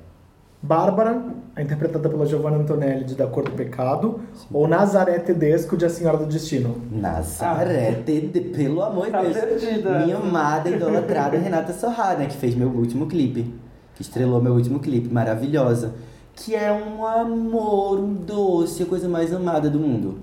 [0.62, 1.22] Bárbara,
[1.56, 4.20] a interpretada pela Giovanna Antonelli de Da Cor do Pecado,
[4.52, 6.76] ou Nazaré Tedesco de A Senhora do Destino.
[6.92, 9.38] Nazaré, de- de- pelo amor de Tá Deus.
[9.38, 10.00] perdida.
[10.00, 12.26] Minha amada idolatrada Renata Sorrá, né?
[12.26, 13.54] Que fez meu último clipe.
[13.96, 15.94] Que estrelou meu último clipe, maravilhosa.
[16.36, 20.20] Que é um amor, um doce, a coisa mais amada do mundo.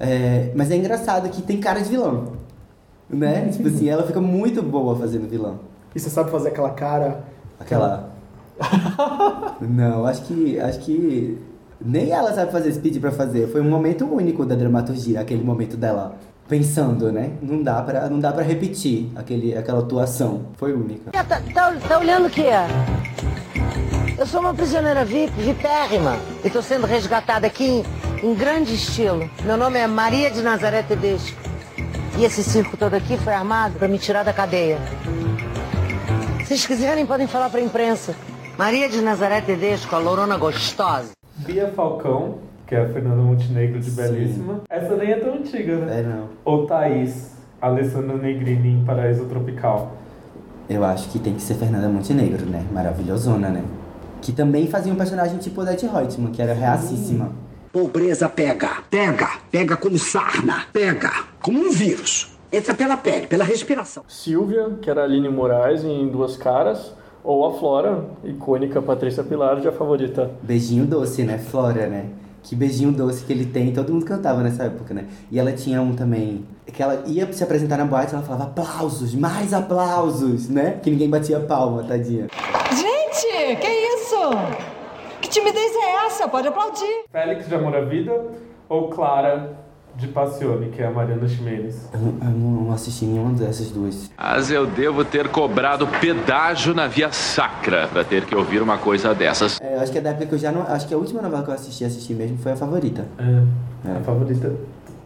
[0.00, 2.32] É, mas é engraçado que tem cara de vilão.
[3.08, 3.48] Né?
[3.50, 5.60] tipo assim, ela fica muito boa fazendo vilão.
[5.94, 7.24] E você sabe fazer aquela cara.
[7.60, 8.10] Aquela.
[9.60, 10.58] Não, acho que.
[10.60, 11.38] Acho que.
[11.84, 13.48] Nem ela sabe fazer speed pra fazer.
[13.48, 16.14] Foi um momento único da dramaturgia, aquele momento dela
[16.48, 17.32] pensando, né?
[17.42, 20.42] Não dá pra, não dá pra repetir aquele, aquela atuação.
[20.56, 21.10] Foi única.
[21.10, 21.40] Tá, tá-
[21.88, 22.50] tá olhando o quê?
[24.16, 27.84] Eu sou uma prisioneira VIP, vipérrima, e tô sendo resgatada aqui em,
[28.30, 29.28] em grande estilo.
[29.44, 31.36] Meu nome é Maria de Nazaré Tedesco.
[32.18, 34.78] E esse circo todo aqui foi armado pra me tirar da cadeia.
[36.52, 38.14] Se vocês quiserem, podem falar pra imprensa.
[38.58, 41.12] Maria de Nazaré Tedesco, a lourona gostosa.
[41.38, 44.60] Bia Falcão, que é a Fernanda Montenegro de Belíssima.
[44.68, 46.00] Essa nem é tão antiga, né?
[46.00, 46.28] É, não.
[46.44, 49.96] Ou Thaís, Alessandra Negrini em Paraíso Tropical.
[50.68, 52.62] Eu acho que tem que ser Fernanda Montenegro, né?
[52.70, 53.64] Maravilhosona, né?
[54.20, 57.32] Que também fazia um personagem tipo Odete Reutemann, que era reacíssima.
[57.72, 61.10] Pobreza pega, pega, pega como sarna, pega
[61.40, 62.31] como um vírus.
[62.52, 64.04] Entra pela pele, pela respiração.
[64.06, 66.92] Silvia, que era a Aline Moraes em Duas Caras,
[67.24, 70.30] ou a Flora, icônica Patrícia Pilar, de a favorita.
[70.42, 71.38] Beijinho doce, né?
[71.38, 72.10] Flora, né?
[72.42, 73.72] Que beijinho doce que ele tem.
[73.72, 75.06] Todo mundo cantava nessa época, né?
[75.30, 76.44] E ela tinha um também.
[76.66, 80.78] Que ela ia se apresentar na boate, ela falava aplausos, mais aplausos, né?
[80.82, 82.26] Que ninguém batia palma, tadinha.
[82.70, 84.16] Gente, que isso?
[85.22, 86.28] Que timidez é essa?
[86.28, 87.04] Pode aplaudir.
[87.10, 88.12] Félix de Amor à Vida
[88.68, 89.61] ou Clara
[89.96, 91.88] de Passione, que é a Mariana Ximenes?
[91.92, 92.30] Eu, não- eu
[92.66, 94.10] não assisti nenhuma dessas duas.
[94.16, 99.14] Mas eu devo ter cobrado pedágio na via sacra pra ter que ouvir uma coisa
[99.14, 99.60] dessas.
[99.60, 100.62] É, eu acho que é da época que eu já não.
[100.62, 103.06] Acho que a última novela que eu assisti, assisti mesmo, foi a favorita.
[103.18, 103.96] É.
[103.98, 104.54] A favorita.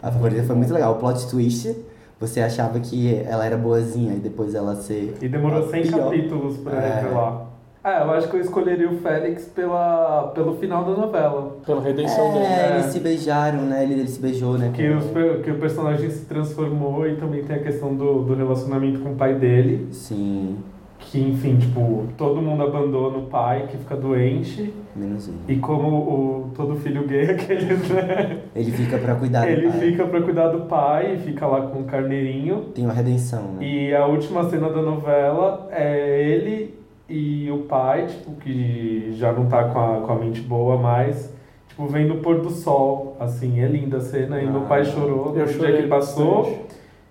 [0.03, 0.93] A favorita foi muito legal.
[0.93, 1.75] O plot twist,
[2.21, 5.17] você achava que ela era boazinha e depois ela ser.
[5.21, 6.05] E demorou 100 pior.
[6.05, 7.01] capítulos pra É.
[7.01, 7.47] revelar.
[7.87, 11.57] É, eu acho que eu escolheria o Félix pela, pelo final da novela.
[11.65, 13.85] Pela redenção É, eles se beijaram, né?
[13.85, 14.73] Ele, ele se beijou, né?
[14.75, 15.05] Que, os
[15.45, 19.15] que o personagem se transformou e também tem a questão do, do relacionamento com o
[19.15, 19.87] pai dele.
[19.93, 20.57] Sim.
[20.99, 24.75] Que, enfim, tipo, todo mundo abandona o pai que fica doente.
[24.97, 25.37] Menos ele.
[25.47, 28.39] E como o, todo filho gay, aqueles, né?
[28.53, 29.79] Ele fica pra cuidar do Ele pai.
[29.79, 32.63] fica pra cuidar do pai e fica lá com o carneirinho.
[32.75, 33.65] Tem uma redenção, né?
[33.65, 39.47] E a última cena da novela é ele e o pai, tipo, que já não
[39.47, 41.33] tá com a, com a mente boa mais,
[41.69, 45.33] tipo, vendo o pôr do sol, assim, é linda a cena, e meu pai chorou
[45.33, 46.61] no Eu dia chorei que passou bastante.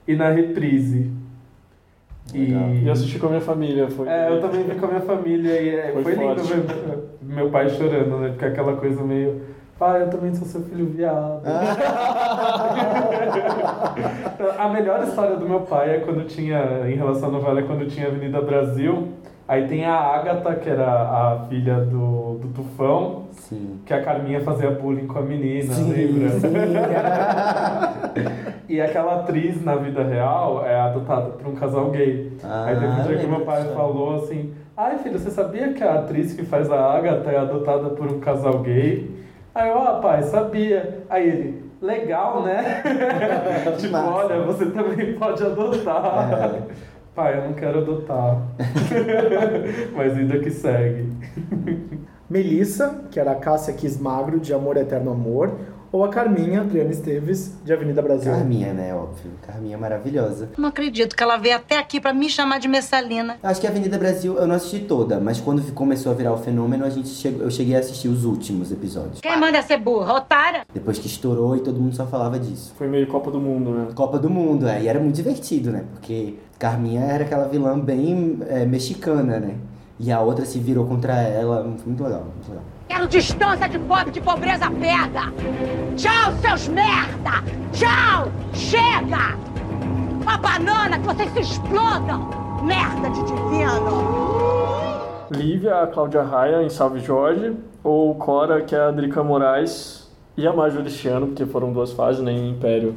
[0.07, 1.11] e na reprise.
[2.33, 2.51] E
[2.83, 3.87] E assisti com a minha família.
[3.89, 4.07] Foi...
[4.07, 6.63] é, eu também vi com a minha família e é, Foi foi, lindo ver
[7.21, 8.29] meu pai chorando, né?
[8.29, 9.41] Porque é aquela coisa meio.
[9.77, 11.41] Pai, eu também sou seu filho viado.
[14.57, 17.85] a melhor história do meu pai é quando tinha, em relação à novela, é quando
[17.85, 19.09] tinha Avenida Brasil.
[19.47, 23.79] Aí tem a Agatha, que era a filha do, do Tufão, Sim.
[23.85, 26.29] que a Carminha fazia bullying com a menina, Sim, lembra?
[26.39, 26.47] sim.
[28.67, 32.31] e aquela atriz na vida real é adotada por um casal gay.
[32.43, 35.83] Ah, Aí teve um dia que meu pai falou assim: Ai filho, você sabia que
[35.83, 39.11] a atriz que faz a Agatha é adotada por um casal gay?
[39.53, 41.03] Aí eu, ah pai, sabia.
[41.07, 42.81] Aí ele, legal, né?
[43.77, 46.33] tipo, olha, você também pode adotar.
[46.33, 46.94] É.
[47.15, 48.41] Pai, eu não quero adotar.
[49.95, 51.09] Mas vida que segue.
[52.29, 55.51] Melissa, que era a Cássia Quis Magro, de Amor Eterno Amor,
[55.91, 58.31] ou a Carminha, Adriana Esteves, de Avenida Brasil.
[58.31, 58.93] Carminha, né?
[58.93, 59.31] Óbvio.
[59.45, 60.49] Carminha maravilhosa.
[60.57, 63.37] Não acredito que ela veio até aqui pra me chamar de Messalina.
[63.41, 66.37] Acho que a Avenida Brasil eu não assisti toda, mas quando começou a virar o
[66.37, 69.21] fenômeno, a gente chegou, eu cheguei a assistir os últimos episódios.
[69.21, 70.13] Quem manda ser burra?
[70.15, 70.65] Otária?
[70.73, 72.73] Depois que estourou e todo mundo só falava disso.
[72.77, 73.87] Foi meio Copa do Mundo, né?
[73.95, 74.81] Copa do Mundo, é.
[74.81, 75.85] E era muito divertido, né?
[75.93, 79.55] Porque Carminha era aquela vilã bem é, mexicana, né?
[79.99, 81.63] E a outra se virou contra ela.
[81.77, 82.63] Foi muito legal, muito legal.
[82.95, 85.29] Quero distância de pobre de pobreza pega!
[85.97, 87.43] Tchau, seus merda!
[87.73, 88.31] Tchau!
[88.53, 89.35] Chega!
[90.21, 92.29] Uma banana que vocês se explodam!
[92.63, 93.91] Merda de divino!
[95.29, 100.47] Lívia, a Cláudia Raia em Salve Jorge, ou Cora, que é a Drica Moraes, e
[100.47, 102.95] a Marjorie Cristiano, porque foram duas fases, né, em Império.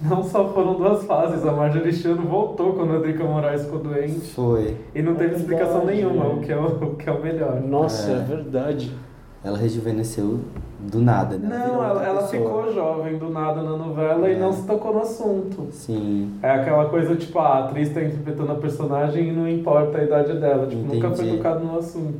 [0.00, 4.32] Não só foram duas fases, a Marjorie Cristiano voltou quando a Drica Moraes ficou doente.
[4.32, 4.78] Foi.
[4.94, 7.60] E não teve É explicação nenhuma, o que é o, o que é o melhor.
[7.60, 8.14] Nossa, É.
[8.14, 9.09] é, verdade.
[9.42, 10.40] Ela rejuvenesceu
[10.90, 11.48] do nada, né?
[11.48, 14.38] Não, ela, ela ficou jovem do nada na novela e É.
[14.38, 15.68] não se tocou no assunto.
[15.72, 16.32] Sim.
[16.42, 20.34] É aquela coisa, tipo, a atriz tá interpretando a personagem e não importa a idade
[20.38, 20.66] dela.
[20.66, 21.36] Tipo, nunca foi Entendi.
[21.38, 22.18] tocado no assunto.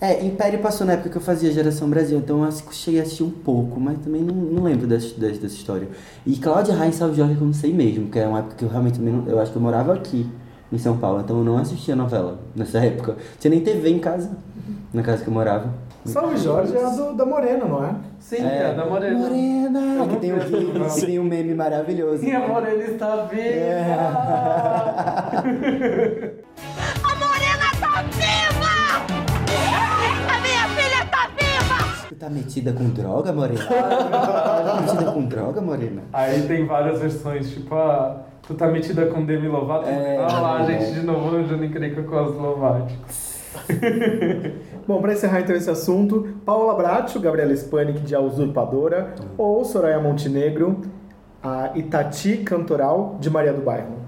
[0.00, 2.72] É, Império passou na época que eu fazia Geração Brasil, então eu acho que eu
[2.72, 5.88] cheguei a assistir um pouco, mas também não, não lembro dessa, dessa, dessa história.
[6.26, 8.64] E Cláudia Raia em Salve Jorge eu não sei mesmo, que é uma época que
[8.64, 10.28] eu realmente também não, eu acho que eu morava aqui
[10.70, 13.16] em São Paulo, então eu não assistia novela nessa época.
[13.38, 14.30] Tinha nem TV em casa,
[14.92, 15.70] na casa que eu morava.
[16.04, 17.94] Salve Jorge é a do, da Morena, não é?
[18.20, 19.18] Sim, é, da Morena.
[19.18, 20.90] Morena, Eu que tem um, essa novela.
[20.94, 22.18] que tem um meme maravilhoso.
[22.18, 23.54] Sim, a Morena está viva!
[27.02, 28.74] A morena tá viva!
[30.28, 32.06] A minha filha tá viva!
[32.08, 33.64] Tu tá metida com droga, Morena?
[33.66, 36.02] tá metida com droga, Morena?
[36.12, 39.88] Aí tem várias versões, tipo, ah, tu tá metida com Demi Lovato?
[39.88, 40.18] É.
[40.20, 42.92] Olha lá, gente, de novo, eu já nem creio com as Lovato.
[44.86, 49.98] Bom, pra encerrar então esse assunto, Paula Bracho, Gabriela Spanik de A Usurpadora, ou Soraya
[50.00, 50.82] Montenegro,
[51.42, 54.04] a Itati Cantoral de Maria do Bairro.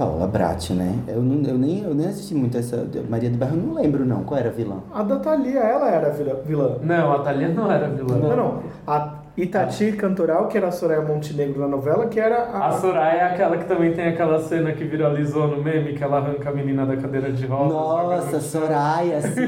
[0.00, 0.98] Paula Brat, né?
[1.06, 2.88] Eu, não, eu, nem, eu nem assisti muito essa.
[3.06, 4.24] Maria do Bairro, eu não lembro não.
[4.24, 4.78] Qual era a vilã?
[4.94, 6.78] A da Thalia, ela era a vilã-.
[6.82, 8.16] Não, a Thalia não era vilã.
[8.16, 8.62] Não, não.
[8.86, 12.66] A, Itati Cantoral, que era a Soraya Montenegro na novela, que era a...
[12.68, 16.18] A Soraya é aquela que também tem aquela cena que viralizou no meme, que ela
[16.18, 17.72] arranca a menina da cadeira de rodas.
[17.72, 19.46] Nossa, Soraya, sim,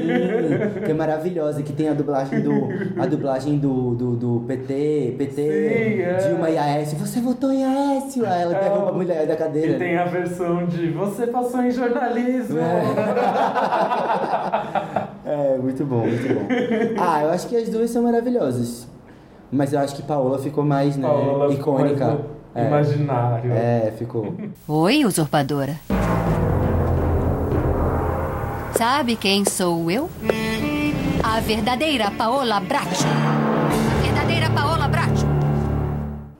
[0.85, 2.53] que é maravilhosa, que tem a dublagem do
[2.97, 6.13] a dublagem do, do, do PT, PT, Sim, é.
[6.27, 6.97] Dilma e Aécio.
[6.97, 8.25] Você votou em Aécio?
[8.25, 9.73] Aí ela É, derruba a mulher da cadeira.
[9.73, 12.57] E tem a versão de você passou em jornalismo.
[15.25, 16.47] É, muito bom, muito bom.
[16.99, 18.87] Ah, eu acho que as duas são maravilhosas.
[19.53, 22.19] Mas eu acho que Paola ficou mais, né, Paola ficou mais icônica.
[22.55, 23.51] no imaginário.
[23.53, 24.33] É, ficou.
[24.67, 25.79] Oi, usurpadora.
[28.75, 30.09] Sabe quem sou eu?
[31.23, 33.05] A verdadeira Paola Bracho.
[33.05, 35.25] A verdadeira Paola Bracho.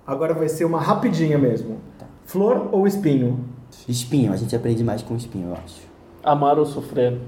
[0.08, 1.78] Agora vai ser uma rapidinha mesmo.
[2.26, 3.46] Flor ou espinho?
[3.88, 5.82] Espinho, a gente aprende mais com espinho, eu acho.
[6.24, 7.20] Amar ou sofrer?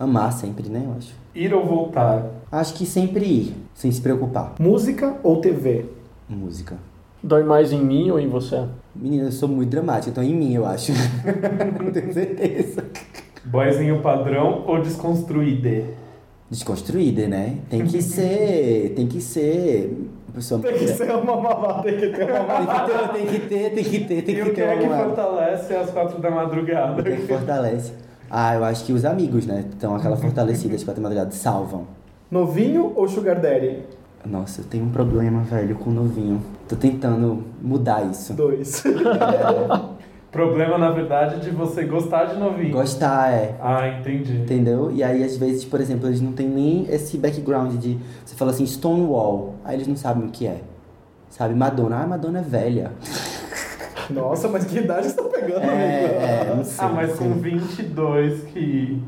[0.00, 1.21] Amar sempre, né, eu acho.
[1.34, 2.26] Ir ou voltar?
[2.50, 4.54] Acho que sempre ir, sem se preocupar.
[4.58, 5.86] Música ou TV?
[6.28, 6.76] Música.
[7.22, 8.66] Dói mais em mim ou em você?
[8.94, 10.92] Menina, eu sou muito dramática, então em mim, eu acho.
[11.82, 12.84] Não tenho certeza.
[13.44, 15.84] Boyzinho padrão ou desconstruído?
[16.50, 17.58] Desconstruída, né?
[17.70, 18.92] Tem que ser.
[18.94, 19.96] Tem que ser.
[20.34, 20.60] Pessoa...
[20.60, 23.08] Tem que ser uma mamada, tem que ter uma mamada.
[23.12, 25.74] Tem que ter, tem que ter, tem E que o ter que é que fortalece
[25.74, 27.00] às quatro da madrugada?
[27.00, 27.92] O que é que fortalece?
[28.34, 29.62] Ah, eu acho que os amigos, né?
[29.76, 31.86] Então aquela fortalecida de quatro madrugada salvam.
[32.30, 33.80] Novinho ou sugar daddy?
[34.24, 36.40] Nossa, eu tenho um problema, velho, com novinho.
[36.66, 38.32] Tô tentando mudar isso.
[38.32, 38.82] Dois.
[40.32, 42.72] Problema, na verdade, de você gostar de novinho.
[42.72, 43.54] Gostar, é.
[43.60, 44.38] Ah, entendi.
[44.38, 44.90] Entendeu?
[44.90, 47.98] E aí, às vezes, por exemplo, eles não têm nem esse background de.
[48.24, 49.56] Você fala assim, Stonewall.
[49.62, 50.62] Aí eles não sabem o que é.
[51.28, 51.54] Sabe?
[51.54, 52.02] Madonna.
[52.02, 52.92] Ah, Madonna é velha.
[54.20, 56.20] Nossa, mas que idade você tá pegando, É, amigo?
[56.20, 56.84] é, não sei.
[56.84, 59.02] Ah, mas com 22, que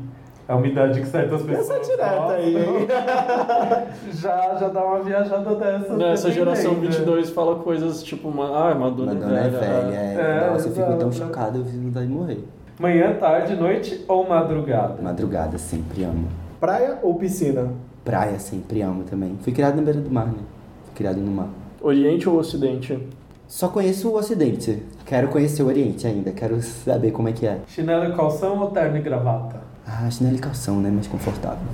[0.47, 1.69] é uma idade que certas pessoas.
[1.69, 2.87] Essa direta aí, hein?
[4.13, 5.95] já, já dá uma viajada dessa.
[5.97, 6.97] Nessa geração dependendo.
[6.97, 10.15] 22 fala coisas tipo, ah, Madonna, Madonna é velha, é.
[10.45, 11.15] É, Nossa, eu fico tão exato.
[11.15, 12.43] chocado, eu fico vontade de morrer.
[12.79, 15.01] Manhã, tarde, noite ou madrugada?
[15.01, 16.27] Madrugada, sempre amo.
[16.59, 17.71] Praia ou piscina?
[18.03, 19.37] Praia, sempre amo também.
[19.41, 20.39] Fui criado na beira do mar, né?
[20.85, 21.47] Fui criado no mar.
[21.81, 22.99] Oriente ou Ocidente?
[23.47, 24.81] Só conheço o Ocidente.
[25.05, 26.31] Quero conhecer o Oriente ainda.
[26.31, 27.59] Quero saber como é que é.
[27.67, 29.61] Chinelo e calção ou terno e gravata?
[29.85, 30.89] Ah, chinelo e calção, né?
[30.89, 31.67] Mais confortável.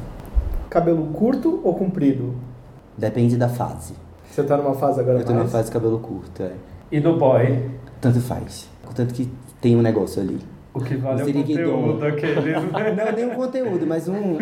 [0.69, 2.35] Cabelo curto ou comprido?
[2.97, 3.93] Depende da fase.
[4.29, 5.51] Você tá numa fase agora Eu tô numa mais?
[5.51, 6.51] fase de cabelo curto, é.
[6.91, 7.69] E no boy?
[8.01, 8.67] Tanto faz.
[8.85, 9.29] Contanto que
[9.61, 10.39] tem um negócio ali.
[10.73, 12.95] O que vale é o conteúdo aqueles, né?
[13.05, 14.37] Não, nem um conteúdo, mas um.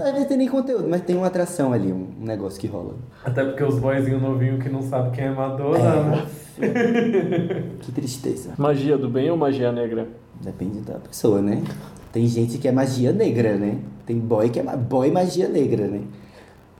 [0.00, 2.94] Às vezes tem nem conteúdo, mas tem uma atração ali, um negócio que rola.
[3.24, 6.26] Até porque os boyzinhos novinhos que não sabem quem é Madonna, né?
[7.80, 8.50] Que tristeza.
[8.56, 10.06] Magia do bem ou magia negra?
[10.40, 11.60] Depende da pessoa, né?
[12.12, 13.78] Tem gente que é magia negra, né?
[14.06, 16.02] Tem boy que é ma- boy magia negra, né?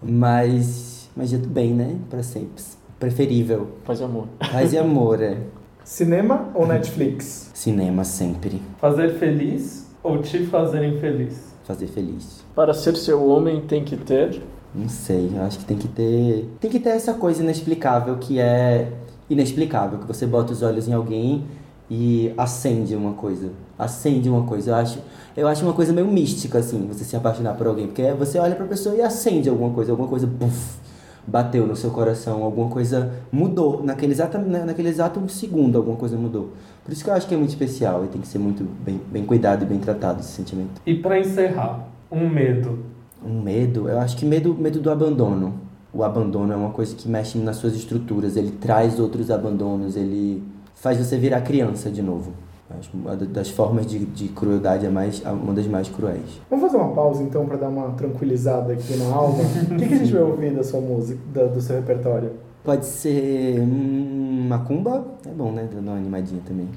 [0.00, 1.96] Mas magia do bem, né?
[2.08, 2.62] Pra sempre.
[3.00, 3.68] Preferível.
[3.84, 4.28] Paz e amor.
[4.38, 5.36] Paz e amor, é.
[5.84, 7.50] Cinema ou Netflix?
[7.52, 8.62] Cinema sempre.
[8.80, 11.54] Fazer feliz ou te fazer infeliz?
[11.64, 12.42] Fazer feliz.
[12.54, 14.40] Para ser seu homem tem que ter.
[14.74, 16.48] Não sei, eu acho que tem que ter.
[16.58, 18.92] Tem que ter essa coisa inexplicável que é
[19.28, 21.44] inexplicável, que você bota os olhos em alguém
[21.90, 23.50] e acende uma coisa.
[23.78, 24.70] Acende uma coisa.
[24.70, 24.98] Eu acho,
[25.36, 27.88] eu acho uma coisa meio mística, assim, você se apaixonar por alguém.
[27.88, 30.78] Porque você olha pra pessoa e acende alguma coisa, alguma coisa puff,
[31.26, 33.82] bateu no seu coração, alguma coisa mudou.
[33.82, 36.50] Naquele exato, na- naquele exato segundo, alguma coisa mudou.
[36.84, 39.00] Por isso que eu acho que é muito especial e tem que ser muito bem,
[39.10, 40.80] bem cuidado e bem tratado esse sentimento.
[40.86, 42.78] E pra encerrar, um medo.
[43.24, 45.54] Um medo, eu acho que medo, medo do abandono.
[45.92, 50.42] O abandono é uma coisa que mexe nas suas estruturas, ele traz outros abandonos, ele
[50.74, 52.32] faz você virar criança de novo.
[52.70, 56.40] Acho uma da- das formas de, de crueldade é mais, uma das mais cruéis.
[56.50, 59.44] Vamos fazer uma pausa então pra dar uma tranquilizada aqui na alma.
[59.70, 62.32] O que, que a gente vai ouvir da sua música, da- do seu repertório?
[62.64, 65.68] Pode ser hum, macumba, é bom, né?
[65.72, 66.68] Dando uma animadinha também.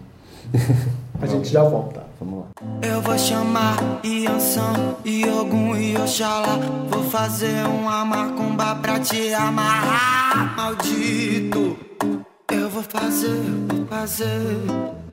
[1.19, 2.03] A gente já volta.
[2.19, 2.45] Vamos lá.
[2.87, 4.73] Eu vou chamar Iansã,
[5.03, 6.59] Iogum e Oxalá.
[6.91, 11.75] Vou fazer uma macumba pra te amarrar, maldito.
[12.51, 15.06] Eu vou fazer, vou fazer.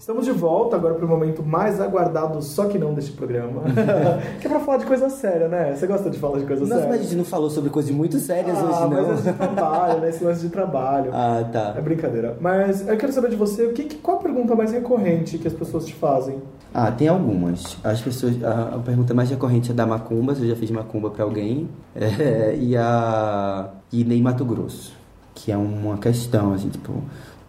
[0.00, 3.62] Estamos de volta agora pro momento mais aguardado, só que não deste programa.
[4.40, 5.76] que é pra falar de coisa séria, né?
[5.76, 6.88] Você gosta de falar de coisa Nossa, séria?
[6.88, 8.88] mas a gente não falou sobre coisas muito sérias ah, hoje, não.
[8.88, 10.08] mas é de trabalho, né?
[10.08, 11.10] Esse lance de trabalho.
[11.12, 11.74] Ah, tá.
[11.76, 12.34] É brincadeira.
[12.40, 15.52] Mas eu quero saber de você, o que, qual a pergunta mais recorrente que as
[15.54, 16.40] pessoas te fazem?
[16.72, 17.76] Ah, tem algumas.
[17.84, 18.42] As pessoas.
[18.42, 21.68] A, a pergunta mais recorrente é da macumba, se eu já fiz macumba pra alguém.
[21.94, 23.68] É, e a.
[23.92, 24.98] E Ney Mato Grosso.
[25.34, 26.92] Que é uma questão, assim, tipo.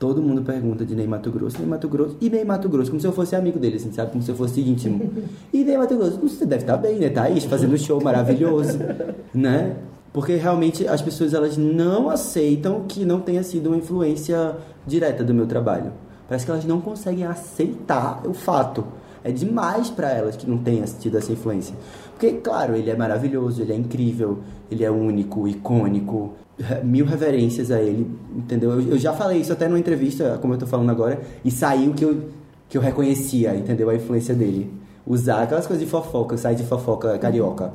[0.01, 2.99] Todo mundo pergunta de Ney Mato Grosso, Ney Mato Grosso e Ney Mato Grosso, como
[2.99, 4.09] se eu fosse amigo dele, assim, sabe?
[4.09, 5.11] Como se eu fosse íntimo.
[5.53, 7.09] E Ney Mato Grosso, você deve estar bem, né?
[7.09, 8.79] Thaís fazendo um show maravilhoso,
[9.31, 9.75] né?
[10.11, 14.57] Porque realmente as pessoas elas não aceitam que não tenha sido uma influência
[14.87, 15.93] direta do meu trabalho.
[16.27, 18.83] Parece que elas não conseguem aceitar o fato.
[19.23, 21.75] É demais para elas que não tenha tido essa influência.
[22.21, 26.33] Porque, claro, ele é maravilhoso, ele é incrível, ele é único, icônico,
[26.83, 28.73] mil reverências a ele, entendeu?
[28.73, 31.95] Eu, eu já falei isso até numa entrevista, como eu tô falando agora, e saiu
[31.95, 32.21] que eu,
[32.69, 33.89] que eu reconhecia, entendeu?
[33.89, 34.71] A influência dele.
[35.03, 37.73] Usar aquelas coisas de fofoca, sai de fofoca carioca.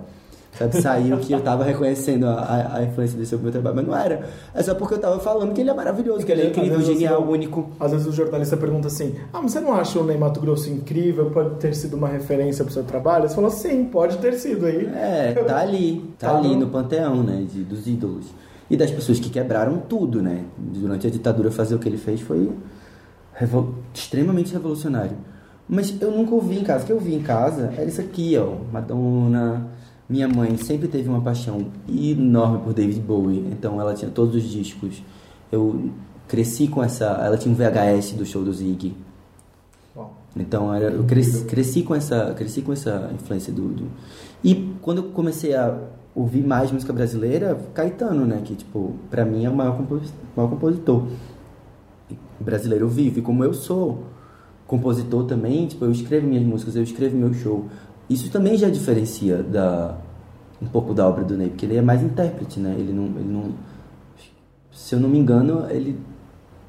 [0.59, 3.97] Sabe, saiu que eu tava reconhecendo a, a, a influência o meu trabalho, mas não
[3.97, 4.27] era.
[4.55, 7.23] É só porque eu tava falando que ele é maravilhoso, que ele é incrível, genial,
[7.23, 7.69] o- único.
[7.79, 10.71] Às vezes o jornalista pergunta assim: Ah, mas você não acha o Ney Mato Grosso
[10.71, 11.31] incrível?
[11.31, 13.29] Pode ter sido uma referência pro seu trabalho?
[13.29, 14.87] Você falou: Sim, pode ter sido aí.
[14.87, 18.27] É, tá ali, tá, Tá ali no- no panteão, né, de, dos ídolos.
[18.71, 20.41] E das pessoas que quebraram tudo, né?
[20.59, 22.51] Durante a ditadura fazer o que ele fez foi
[23.35, 25.17] revol- extremamente revolucionário.
[25.69, 26.85] Mas eu nunca ouvi em casa.
[26.85, 28.55] O que eu vi em casa era isso aqui, ó.
[28.73, 29.67] Madonna.
[30.09, 33.41] Minha mãe sempre teve uma paixão enorme por David Bowie.
[33.51, 35.03] Então ela tinha todos os discos.
[35.51, 35.91] Eu
[36.29, 37.07] cresci com essa...
[37.25, 38.95] Ela tinha um VHS do show do Ziggy.
[40.37, 43.89] Então era, eu cresci, cresci com essa cresci com essa influência do, do-
[44.45, 45.75] e quando eu comecei a
[46.15, 50.51] ouvir mais música brasileira Caetano né que tipo para mim é o maior, compos- maior
[50.51, 51.07] compositor
[52.39, 54.05] brasileiro vivo e como eu sou
[54.67, 57.65] compositor também tipo eu escrevo minhas músicas eu escrevo meu show
[58.09, 59.97] isso também já diferencia da
[60.61, 63.29] um pouco da obra do Ney porque ele é mais intérprete né ele não ele
[63.29, 63.55] não
[64.73, 65.99] se eu não me engano ele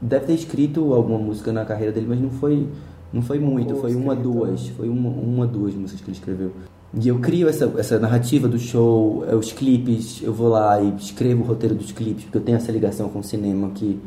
[0.01, 2.68] deve ter escrito alguma música na carreira dele, mas não foi,
[3.11, 6.51] não foi muito, foi uma, duas, foi uma, uma, duas músicas que ele escreveu.
[6.93, 10.95] E eu crio essa, essa narrativa do show, eh, os clipes, eu vou lá e
[10.95, 13.99] escrevo o roteiro dos clipes, porque eu tenho essa ligação com o cinema que,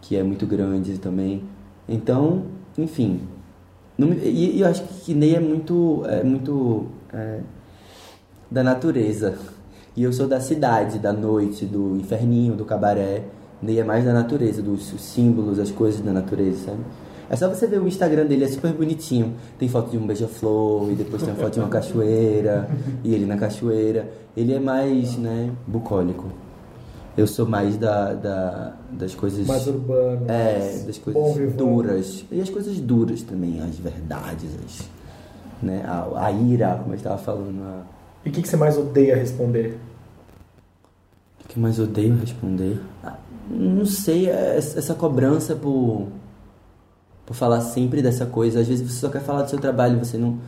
[0.00, 1.42] que é muito grande também.
[1.88, 2.44] Então,
[2.78, 3.20] enfim.
[4.00, 7.40] Não e, e eu acho que Ney é muito, é muito é,
[8.50, 9.34] da natureza.
[9.94, 13.24] E eu sou da cidade, da noite, do inferninho, do cabaré.
[13.60, 16.80] Ney é mais da natureza, dos símbolos, as coisas da natureza, sabe?
[17.28, 19.34] É só você ver o Instagram dele, é super bonitinho.
[19.58, 22.68] Tem foto de um beija-flor, e depois tem uma foto de uma cachoeira,
[23.04, 24.10] e ele na cachoeira.
[24.36, 26.26] Ele é mais, né, bucólico.
[27.16, 29.46] Eu sou mais da, da- das coisas...
[29.46, 32.24] Mais urbano, É, das coisas duras.
[32.30, 34.88] E as coisas duras também, as verdades, as,
[35.62, 37.82] né, a, a ira, como eu estava falando, a,
[38.24, 39.78] E o que, que você mais odeia responder?
[41.44, 42.80] O que mais odeio responder?
[43.04, 43.16] Ah,
[43.50, 46.06] Não sei, é essa essa cobrança por,
[47.26, 48.60] por falar sempre dessa coisa.
[48.60, 50.38] Às vezes você só quer falar do seu trabalho, você não,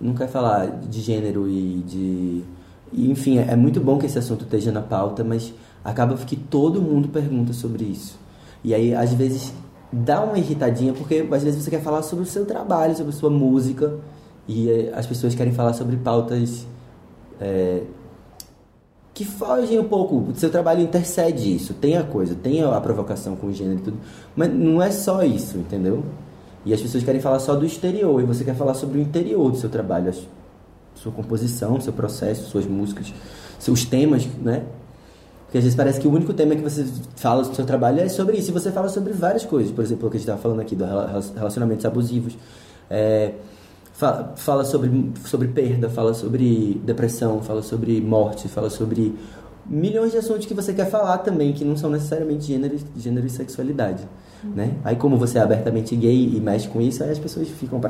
[0.00, 2.44] não quer falar de gênero e de.
[2.92, 5.54] e, enfim, é, é muito bom que esse assunto esteja na pauta, mas
[5.86, 8.18] acaba que todo mundo pergunta sobre isso.
[8.64, 9.52] E aí, às vezes,
[9.92, 13.16] dá uma irritadinha, porque às vezes você quer falar sobre o seu trabalho, sobre a
[13.16, 13.94] sua música,
[14.48, 16.66] e eh, as pessoas querem falar sobre pautas.
[17.40, 17.82] eh,
[19.14, 20.30] que fogem um pouco.
[20.30, 21.72] O seu trabalho intercede isso.
[21.72, 23.96] Tem a coisa, tem a provocação com o gênero e tudo.
[24.36, 26.04] Mas não é só isso, entendeu?
[26.66, 28.20] E as pessoas querem falar só do exterior.
[28.20, 30.10] E você quer falar sobre o interior do seu trabalho.
[30.10, 33.14] a Sua composição, seu processo, suas músicas,
[33.58, 34.64] seus temas, né?
[35.56, 36.84] Porque às vezes parece que o único tema que você
[37.16, 38.50] fala do seu trabalho é sobre isso.
[38.50, 39.72] E você fala sobre várias coisas.
[39.72, 42.36] Por exemplo, o que a gente estava falando aqui, do rela- relacionamentos abusivos.
[42.90, 43.32] É,
[43.94, 49.14] Fala, fala sobre, sobre perda, fala sobre depressão, fala sobre morte, fala sobre
[49.64, 53.30] milhões de assuntos que você quer falar também, que não são necessariamente gênero, gênero e
[53.30, 54.06] sexualidade.
[54.54, 54.74] Né?
[54.84, 57.80] Aí como você é abertamente gay e mexe com isso, aí as pessoas ficam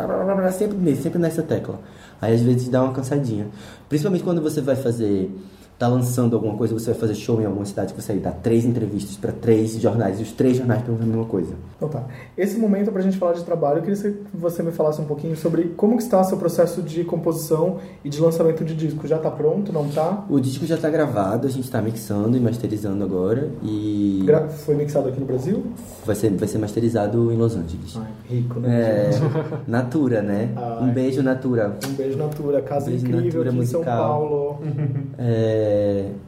[0.52, 1.80] sempre, sempre nessa tecla.
[2.22, 3.48] Aí às vezes dá uma cansadinha.
[3.88, 5.28] Principalmente quando você vai fazer,
[5.78, 8.64] tá lançando alguma coisa, você vai fazer show em alguma cidade, que você dá três
[8.64, 11.52] entrevistas para três jornais, e os três jornais perguntam a mesma coisa.
[11.76, 12.04] Então tá.
[12.36, 13.78] Esse momento pra gente falar de trabalho.
[13.78, 17.04] Eu queria que você me falasse um pouquinho sobre como que está seu processo de
[17.04, 19.06] composição e de lançamento de disco.
[19.06, 19.70] Já tá pronto?
[19.72, 20.24] Não tá?
[20.30, 24.74] O disco já tá gravado, a gente tá mixando e masterizando agora e Gra- Foi
[24.74, 25.62] mixado aqui no Brasil?
[26.06, 27.96] vai ser, vai ser masterizado em Los Angeles.
[27.96, 28.80] Ai, rico, né?
[28.80, 29.10] É,
[29.68, 30.50] Natura, né?
[30.56, 30.84] Ai.
[30.84, 31.76] Um beijo, Natura.
[31.86, 32.62] Um beijo, Natura.
[32.62, 34.08] Casa Um beijo, incrível Natura aqui em São musical.
[34.08, 34.58] Paulo.
[35.18, 35.65] É,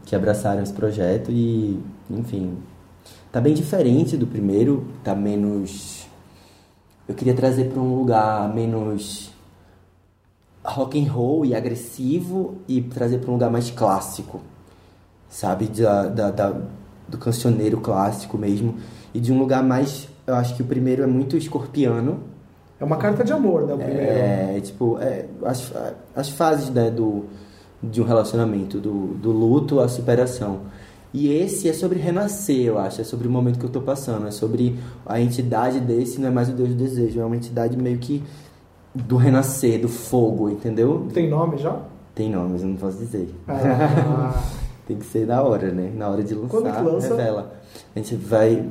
[0.05, 1.79] que abraçaram esse projeto e,
[2.11, 2.57] enfim,
[3.33, 6.07] tá bem diferente do primeiro, tá menos.
[7.09, 9.31] Eu queria trazer para um lugar menos
[10.65, 14.41] rock and roll e agressivo e trazer para um lugar mais clássico,
[15.29, 16.61] sabe, da, da, da-
[17.09, 18.75] do cancioneiro clássico mesmo
[19.15, 22.21] e de um lugar mais, eu acho que o primeiro é muito escorpiano.
[22.79, 23.73] É uma carta de amor, né?
[23.75, 24.11] O primeiro.
[24.13, 25.73] É, tipo, é, as,
[26.15, 27.25] as fases né, do,
[27.83, 30.61] de um relacionamento, do, do luto à superação.
[31.13, 33.01] E esse é sobre renascer, eu acho.
[33.01, 34.27] É sobre o momento que eu tô passando.
[34.27, 34.77] É sobre
[35.07, 37.21] a entidade desse, não é mais o Deus do desejo.
[37.21, 38.23] É uma entidade meio que
[38.95, 41.07] do renascer, do fogo, entendeu?
[41.15, 41.81] Tem nome já?
[42.15, 43.35] Tem nome, mas eu não posso dizer.
[43.47, 44.35] Ah,
[44.87, 45.93] Tem que ser na hora, né?
[45.95, 47.09] Na hora de lançar, Quando que lança?
[47.09, 47.53] revela.
[47.95, 48.67] A gente vai.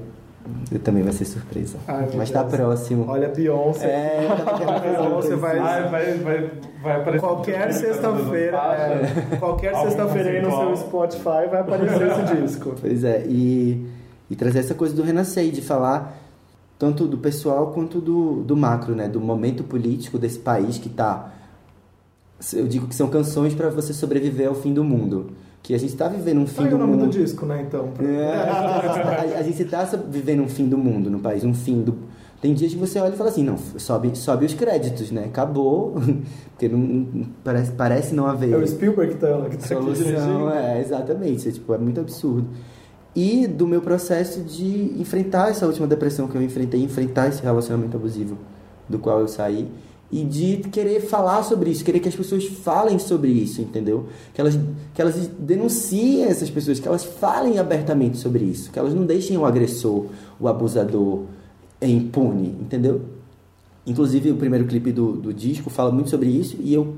[0.71, 1.77] Eu também vai ser surpresa.
[1.87, 2.55] Ai, Mas tá Deus.
[2.55, 3.05] próximo.
[3.07, 3.85] Olha, Beyoncé.
[3.85, 4.27] É,
[4.81, 5.59] Beyoncé vai.
[5.59, 6.51] Ai, vai, vai,
[6.81, 7.19] vai aparecer.
[7.25, 10.77] Qualquer sexta-feira, é, qualquer sexta-feira aí no seu.
[10.77, 12.75] Spotify vai aparecer esse disco.
[12.79, 13.87] Pois é, e,
[14.29, 16.17] e trazer essa coisa do renascer, e de falar
[16.77, 19.07] tanto do pessoal quanto do, do macro, né?
[19.07, 21.33] Do momento político desse país que tá.
[22.53, 25.31] Eu digo que são canções para você sobreviver ao fim do mundo.
[25.63, 27.05] Que a gente tá vivendo um fim do o nome mundo.
[27.05, 27.89] do disco, né, então.
[27.99, 31.95] É, a, gente está vivendo um fim do mundo no país, um fim do.
[32.41, 35.25] Tem dias que você olha e fala assim, não, sobe, sobe os créditos, né?
[35.25, 35.95] Acabou,
[36.53, 40.05] porque não, parece, parece não haver É o Spielberg que tá, que tá aqui solução.
[40.05, 40.49] dirigindo.
[40.51, 42.47] É, exatamente, é, tipo, é muito absurdo.
[43.15, 47.97] E do meu processo de enfrentar essa última depressão que eu enfrentei, enfrentar esse relacionamento
[47.97, 48.37] abusivo
[48.87, 49.67] do qual eu saí
[50.11, 54.07] e de querer falar sobre isso, querer que as pessoas falem sobre isso, entendeu?
[54.33, 54.57] Que elas,
[54.93, 59.37] que elas denunciem essas pessoas, que elas falem abertamente sobre isso, que elas não deixem
[59.37, 60.05] o agressor,
[60.39, 61.23] o abusador
[61.81, 63.01] impune, entendeu?
[63.85, 66.95] Inclusive, o primeiro clipe do, do disco fala muito sobre isso e eu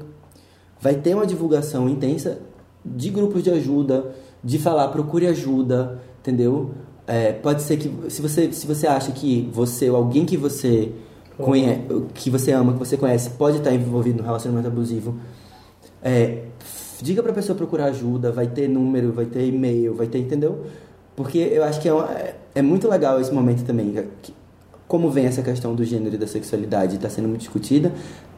[0.82, 2.40] vai ter uma divulgação intensa
[2.86, 6.72] de grupos de ajuda, de falar procure ajuda, entendeu?
[7.06, 10.92] É, pode ser que se você se você acha que você ou alguém que você
[12.14, 15.16] que você ama, que você conhece, pode estar envolvido no relacionamento abusivo,
[16.04, 16.44] é,
[17.02, 20.66] diga pra pessoa procurar ajuda, vai ter número, vai ter e-mail, vai ter, entendeu?
[21.16, 22.10] Porque eu acho que é, uma-
[22.56, 24.34] é muito legal esse momento também, que-
[24.88, 27.92] como vem essa questão do gênero e da sexualidade está sendo muito discutida,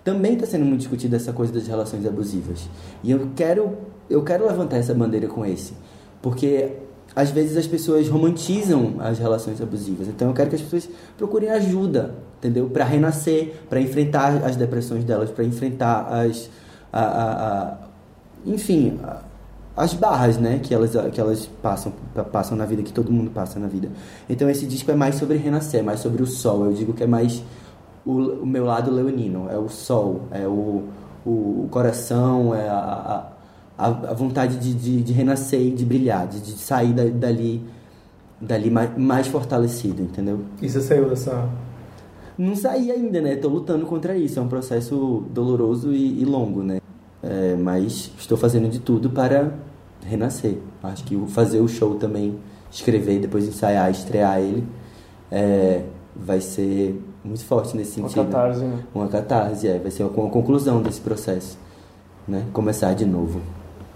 [0.04, 2.68] também está sendo muito discutida essa coisa das relações abusivas.
[3.04, 3.78] E eu quero,
[4.10, 5.74] eu quero levantar essa bandeira com esse,
[6.22, 6.74] porque
[7.16, 10.08] às vezes as pessoas romantizam as relações abusivas.
[10.08, 12.68] Então eu quero que as pessoas procurem ajuda, entendeu?
[12.70, 16.50] Para renascer, para enfrentar as depressões delas, para enfrentar as,
[16.92, 17.78] a, a- a-
[18.46, 19.00] enfim,
[19.78, 21.94] as barras, né, que elas, que elas passam,
[22.32, 23.90] passam na vida, que todo mundo passa na vida.
[24.28, 26.66] Então esse disco é mais sobre renascer, mais sobre o sol.
[26.66, 27.44] Eu digo que é mais
[28.06, 30.84] o, o meu lado leonino, é o sol, é o,
[31.26, 33.28] o coração, é a,
[33.78, 37.64] a, a vontade de, de, de renascer e de brilhar, de, de sair da- dali,
[38.42, 40.42] dali mais, mais fortalecido, entendeu?
[40.62, 41.48] E você saiu dessa.
[42.38, 43.36] Não saí ainda, né?
[43.36, 44.40] Tô lutando contra isso.
[44.40, 46.80] É um processo doloroso e, e longo, né?
[47.24, 49.54] É, mas estou fazendo de tudo para
[50.06, 50.58] renascer.
[50.82, 52.38] Acho que fazer o show também,
[52.72, 54.64] escrever, depois ensaiar, estrear ele,
[55.32, 55.84] é,
[56.16, 58.32] vai ser muito forte nesse Uma sentido.
[58.32, 58.84] catarse, né?
[58.94, 59.78] Uma catarse, é.
[59.78, 61.58] Vai ser uma, uma conclusão desse processo,
[62.28, 62.46] né?
[62.52, 63.40] Começar de novo.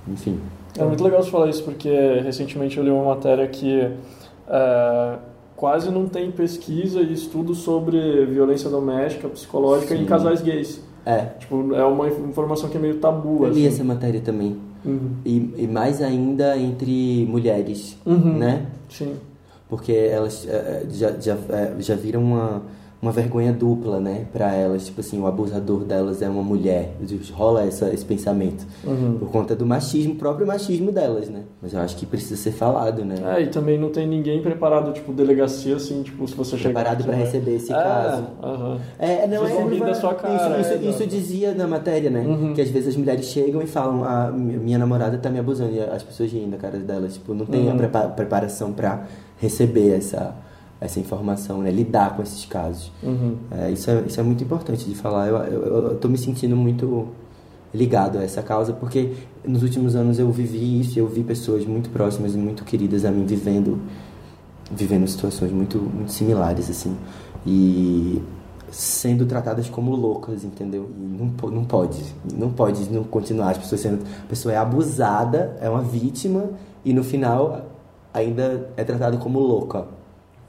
[0.08, 0.40] Enfim.
[0.78, 1.90] É muito legal você falar isso, porque
[2.24, 3.92] recentemente eu li uma matéria que
[4.48, 5.18] é,
[5.56, 10.06] quase não tem pesquisa e estudo sobre violência doméstica, psicológica em Sim.
[10.06, 10.82] casais gays.
[11.06, 11.20] É.
[11.40, 13.76] Tipo, é uma informação que é meio tabu, Eu li assim.
[13.76, 14.58] essa matéria também.
[14.84, 15.12] Uhum.
[15.26, 18.38] E, e mais ainda entre mulheres, Uhum.
[18.38, 18.66] né?
[18.90, 19.14] Sim.
[19.70, 22.62] Porque elas eh, eh, já, já, eh, já viram uma,
[23.06, 24.26] uma vergonha dupla, né?
[24.34, 26.96] Pra elas, tipo assim, o abusador delas é uma mulher.
[27.34, 28.66] Rola essa, esse pensamento.
[28.84, 29.18] Uhum.
[29.20, 31.42] Por conta do machismo, próprio machismo delas, né?
[31.62, 33.16] Mas eu acho que precisa ser falado, né?
[33.38, 36.74] É, e também não tem ninguém preparado, tipo, delegacia, assim, tipo, se você chegar...
[36.82, 38.24] Preparado você pra vai- receber esse É, caso.
[38.42, 38.80] aham.
[38.98, 39.64] É, não é.
[39.70, 40.36] rir da sua cara.
[40.36, 40.86] Isso, é, isso, exato.
[41.04, 42.26] isso dizia na matéria, né?
[42.56, 45.72] Que às vezes as mulheres chegam e falam: a minha namorada tá me abusando.
[45.74, 47.14] E as pessoas riem da cara delas.
[47.14, 47.78] Tipo, não tem a Uhum.
[47.78, 49.04] prepa- preparação pra
[49.38, 50.34] receber essa,
[50.86, 51.70] essa informação, né?
[51.72, 52.92] Lidar com esses casos.
[53.04, 53.36] Uhum.
[53.52, 55.28] É, isso, é, isso é muito importante de falar.
[55.28, 57.08] Eu, eu, eu- eu tô me sentindo muito
[57.74, 59.12] ligado a essa causa porque
[59.46, 60.98] nos últimos anos eu vivi isso.
[60.98, 63.80] Eu vi pessoas muito próximas e muito queridas a mim vivendo
[64.72, 66.98] vivendo situações muito, muito similares, assim,
[67.46, 68.20] e
[68.72, 70.90] sendo tratadas como loucas, entendeu?
[70.98, 72.04] E não, não pode,
[72.34, 76.50] não pode não continuar as pessoas sendo, a pessoa é abusada, é uma vítima
[76.84, 77.68] e no final
[78.12, 79.86] ainda é tratada como louca,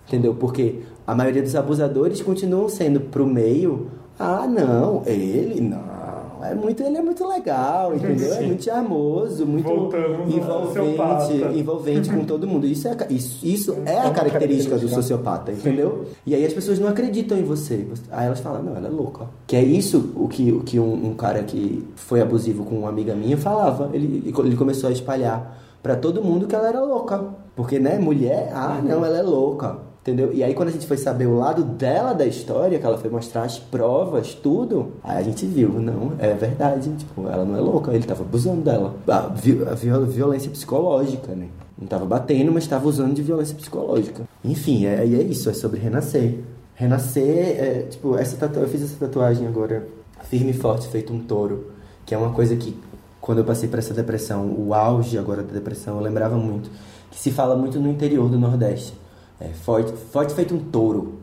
[0.06, 0.34] entendeu?
[0.34, 3.88] Porque a maioria dos abusadores continuam sendo pro meio,
[4.18, 5.96] ah, não, ele não,
[6.42, 8.32] é muito, ele é muito legal, entendeu?
[8.32, 8.46] É Sim.
[8.46, 12.66] muito charmoso, muito Voltamos envolvente, envolvente com todo mundo.
[12.66, 16.06] Isso é, isso, isso é a característica do sociopata, entendeu?
[16.24, 17.86] E aí as pessoas não acreditam em você.
[18.10, 19.26] Aí elas falam, não, ela é louca.
[19.46, 22.88] Que é isso o que, o que um, um cara que foi abusivo com uma
[22.88, 23.90] amiga minha falava.
[23.92, 27.24] Ele, ele começou a espalhar pra todo mundo que ela era louca.
[27.54, 29.85] Porque, né, mulher, ah, não, ela é louca.
[30.06, 30.32] Entendeu?
[30.32, 33.10] E aí quando a gente foi saber o lado dela da história, que ela foi
[33.10, 37.60] mostrar as provas, tudo, aí a gente viu, não, é verdade, tipo, ela não é
[37.60, 38.94] louca, ele tava abusando dela.
[39.08, 41.48] A, vi- a viol- violência psicológica, né?
[41.76, 44.22] Não tava batendo, mas tava usando de violência psicológica.
[44.44, 46.38] Enfim, é, é isso, é sobre renascer.
[46.76, 47.26] Renascer,
[47.60, 48.60] é, tipo, essa tatu...
[48.60, 49.88] eu fiz essa tatuagem agora,
[50.30, 51.72] firme e forte, feito um touro,
[52.06, 52.78] que é uma coisa que
[53.20, 56.70] quando eu passei por essa depressão, o auge agora da depressão, eu lembrava muito
[57.10, 58.94] que se fala muito no interior do Nordeste.
[59.40, 61.20] É forte, forte feito um touro.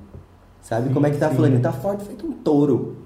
[0.61, 1.35] Sabe Sim, como é que tá sim.
[1.35, 1.61] falando?
[1.61, 3.03] Tá forte feito um touro.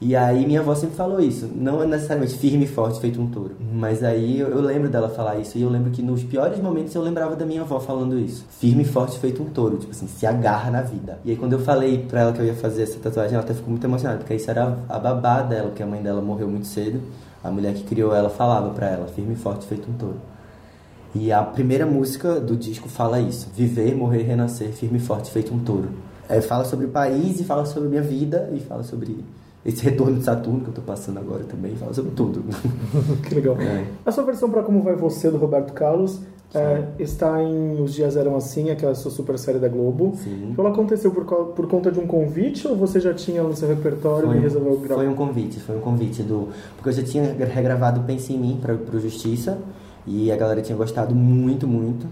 [0.00, 3.26] E aí minha avó sempre falou isso, não é necessariamente firme e forte feito um
[3.26, 3.56] touro.
[3.72, 6.94] Mas aí eu, eu lembro dela falar isso e eu lembro que nos piores momentos
[6.94, 8.46] eu lembrava da minha avó falando isso.
[8.48, 11.18] Firme e forte feito um touro, tipo assim, se agarra na vida.
[11.24, 13.52] E aí quando eu falei pra ela que eu ia fazer essa tatuagem, ela até
[13.52, 16.68] ficou muito emocionada, porque isso era a babá dela, porque a mãe dela morreu muito
[16.68, 17.00] cedo.
[17.42, 20.20] A mulher que criou ela falava pra ela, firme e forte feito um touro.
[21.14, 25.54] E a primeira música do disco fala isso: viver, morrer, renascer, firme e forte feito
[25.54, 25.88] um touro.
[26.28, 29.24] É, fala sobre o país e fala sobre minha vida e fala sobre
[29.64, 32.44] esse retorno de Saturno que eu tô passando agora também, fala sobre tudo.
[33.26, 33.56] que legal.
[33.60, 33.86] É.
[34.04, 36.20] A sua versão para Como Vai Você, do Roberto Carlos,
[36.54, 40.14] é, está em Os Dias Eram Assim, aquela sua super série da Globo.
[40.16, 40.54] Sim.
[40.56, 44.28] Ela aconteceu por, por conta de um convite ou você já tinha no seu repertório
[44.28, 45.02] Foi, e resolveu gravar?
[45.02, 46.48] foi um convite, foi um convite do.
[46.76, 49.58] Porque eu já tinha regravado Pense em Mim para pro Justiça
[50.08, 52.06] e a galera tinha gostado muito, muito.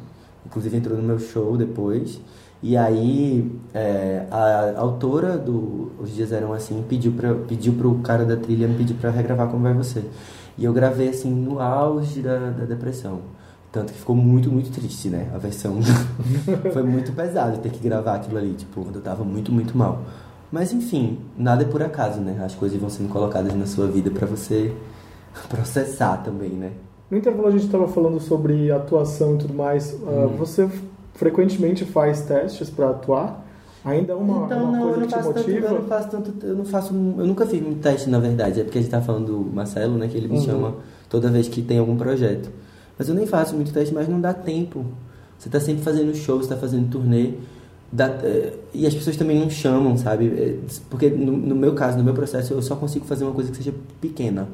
[0.45, 2.21] Inclusive entrou no meu show depois.
[2.63, 8.25] E aí é, a autora do Os Dias Eram Assim pediu, pra, pediu pro cara
[8.25, 10.05] da trilha me pedir pra regravar Como Vai Você.
[10.59, 13.21] E eu gravei assim no auge da, da depressão.
[13.73, 15.31] Tanto que ficou muito, muito triste, né?
[15.35, 15.81] A versão
[16.73, 20.03] foi muito pesado ter que gravar aquilo ali, tipo, quando eu tava muito, muito mal.
[20.51, 22.43] Mas enfim, nada é por acaso, né?
[22.45, 24.75] As coisas vão sendo colocadas na sua vida pra você
[25.49, 26.73] processar também, né?
[27.11, 29.93] No intervalo a gente estava falando sobre atuação e tudo mais.
[29.95, 30.29] Hum.
[30.39, 30.69] você
[31.15, 33.45] frequentemente faz testes para atuar?
[33.85, 35.67] Ainda é uma, Então, uma não, eu coisa não que te faço tanto, motiva?
[35.67, 38.65] eu não faço tanto, eu não faço, eu nunca fiz muito teste, na verdade, é
[38.65, 40.45] porque a gente tá falando do Marcelo, né, que ele me Uhum.
[40.45, 40.75] chama
[41.09, 42.51] toda vez que tem algum projeto.
[42.99, 44.85] Mas eu nem faço muito teste, mas não dá tempo.
[45.39, 47.35] Você tá sempre fazendo show, você tá fazendo turnê,
[47.93, 50.27] dá- é, e as pessoas também não chamam, sabe?
[50.37, 50.57] É,
[50.91, 53.57] Porque no, no meu caso, no meu processo, eu só consigo fazer uma coisa que
[53.59, 54.49] seja pequena.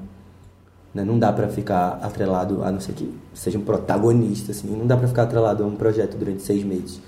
[0.94, 1.04] Né?
[1.04, 4.96] Não dá pra ficar atrelado, a não ser que seja um protagonista, assim, não dá
[4.96, 7.00] pra ficar atrelado a um projeto durante seis meses,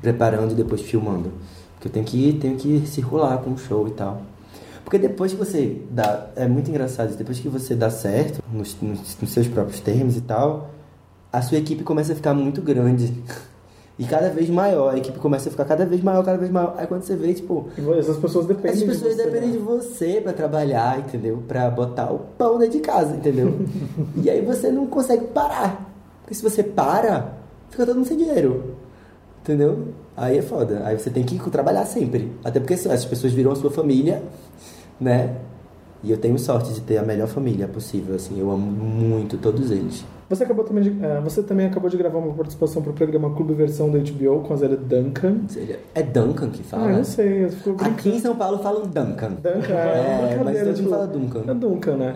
[0.00, 1.32] preparando e depois filmando.
[1.74, 4.20] Porque eu tenho que, tenho que circular com o show e tal.
[4.84, 6.26] Porque depois que você dá.
[6.36, 10.20] É muito engraçado depois que você dá certo, nos, nos- nos seus próprios termos e
[10.20, 10.70] tal,
[11.32, 13.14] a sua equipe começa a ficar muito grande.
[13.98, 16.74] E cada vez maior, a equipe começa a ficar cada vez maior, cada vez maior.
[16.78, 19.24] Aí quando você vê, tipo, E Essas pessoas dependem as pessoas de você.
[19.24, 19.56] dependem né?
[19.56, 21.42] de você pra trabalhar, entendeu?
[21.46, 23.54] Pra botar o pão dentro de casa, entendeu?
[24.22, 25.92] e aí você não consegue parar.
[26.22, 27.34] Porque se você para,
[27.68, 28.74] fica todo mundo sem dinheiro.
[29.42, 29.88] Entendeu?
[30.16, 30.82] Aí é foda.
[30.84, 32.32] Aí você tem que trabalhar sempre.
[32.44, 34.22] Até porque assim, essas pessoas viram a sua família,
[34.98, 35.36] né?
[36.02, 38.38] E eu tenho sorte de ter a melhor família possível, assim.
[38.40, 40.04] Eu amo muito todos eles.
[40.30, 43.34] Você, acabou também de, é, você também acabou de gravar uma participação para o programa
[43.34, 45.38] Clube Versão da HBO com a Zélia Duncan.
[45.92, 46.86] É Duncan que fala?
[46.86, 47.44] Ah, eu não sei.
[47.44, 49.30] Eu fico Aqui em São Paulo falam Duncan.
[49.30, 51.42] Duncan, é, É, brincadeira, mas todo mundo fala Duncan.
[51.50, 52.14] É Duncan, né?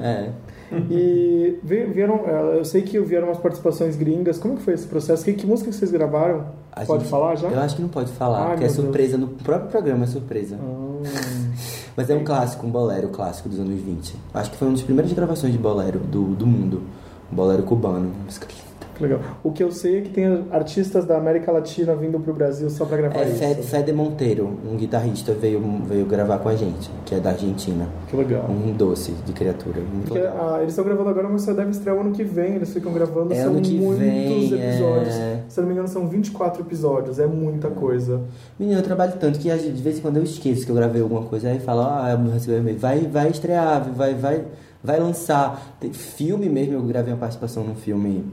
[0.71, 0.75] É.
[0.91, 4.39] E vi- vieram, é, eu sei que vieram umas participações gringas.
[4.39, 5.25] Como que foi esse processo?
[5.25, 6.47] Que, que música que vocês gravaram?
[6.73, 7.49] A Pode gente- falar já?
[7.49, 8.85] Eu acho que não pode falar, Ai, porque é meu Deus.
[8.87, 9.19] surpresa.
[9.19, 10.57] No próprio programa é surpresa.
[10.63, 11.03] Ah.
[11.97, 14.17] Mas é um clássico, um bolero clássico dos anos 20.
[14.33, 16.83] Acho que foi uma das primeiras gravações de bolero do, do mundo.
[17.31, 18.11] Bolero cubano.
[18.25, 18.65] Música linda.
[18.95, 19.19] Que legal.
[19.43, 22.85] O que eu sei é que tem artistas da América Latina vindo pro Brasil só
[22.85, 23.39] pra gravar É isso.
[23.39, 27.89] Fed, Fede Monteiro, um guitarrista, veio, veio gravar com a gente, que é da Argentina.
[28.07, 28.49] Que legal.
[28.49, 29.81] Um doce de criatura.
[29.81, 30.55] Muito Porque legal.
[30.55, 32.55] ah, eles estão gravando agora, mas só deve estrear o ano que vem.
[32.55, 35.15] Eles ficam gravando, É são ano que muitos vem, episódios.
[35.17, 35.41] é.
[35.49, 37.19] Se eu não me engano, são 24 episódios.
[37.19, 38.21] É muita coisa.
[38.57, 41.23] Menino, eu trabalho tanto que de vez em quando eu esqueço que eu gravei alguma
[41.23, 42.79] coisa aí falo, ah, eu recebi um e-mail.
[42.79, 44.45] Vai, vai estrear, vai, vai,
[44.85, 45.77] vai lançar.
[45.81, 48.25] Tem filme mesmo, eu gravei uma participação num filme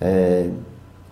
[0.00, 0.48] é,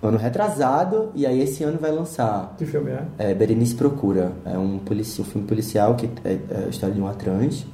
[0.02, 2.54] ano retrasado, e aí esse ano vai lançar.
[2.56, 3.04] Que filme é?
[3.18, 4.32] É, Berenice Procura.
[4.46, 7.66] É um, polici um filme policial que é, é a história de uma trans.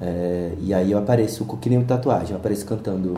[0.00, 3.16] É, e aí eu apareço, co- que nem tatuagem, eu apareço cantando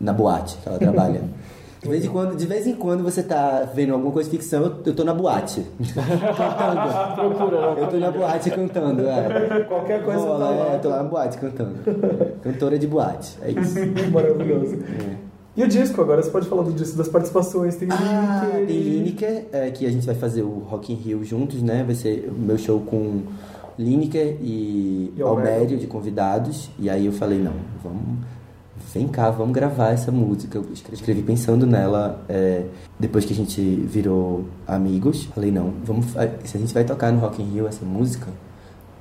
[0.00, 1.22] na boate que ela trabalha.
[1.84, 4.62] De vez, em quando, de vez em quando você tá vendo alguma coisa de ficção,
[4.64, 5.62] eu, eu tô na boate.
[5.94, 7.14] cantando.
[7.14, 9.64] Procura, Eu tô na boate cantando, é.
[9.68, 10.72] Qualquer coisa Rola, tá lá.
[10.72, 11.74] é, eu tô lá na boate cantando.
[12.42, 13.74] Cantora de boate, é isso.
[14.10, 14.76] Maravilhoso.
[14.76, 15.14] É.
[15.56, 17.76] E o disco, agora você pode falar do disco, das participações.
[17.76, 21.22] Tem Ah, Lineker tem Lineker, é, que a gente vai fazer o Rock in Rio
[21.22, 21.84] juntos, né?
[21.84, 23.22] Vai ser o meu show com
[23.78, 25.22] Lineker e, E.
[25.22, 26.70] Almério de convidados.
[26.78, 27.52] E aí eu falei, não,
[27.82, 28.24] vamos...
[28.92, 30.58] Vem cá, vamos gravar essa música.
[30.58, 32.64] Eu escre- escrevi pensando nela é,
[32.98, 35.24] depois que a gente virou amigos.
[35.26, 36.06] Falei, não, vamos,
[36.44, 38.26] se a gente vai tocar no Rock in Rio essa música,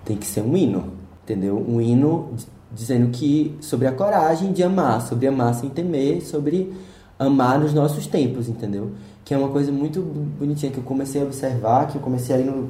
[0.05, 0.85] tem que ser um hino,
[1.23, 1.57] entendeu?
[1.67, 2.29] Um hino
[2.71, 6.71] dizendo que sobre a coragem de amar, sobre amar sem temer, sobre
[7.17, 8.91] amar nos nossos tempos, entendeu?
[9.25, 10.01] Que é uma coisa muito
[10.37, 12.69] bonitinha que eu comecei a observar, que eu comecei a ir no,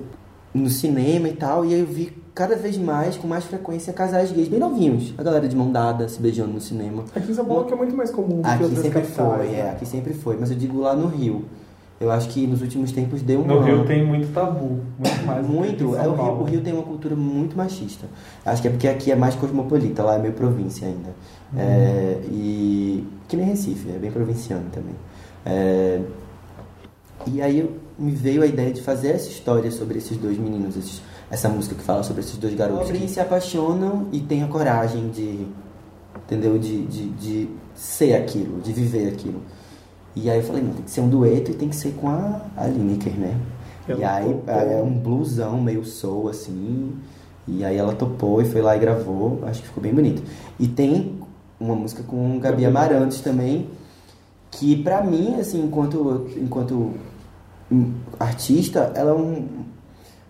[0.53, 4.31] no cinema e tal, e aí eu vi cada vez mais, com mais frequência, casais
[4.31, 5.13] gays bem novinhos.
[5.17, 7.03] A galera de mão dada, se beijando no cinema.
[7.15, 9.37] Aqui em São Paulo que é muito mais comum do que Aqui outras sempre capitais,
[9.37, 9.59] foi, né?
[9.59, 10.37] é, aqui sempre foi.
[10.39, 11.45] Mas eu digo lá no Rio.
[12.01, 13.45] Eu acho que nos últimos tempos deu um.
[13.45, 15.45] No Rio tem muito tabu, muito mais.
[15.45, 18.07] que Muito, em São é, o, Rio, o Rio tem uma cultura muito machista.
[18.45, 21.09] Acho que é porque aqui é mais cosmopolita, lá é meio província ainda.
[21.53, 21.59] Uhum.
[21.59, 24.95] É, e que nem Recife, é bem provinciano também.
[25.45, 26.01] É,
[27.27, 30.75] e aí eu- me veio a ideia de fazer essa história sobre esses dois meninos,
[30.75, 31.01] esses-
[31.33, 35.09] essa música que fala sobre esses dois garotos que se apaixonam e têm a coragem
[35.09, 35.47] de,
[36.25, 36.59] entendeu?
[36.59, 39.41] De, de, de ser aquilo, de viver aquilo.
[40.15, 42.07] E aí eu falei, não, tem que ser um dueto e tem que ser com
[42.07, 43.35] a, a Lineker, né?
[43.87, 44.53] Ela e aí topou.
[44.53, 46.93] é um bluesão meio soul, assim.
[47.47, 49.39] E aí ela topou e foi lá e gravou.
[49.47, 50.21] Acho que ficou bem bonito.
[50.59, 51.19] E tem
[51.59, 53.71] uma música com Gabi Amarantes também,
[54.51, 56.91] que pra mim, assim, enquanto, enquanto
[58.19, 59.62] artista, ela é um,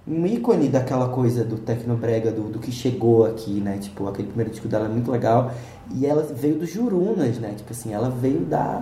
[0.06, 3.78] um ícone daquela coisa do tecnobrega, do, do que chegou aqui, né?
[3.78, 5.52] Tipo, aquele primeiro disco dela é muito legal.
[5.94, 7.54] E ela veio dos Jurunas, né?
[7.56, 8.82] Tipo assim, ela veio da,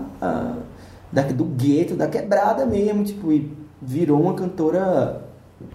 [1.11, 5.23] da do gueto, da quebrada mesmo, tipo, e virou uma cantora,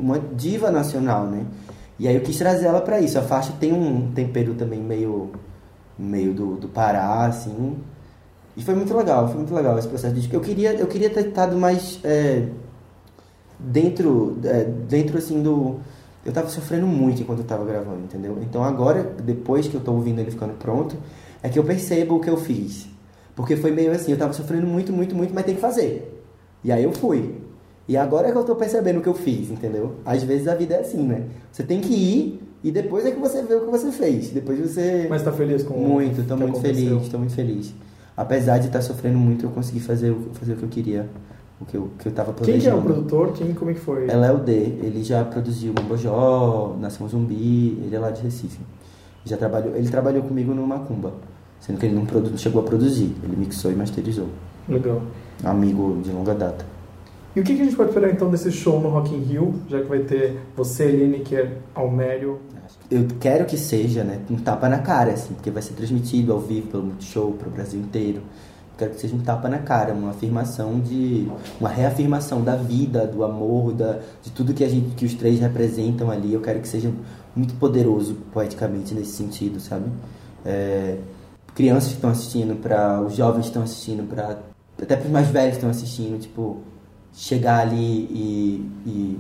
[0.01, 1.47] uma diva nacional, né?
[1.99, 3.19] E aí eu quis trazer ela pra isso.
[3.19, 5.31] A faixa tem um tempero também meio,
[5.97, 7.77] meio do, do Pará, assim.
[8.57, 10.35] E foi muito legal, foi muito legal esse processo de disco.
[10.35, 12.49] Eu queria, eu queria ter estado mais é,
[13.59, 15.77] dentro, é, dentro assim do...
[16.25, 18.39] Eu tava sofrendo muito enquanto eu tava gravando, entendeu?
[18.43, 20.97] Então agora, depois que eu tô ouvindo ele ficando pronto,
[21.43, 22.89] é que eu percebo o que eu fiz.
[23.35, 26.25] Porque foi meio assim, eu tava sofrendo muito, muito, muito, mas tem que fazer.
[26.65, 27.37] E aí eu fui.
[27.87, 29.97] E agora é que eu tô percebendo o que eu fiz, entendeu?
[30.05, 31.27] Às vezes a vida é assim, né?
[31.53, 34.31] Você tem que ir e depois é que você vê o que você fez.
[34.31, 35.07] Depois você...
[35.09, 36.75] Mas tá feliz com o Muito, tô muito aconteceu?
[36.75, 37.73] feliz, tô muito feliz.
[38.17, 41.09] Apesar de estar sofrendo muito, eu consegui fazer, fazer o que eu queria.
[41.61, 42.61] O que eu, que eu tava Quem planejando.
[42.63, 43.33] que é o produtor?
[43.33, 44.09] Quem, como é que foi?
[44.09, 48.59] Ela é o D, ele já produziu Mambojó, Nação Zumbi, ele é lá de Recife.
[49.25, 51.15] Já trabalhou, ele trabalhou comigo no Macumba,
[51.59, 54.29] sendo que ele não, produ- não chegou a produzir, ele mixou e masterizou.
[54.69, 55.01] Legal.
[55.43, 56.65] Amigo de longa data.
[57.35, 59.55] E o que, que a gente pode esperar então desse show no Rock in Rio,
[59.69, 62.39] já que vai ter você, Lineker, Almério?
[62.91, 66.41] Eu quero que seja, né, um tapa na cara, assim, porque vai ser transmitido ao
[66.41, 68.21] vivo pelo Multishow, para o Brasil inteiro.
[68.77, 71.29] Quero que seja um tapa na cara, uma afirmação de.
[71.59, 75.41] uma reafirmação da vida, do amor, da, de tudo que a gente, que os três
[75.41, 76.35] representam ali.
[76.35, 76.93] Eu quero que seja
[77.35, 79.87] muito poderoso poeticamente nesse sentido, sabe?
[80.45, 80.99] É,
[81.55, 84.39] crianças estão assistindo, para os jovens estão assistindo, para
[84.81, 86.59] até para os mais velhos estão assistindo, tipo,
[87.15, 89.19] chegar ali e, e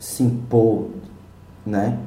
[0.00, 0.88] se impor,
[1.64, 1.98] né?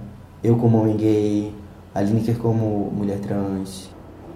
[0.44, 1.54] Eu como homem gay,
[1.96, 3.90] a Lineker como mulher trans,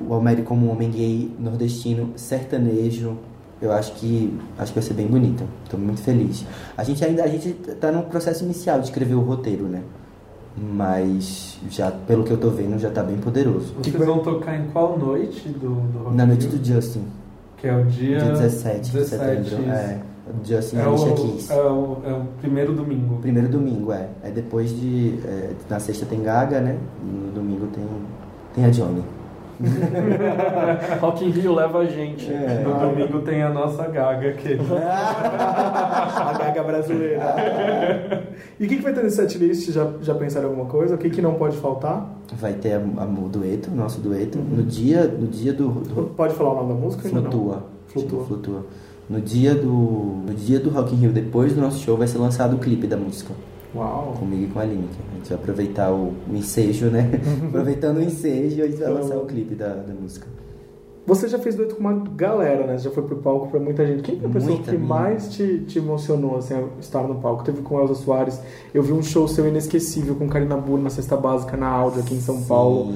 [0.08, 3.18] o Almério como homem gay nordestino, sertanejo.
[3.62, 5.44] Eu acho que acho que vai ser bem bonito.
[5.64, 6.46] Estou muito feliz.
[6.78, 9.82] A gente ainda a gente tá no processo inicial de escrever o roteiro, né?
[10.58, 13.74] Mas já pelo que eu tô vendo já tá bem poderoso.
[13.76, 16.58] Vocês vão tocar em qual noite do, do Rock Na noite Rio?
[16.60, 17.04] do Justin.
[17.58, 18.20] Que é o dia...
[18.20, 19.42] Dia 17 de 17, setembro.
[19.64, 19.72] isso.
[19.72, 20.00] É.
[20.28, 21.50] O Justin É é Alicia o, Keys.
[21.50, 23.18] é, o, é o primeiro domingo.
[23.18, 24.08] Primeiro domingo, é.
[24.24, 25.20] É depois de.
[25.26, 26.78] é, na sexta tem Gaga, né?
[27.02, 27.84] E no domingo tem,
[28.56, 29.04] tem a Johnny.
[31.00, 32.32] Rock in Rio leva a gente.
[32.32, 32.64] É.
[32.66, 34.58] No domingo tem a nossa Gaga aqui.
[34.74, 38.24] a gaga brasileira.
[38.60, 39.72] e o que, que vai ter nesse setlist?
[39.72, 40.96] Já, já pensaram em alguma coisa?
[40.96, 42.10] O que, que não pode faltar?
[42.40, 44.38] Vai ter a, a- o dueto, o nosso dueto.
[44.40, 45.70] No dia, no dia do.
[45.70, 47.08] do Pode falar o nome da música?
[47.08, 47.64] flutua.
[47.88, 48.26] Flutua.
[48.26, 48.66] Flutua.
[49.10, 49.70] No dia do.
[50.28, 52.88] No dia do Rock in Rio, depois do nosso show, vai ser lançado o clipe
[52.88, 53.34] da música.
[53.76, 54.16] Uau!
[54.20, 54.90] Comigo e com a Lineker.
[55.12, 57.10] A gente vai aproveitar o, o ensejo, né?
[57.50, 60.28] Aproveitando o ensejo, a gente vai lançar o clipe da, da música.
[61.06, 62.78] Você já fez dueto com uma galera, né?
[62.78, 64.04] Você já foi pro palco pra muita gente.
[64.04, 64.88] Quem é a pessoa Muita, que minha.
[64.88, 67.44] mais te, te emocionou, assim, estar no palco?
[67.44, 68.40] Teve com Elza Soares.
[68.74, 72.14] Eu vi um show seu inesquecível com Karina Burr na Cesta Básica, na áudio, aqui
[72.16, 72.94] em São Paulo.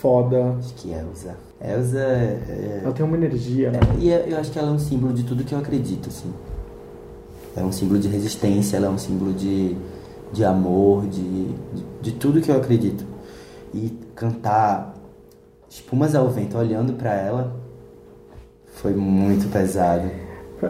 [0.00, 0.56] Foda.
[0.58, 1.36] Acho que Elza.
[1.60, 2.80] Elza é.
[2.82, 3.78] Ela tem uma energia, né?
[4.00, 6.32] E é- eu acho que ela é um símbolo de tudo que eu acredito, assim.
[7.56, 9.76] É um símbolo de resistência, ela é um símbolo de,
[10.34, 13.04] de amor, de, de, de tudo que eu acredito.
[13.72, 14.94] E cantar
[15.68, 17.56] Espumas ao Vento olhando pra ela
[18.66, 20.08] foi muito pesado.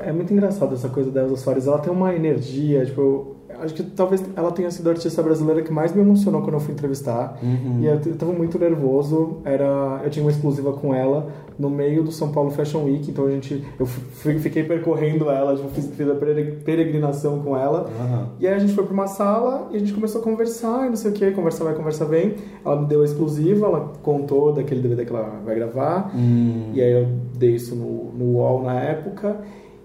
[0.02, 1.66] É muito engraçado essa coisa da Elza Soares.
[1.66, 5.72] Ela tem uma energia, tipo, acho que talvez ela tenha sido a artista brasileira que
[5.72, 7.38] mais me emocionou quando eu fui entrevistar.
[7.42, 7.80] Uhum.
[7.80, 9.38] E eu, eu tava muito nervoso.
[9.44, 11.28] Era, eu tinha uma exclusiva com ela
[11.58, 15.68] no meio do São Paulo Fashion Week, então a gente, eu fiquei percorrendo ela, tipo,
[15.70, 17.88] fiz, fiz a pere- peregrinação com ela.
[18.00, 18.28] Aham.
[18.40, 20.88] E aí a gente foi pra uma sala e a gente começou a conversar e
[20.88, 22.34] não sei o que, conversa vai, conversa vem.
[22.64, 26.10] Ela me deu a exclusiva, ela contou daquele DVD que ela vai gravar.
[26.14, 26.70] Hum.
[26.74, 27.06] E aí eu
[27.38, 29.40] dei isso no, no UOL na época.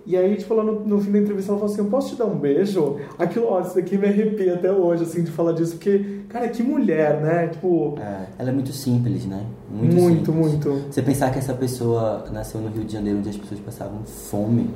[0.09, 2.15] E aí, tipo, ela no, no fim da entrevista, ela falou assim, eu posso te
[2.15, 2.97] dar um beijo?
[3.19, 6.63] Aquilo, ó, isso daqui me arrepia até hoje, assim, de falar disso, porque, cara, que
[6.63, 7.47] mulher, né?
[7.49, 7.95] Tipo...
[7.99, 9.45] É, ela é muito simples, né?
[9.69, 10.35] Muito, simples.
[10.35, 10.81] muito.
[10.89, 14.71] Você pensar que essa pessoa nasceu no Rio de Janeiro, onde as pessoas passavam fome.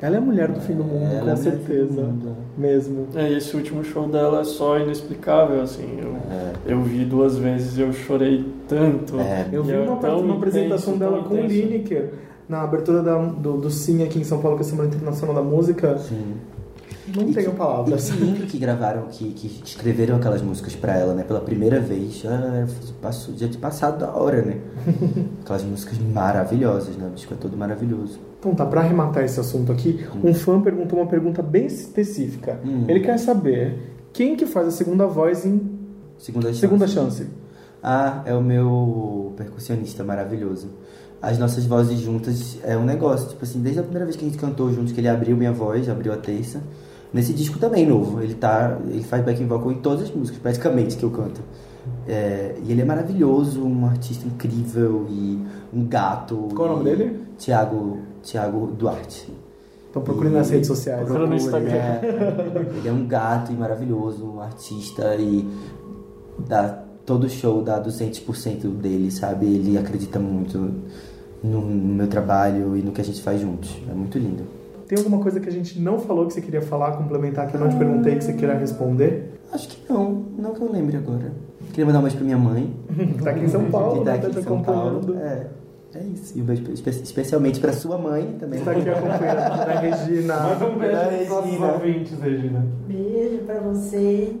[0.00, 2.02] Ela é a mulher do fim do mundo, Ela é com certeza.
[2.02, 2.36] mundo.
[2.56, 3.08] Mesmo.
[3.16, 5.98] É, esse último show dela é só inexplicável, assim.
[5.98, 6.16] Eu,
[6.64, 9.16] eu vi duas vezes e eu chorei tanto.
[9.50, 11.40] Eu vi é uma, uma apresentação intenso, dela com o.
[11.40, 12.12] Lineker
[12.48, 15.34] na abertura da- do, do Sim aqui em São Paulo, que é a Semana Internacional
[15.34, 15.98] da Música.
[15.98, 16.34] Sim.
[17.14, 18.08] Não E tenho que- palavras.
[18.08, 21.22] E que lindo que gravaram, que, que escreveram aquelas músicas pra ela, né?
[21.22, 22.16] Pela primeira vez.
[22.18, 22.66] Já,
[23.00, 24.58] passou, já tinha passado da hora, né?
[25.44, 27.06] Aquelas músicas maravilhosas, né?
[27.08, 28.18] O disco é todo maravilhoso.
[28.40, 32.58] Então tá, pra arrematar esse assunto aqui, um fã perguntou uma pergunta bem específica.
[32.64, 32.84] Hum.
[32.88, 35.60] Ele quer saber quem que faz a segunda voz em
[36.18, 36.60] Segunda chance.
[36.60, 37.26] Segunda Chance.
[37.82, 40.70] Ah, é o meu percussionista maravilhoso.
[41.20, 44.28] As nossas vozes juntas é um negócio, tipo assim, desde a primeira vez que a
[44.28, 46.62] gente cantou juntos, que ele abriu minha voz, abriu a terça.
[47.12, 50.96] Nesse disco também novo, ele tá, ele faz backing vocal em todas as músicas, praticamente,
[50.96, 51.40] que eu canto.
[52.06, 55.40] É, e ele é maravilhoso, um artista incrível e
[55.72, 56.48] um gato.
[56.54, 57.20] Qual o nome dele?
[57.38, 59.32] Tiago, Tiago Duarte.
[59.90, 61.04] Então procure nas redes sociais.
[61.06, 61.72] Procura no Instagram.
[61.72, 62.00] é.
[62.76, 65.48] ele é um gato e maravilhoso, um artista e
[66.46, 69.46] dá todo show dá 200% dele, sabe?
[69.46, 70.74] Ele acredita muito
[71.42, 73.74] no, meu trabalho e no que a gente faz juntos.
[73.88, 74.42] É muito lindo.
[74.88, 77.60] Tem alguma coisa que a gente não falou que você queria falar, complementar, que eu
[77.60, 79.40] não te perguntei, que você queira responder?
[79.52, 81.32] Acho que não, não que eu lembre agora.
[81.70, 82.74] Queria mandar um beijo pra minha mãe.
[83.22, 84.16] tá aqui em São Paulo, que tá né?
[84.16, 85.16] aqui Tá em te São Paulo.
[85.16, 85.46] É,
[85.98, 86.36] é isso.
[86.38, 88.58] E um beijo espe- especialmente pra sua mãe também.
[88.58, 90.36] Está aqui acompanhando a Regina.
[90.40, 91.72] Manda um beijo Da nossos Regina.
[91.72, 92.66] ouvintes, Regina.
[92.86, 94.32] Beijo pra você.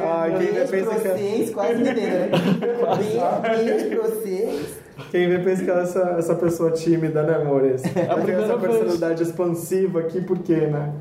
[0.00, 2.28] Ah, quem vê Beijo que vocês, quase me dentro, né?
[3.42, 4.85] Beijo, beijo pra vocês.
[5.10, 7.82] Quem vê pensa que ela é essa, essa pessoa tímida, né, amores?
[7.94, 8.72] Ela tem primeira essa vez.
[8.72, 10.92] personalidade expansiva aqui, por quê, né?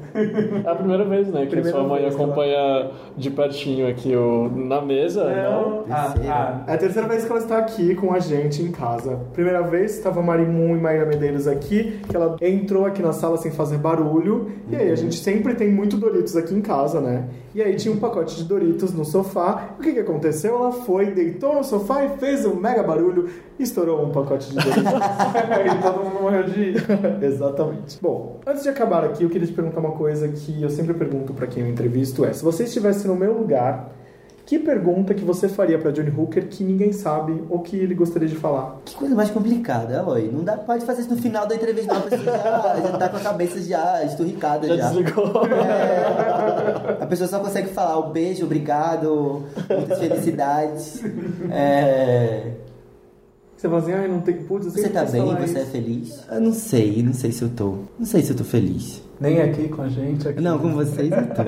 [0.65, 3.87] É a primeira vez, né, que Primeira sua mãe vez que ela- acompanha de pertinho
[3.87, 5.83] aqui o, na mesa, não?
[5.89, 9.19] Ah, ah, É a terceira vez que ela está aqui com a gente em casa.
[9.33, 13.51] Primeira vez estava Marimun e Maíra Medeiros aqui, que ela entrou aqui na sala sem
[13.51, 14.51] fazer barulho.
[14.69, 17.25] E aí a gente sempre tem muito Doritos aqui em casa, né?
[17.53, 19.69] E aí tinha um pacote de Doritos no sofá.
[19.79, 20.55] O que, que aconteceu?
[20.55, 24.55] Ela foi, deitou no sofá e fez um mega barulho e estourou um pacote de
[24.55, 24.83] Doritos.
[24.83, 26.73] e todo mundo morreu de.
[27.23, 27.97] Exatamente.
[28.01, 31.33] Bom, antes de acabar aqui, eu queria te perguntar uma coisa que eu sempre pergunto
[31.33, 33.91] pra quem eu entrevisto: é se você estivesse no meu lugar,
[34.45, 38.27] que pergunta que você faria pra Johnny Hooker que ninguém sabe ou que ele gostaria
[38.27, 38.77] de falar?
[38.85, 40.29] Que coisa mais complicada, Aloy.
[40.31, 42.01] Não dá, pode fazer isso no final da entrevista, não.
[42.01, 44.75] A pessoa já, já tá com a cabeça já esturricada já.
[44.75, 45.45] Já desligou.
[45.47, 51.03] É, a pessoa só consegue falar o beijo, obrigado, muitas felicidades.
[51.51, 52.51] É,
[53.65, 54.35] Você fala assim, ai, não tem.
[54.35, 55.23] Putz, eu você tá bem?
[55.23, 55.71] Você é isso.
[55.71, 56.23] feliz?
[56.31, 57.75] Eu não sei, não sei se eu tô.
[57.97, 59.01] Não sei se eu tô feliz.
[59.19, 60.27] Nem aqui com a gente.
[60.27, 60.39] Aqui.
[60.39, 61.41] Não, com vocês eu tô.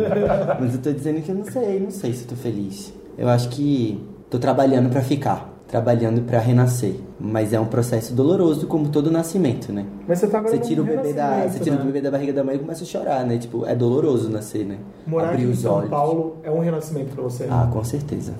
[0.59, 2.91] Mas eu tô dizendo que eu não sei, não sei se eu tô feliz.
[3.17, 5.53] Eu acho que tô trabalhando pra ficar.
[5.67, 6.95] Trabalhando pra renascer.
[7.19, 9.85] Mas é um processo doloroso, como todo nascimento, né?
[10.07, 11.81] Mas você tá agora Você tira, o bebê da, você tira né?
[11.81, 13.37] o bebê da barriga da mãe e começa a chorar, né?
[13.37, 14.77] Tipo, é doloroso nascer, né?
[15.05, 15.89] Morar Abrir em os São olhos.
[15.89, 17.45] Paulo é um renascimento pra você.
[17.49, 18.33] Ah, com certeza.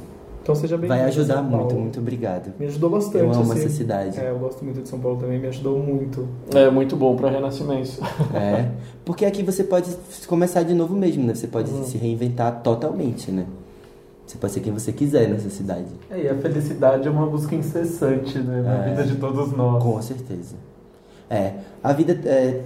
[0.48, 2.54] Então seja bem Vai ajudar muito, muito obrigado.
[2.58, 3.18] Me ajudou bastante.
[3.18, 3.66] Eu amo assim.
[3.66, 4.18] essa cidade.
[4.18, 6.26] É, eu gosto muito de São Paulo também, me ajudou muito.
[6.56, 7.98] É muito bom pra renascimento.
[8.34, 8.70] É,
[9.04, 9.94] porque aqui você pode
[10.26, 11.36] começar de novo mesmo, né?
[11.36, 11.84] Você pode Uhum.
[11.84, 13.46] se reinventar totalmente, né?
[14.26, 15.88] Você pode ser quem você quiser nessa cidade.
[16.10, 18.62] É, e a felicidade é uma busca incessante, né?
[18.62, 18.90] Na É.
[18.92, 19.84] vida de todos nós.
[19.84, 20.56] Com certeza.
[21.30, 22.62] É, a vida é,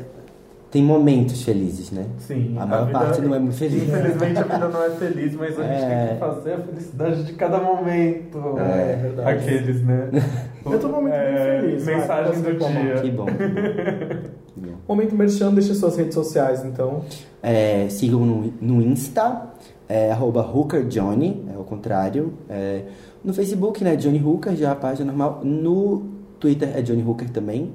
[0.71, 2.05] tem momentos felizes, né?
[2.19, 2.55] Sim.
[2.57, 3.83] A maior vida- parte não é muito feliz.
[3.83, 6.05] Infelizmente a vida não é feliz, mas a gente É.
[6.05, 8.37] tem que fazer a felicidade de cada momento.
[8.57, 9.29] É, verdade.
[9.29, 10.09] Aqueles, né?
[10.65, 11.13] Eu tô É, muito
[11.61, 11.85] feliz.
[11.85, 13.01] vai, Mensagem do dia.
[13.01, 13.25] Que bom.
[14.87, 17.01] Momento Merchan, deixa suas redes sociais, então.
[17.41, 19.49] É, sigam no, no Insta,
[19.87, 22.33] é, arroba HookerJohnny, é o contrário.
[22.49, 22.83] É,
[23.23, 25.41] no Facebook, né, Johnny Hooker, já a página normal.
[25.43, 26.03] No
[26.39, 27.71] Twitter é Johnny Hooker também,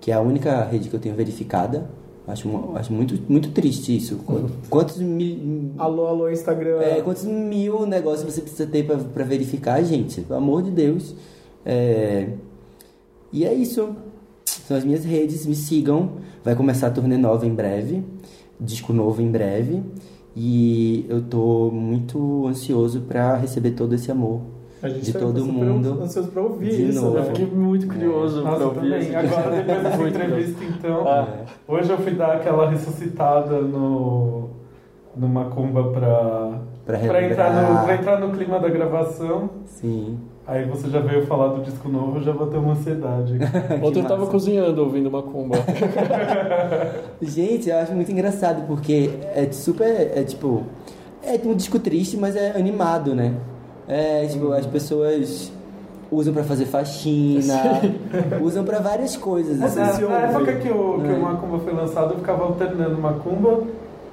[0.00, 1.84] que é a única rede que eu tenho verificada.
[2.26, 4.16] Acho, acho muito, muito triste isso.
[4.18, 6.80] Qu- Quantos mil, Alô, alô, Instagram.
[6.80, 10.22] é, quantos mil negócios você precisa ter pra, pra verificar, gente?
[10.22, 11.14] Pelo amor de Deus.
[11.66, 12.28] É,
[13.32, 13.94] e é isso.
[14.66, 16.12] São as minhas redes, me sigam.
[16.42, 18.02] Vai começar a turnê nova em breve,
[18.58, 19.82] disco novo em breve.
[20.34, 24.40] E eu tô muito ansioso pra receber todo esse amor
[24.88, 26.00] de tá todo mundo.
[26.02, 27.14] ansioso pra ouvir de isso, novo.
[27.14, 27.20] né?
[27.20, 29.00] Eu fiquei muito curioso Nossa, pra eu ouvir também.
[29.00, 29.16] isso.
[29.16, 31.28] Agora, depois dessa entrevista, então, Ah.
[31.68, 34.50] hoje eu fui dar aquela ressuscitada no,
[35.16, 39.50] no Macumba pra, Pra pra, entrar no, pra entrar no clima da gravação.
[39.66, 40.18] Sim.
[40.46, 43.38] Aí você já veio falar do disco novo, já bateu uma ansiedade.
[43.82, 45.56] Ontem eu tava cozinhando ouvindo macumba.
[47.22, 49.86] Gente, eu acho muito engraçado, porque é super.
[50.14, 50.62] É tipo.
[51.22, 53.32] É um disco triste, mas é animado, né?
[53.86, 55.52] É, tipo, as pessoas
[56.10, 57.54] usam pra fazer faxina,
[58.40, 59.58] usam pra várias coisas.
[59.58, 60.02] Mas assim.
[60.02, 61.12] na, na época que o, que É.
[61.12, 63.62] o Macumba foi lançado, eu ficava alternando Macumba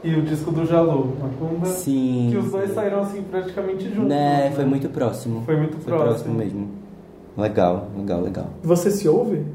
[0.04, 1.16] e o disco do Jalu.
[1.22, 1.66] Macumba.
[1.68, 2.30] Sim.
[2.32, 4.10] Que os dois saíram assim praticamente juntos.
[4.10, 5.42] Né, foi muito próximo.
[5.46, 6.34] Foi muito próximo.
[6.34, 6.68] mesmo.
[7.38, 8.46] Legal, legal, legal.
[8.64, 9.46] Você se ouve?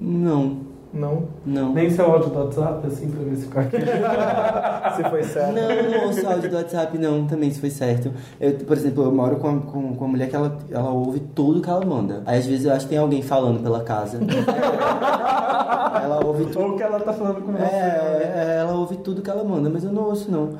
[0.00, 0.69] Não.
[0.92, 1.22] Não?
[1.46, 1.72] Não.
[1.72, 3.76] Nem seu áudio do WhatsApp, assim, pra ver se ficar aqui.
[4.96, 5.54] Se foi certo.
[5.54, 8.10] Não, não ouço áudio do WhatsApp, não, também, se foi certo.
[8.40, 11.20] Eu, por exemplo, eu moro com, a- com, com uma mulher que ela, ela ouve
[11.20, 12.22] tudo que ela manda.
[12.26, 14.18] Aí às vezes eu acho que tem alguém falando pela casa.
[16.02, 16.60] ela ouve tudo.
[16.64, 17.62] Ou que ela tá falando com você.
[17.62, 20.50] É, é, ela ouve tudo que ela manda, mas eu não ouço, não.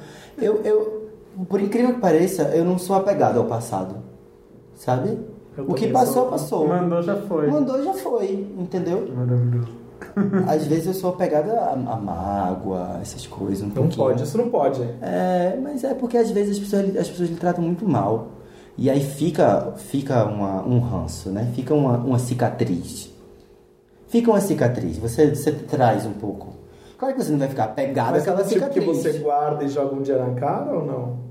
[0.40, 1.10] Eu, eu,
[1.48, 3.96] por incrível que pareça, eu não sou apegado ao passado.
[4.76, 5.18] Sabe?
[5.56, 6.26] Eu O que passou, sou.
[6.30, 6.68] passou.
[6.68, 7.48] Mandou, já foi.
[7.50, 9.08] Mandou, já foi, entendeu?
[9.14, 9.79] Maravilhoso.
[10.48, 13.62] Às vezes eu sou apegada a, a mágoa, essas coisas.
[13.62, 13.96] Um Não pouquinho.
[14.06, 14.82] pode, isso não pode.
[15.02, 18.28] É, mas é porque às vezes as pessoas, as pessoas lhe tratam muito mal.
[18.76, 21.50] E aí fica, fica uma, um ranço, né?
[21.54, 23.10] Fica uma, uma cicatriz.
[24.08, 24.96] Fica uma cicatriz.
[24.98, 26.54] Você, você traz um pouco.
[26.98, 29.02] Claro que você não vai ficar apegado Mas é àquela do tipo que cicatriz.
[29.02, 31.30] você guarda e joga um dia na cara ou não?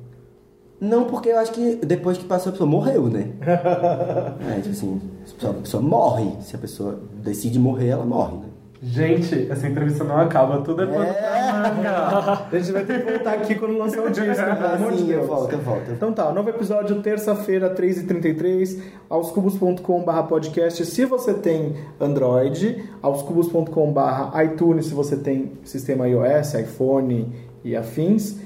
[0.82, 3.32] Não, porque eu acho que depois que passou a pessoa morreu, né?
[4.50, 6.32] é, tipo assim, a pessoa, a pessoa morre.
[6.42, 8.49] Se a pessoa decide morrer, ela morre, né?
[8.82, 12.48] Gente, essa entrevista não acaba, tudo é pra manga.
[12.50, 15.12] A gente vai ter que voltar aqui quando lançar o disco, pelo amor de Sim,
[15.12, 15.28] eu Deus.
[15.28, 15.92] volto, eu volto.
[15.92, 18.80] Então tá, novo episódio terça-feira, 3h33,
[19.10, 27.36] aoscubos.com.br podcast se você tem Android, aoscubos.com.br iTunes se você tem sistema iOS, iPhone
[27.66, 28.38] e afins.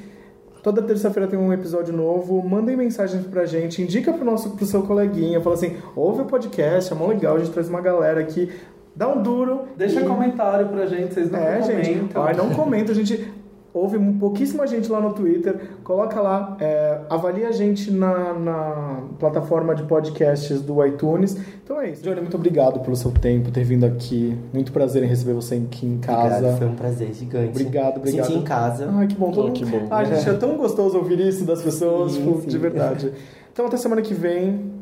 [0.64, 2.42] Toda terça-feira tem um episódio novo.
[2.42, 6.92] Mandem mensagens pra gente, indica pro, nosso, pro seu coleguinha, fala assim, ouve o podcast,
[6.92, 8.50] é mó legal, a gente traz uma galera aqui.
[8.96, 9.62] Dá um duro.
[9.78, 11.94] Deixa e- comentário pra gente, vocês não é, gente.
[11.94, 12.24] comentam.
[12.24, 13.28] Ai, não comenta, a gente
[13.74, 15.60] ouve um pouquíssima gente lá no Twitter.
[15.84, 21.36] Coloca lá, é, avalia a gente na, na plataforma de podcasts do iTunes.
[21.64, 22.04] Então é isso.
[22.04, 24.38] Johnny, muito obrigado pelo seu tempo, ter vindo aqui.
[24.54, 26.36] Muito prazer em receber você aqui em casa.
[26.38, 27.50] Obrigado, foi um prazer gigante.
[27.50, 28.26] Obrigado, obrigado.
[28.28, 28.90] Senti em casa.
[28.94, 29.32] Ai, que bom.
[29.32, 29.88] Todo mundo- que bom.
[29.90, 32.48] Ai, gente, é tão gostoso ouvir isso das pessoas, Sim, tipo, sim.
[32.50, 33.12] de verdade.
[33.54, 34.73] Então até semana que vem,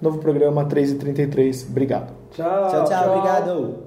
[0.00, 1.66] novo programa 3h33.
[1.70, 2.12] Obrigado.
[2.32, 3.85] Tchau, Tchau, tchau, obrigado.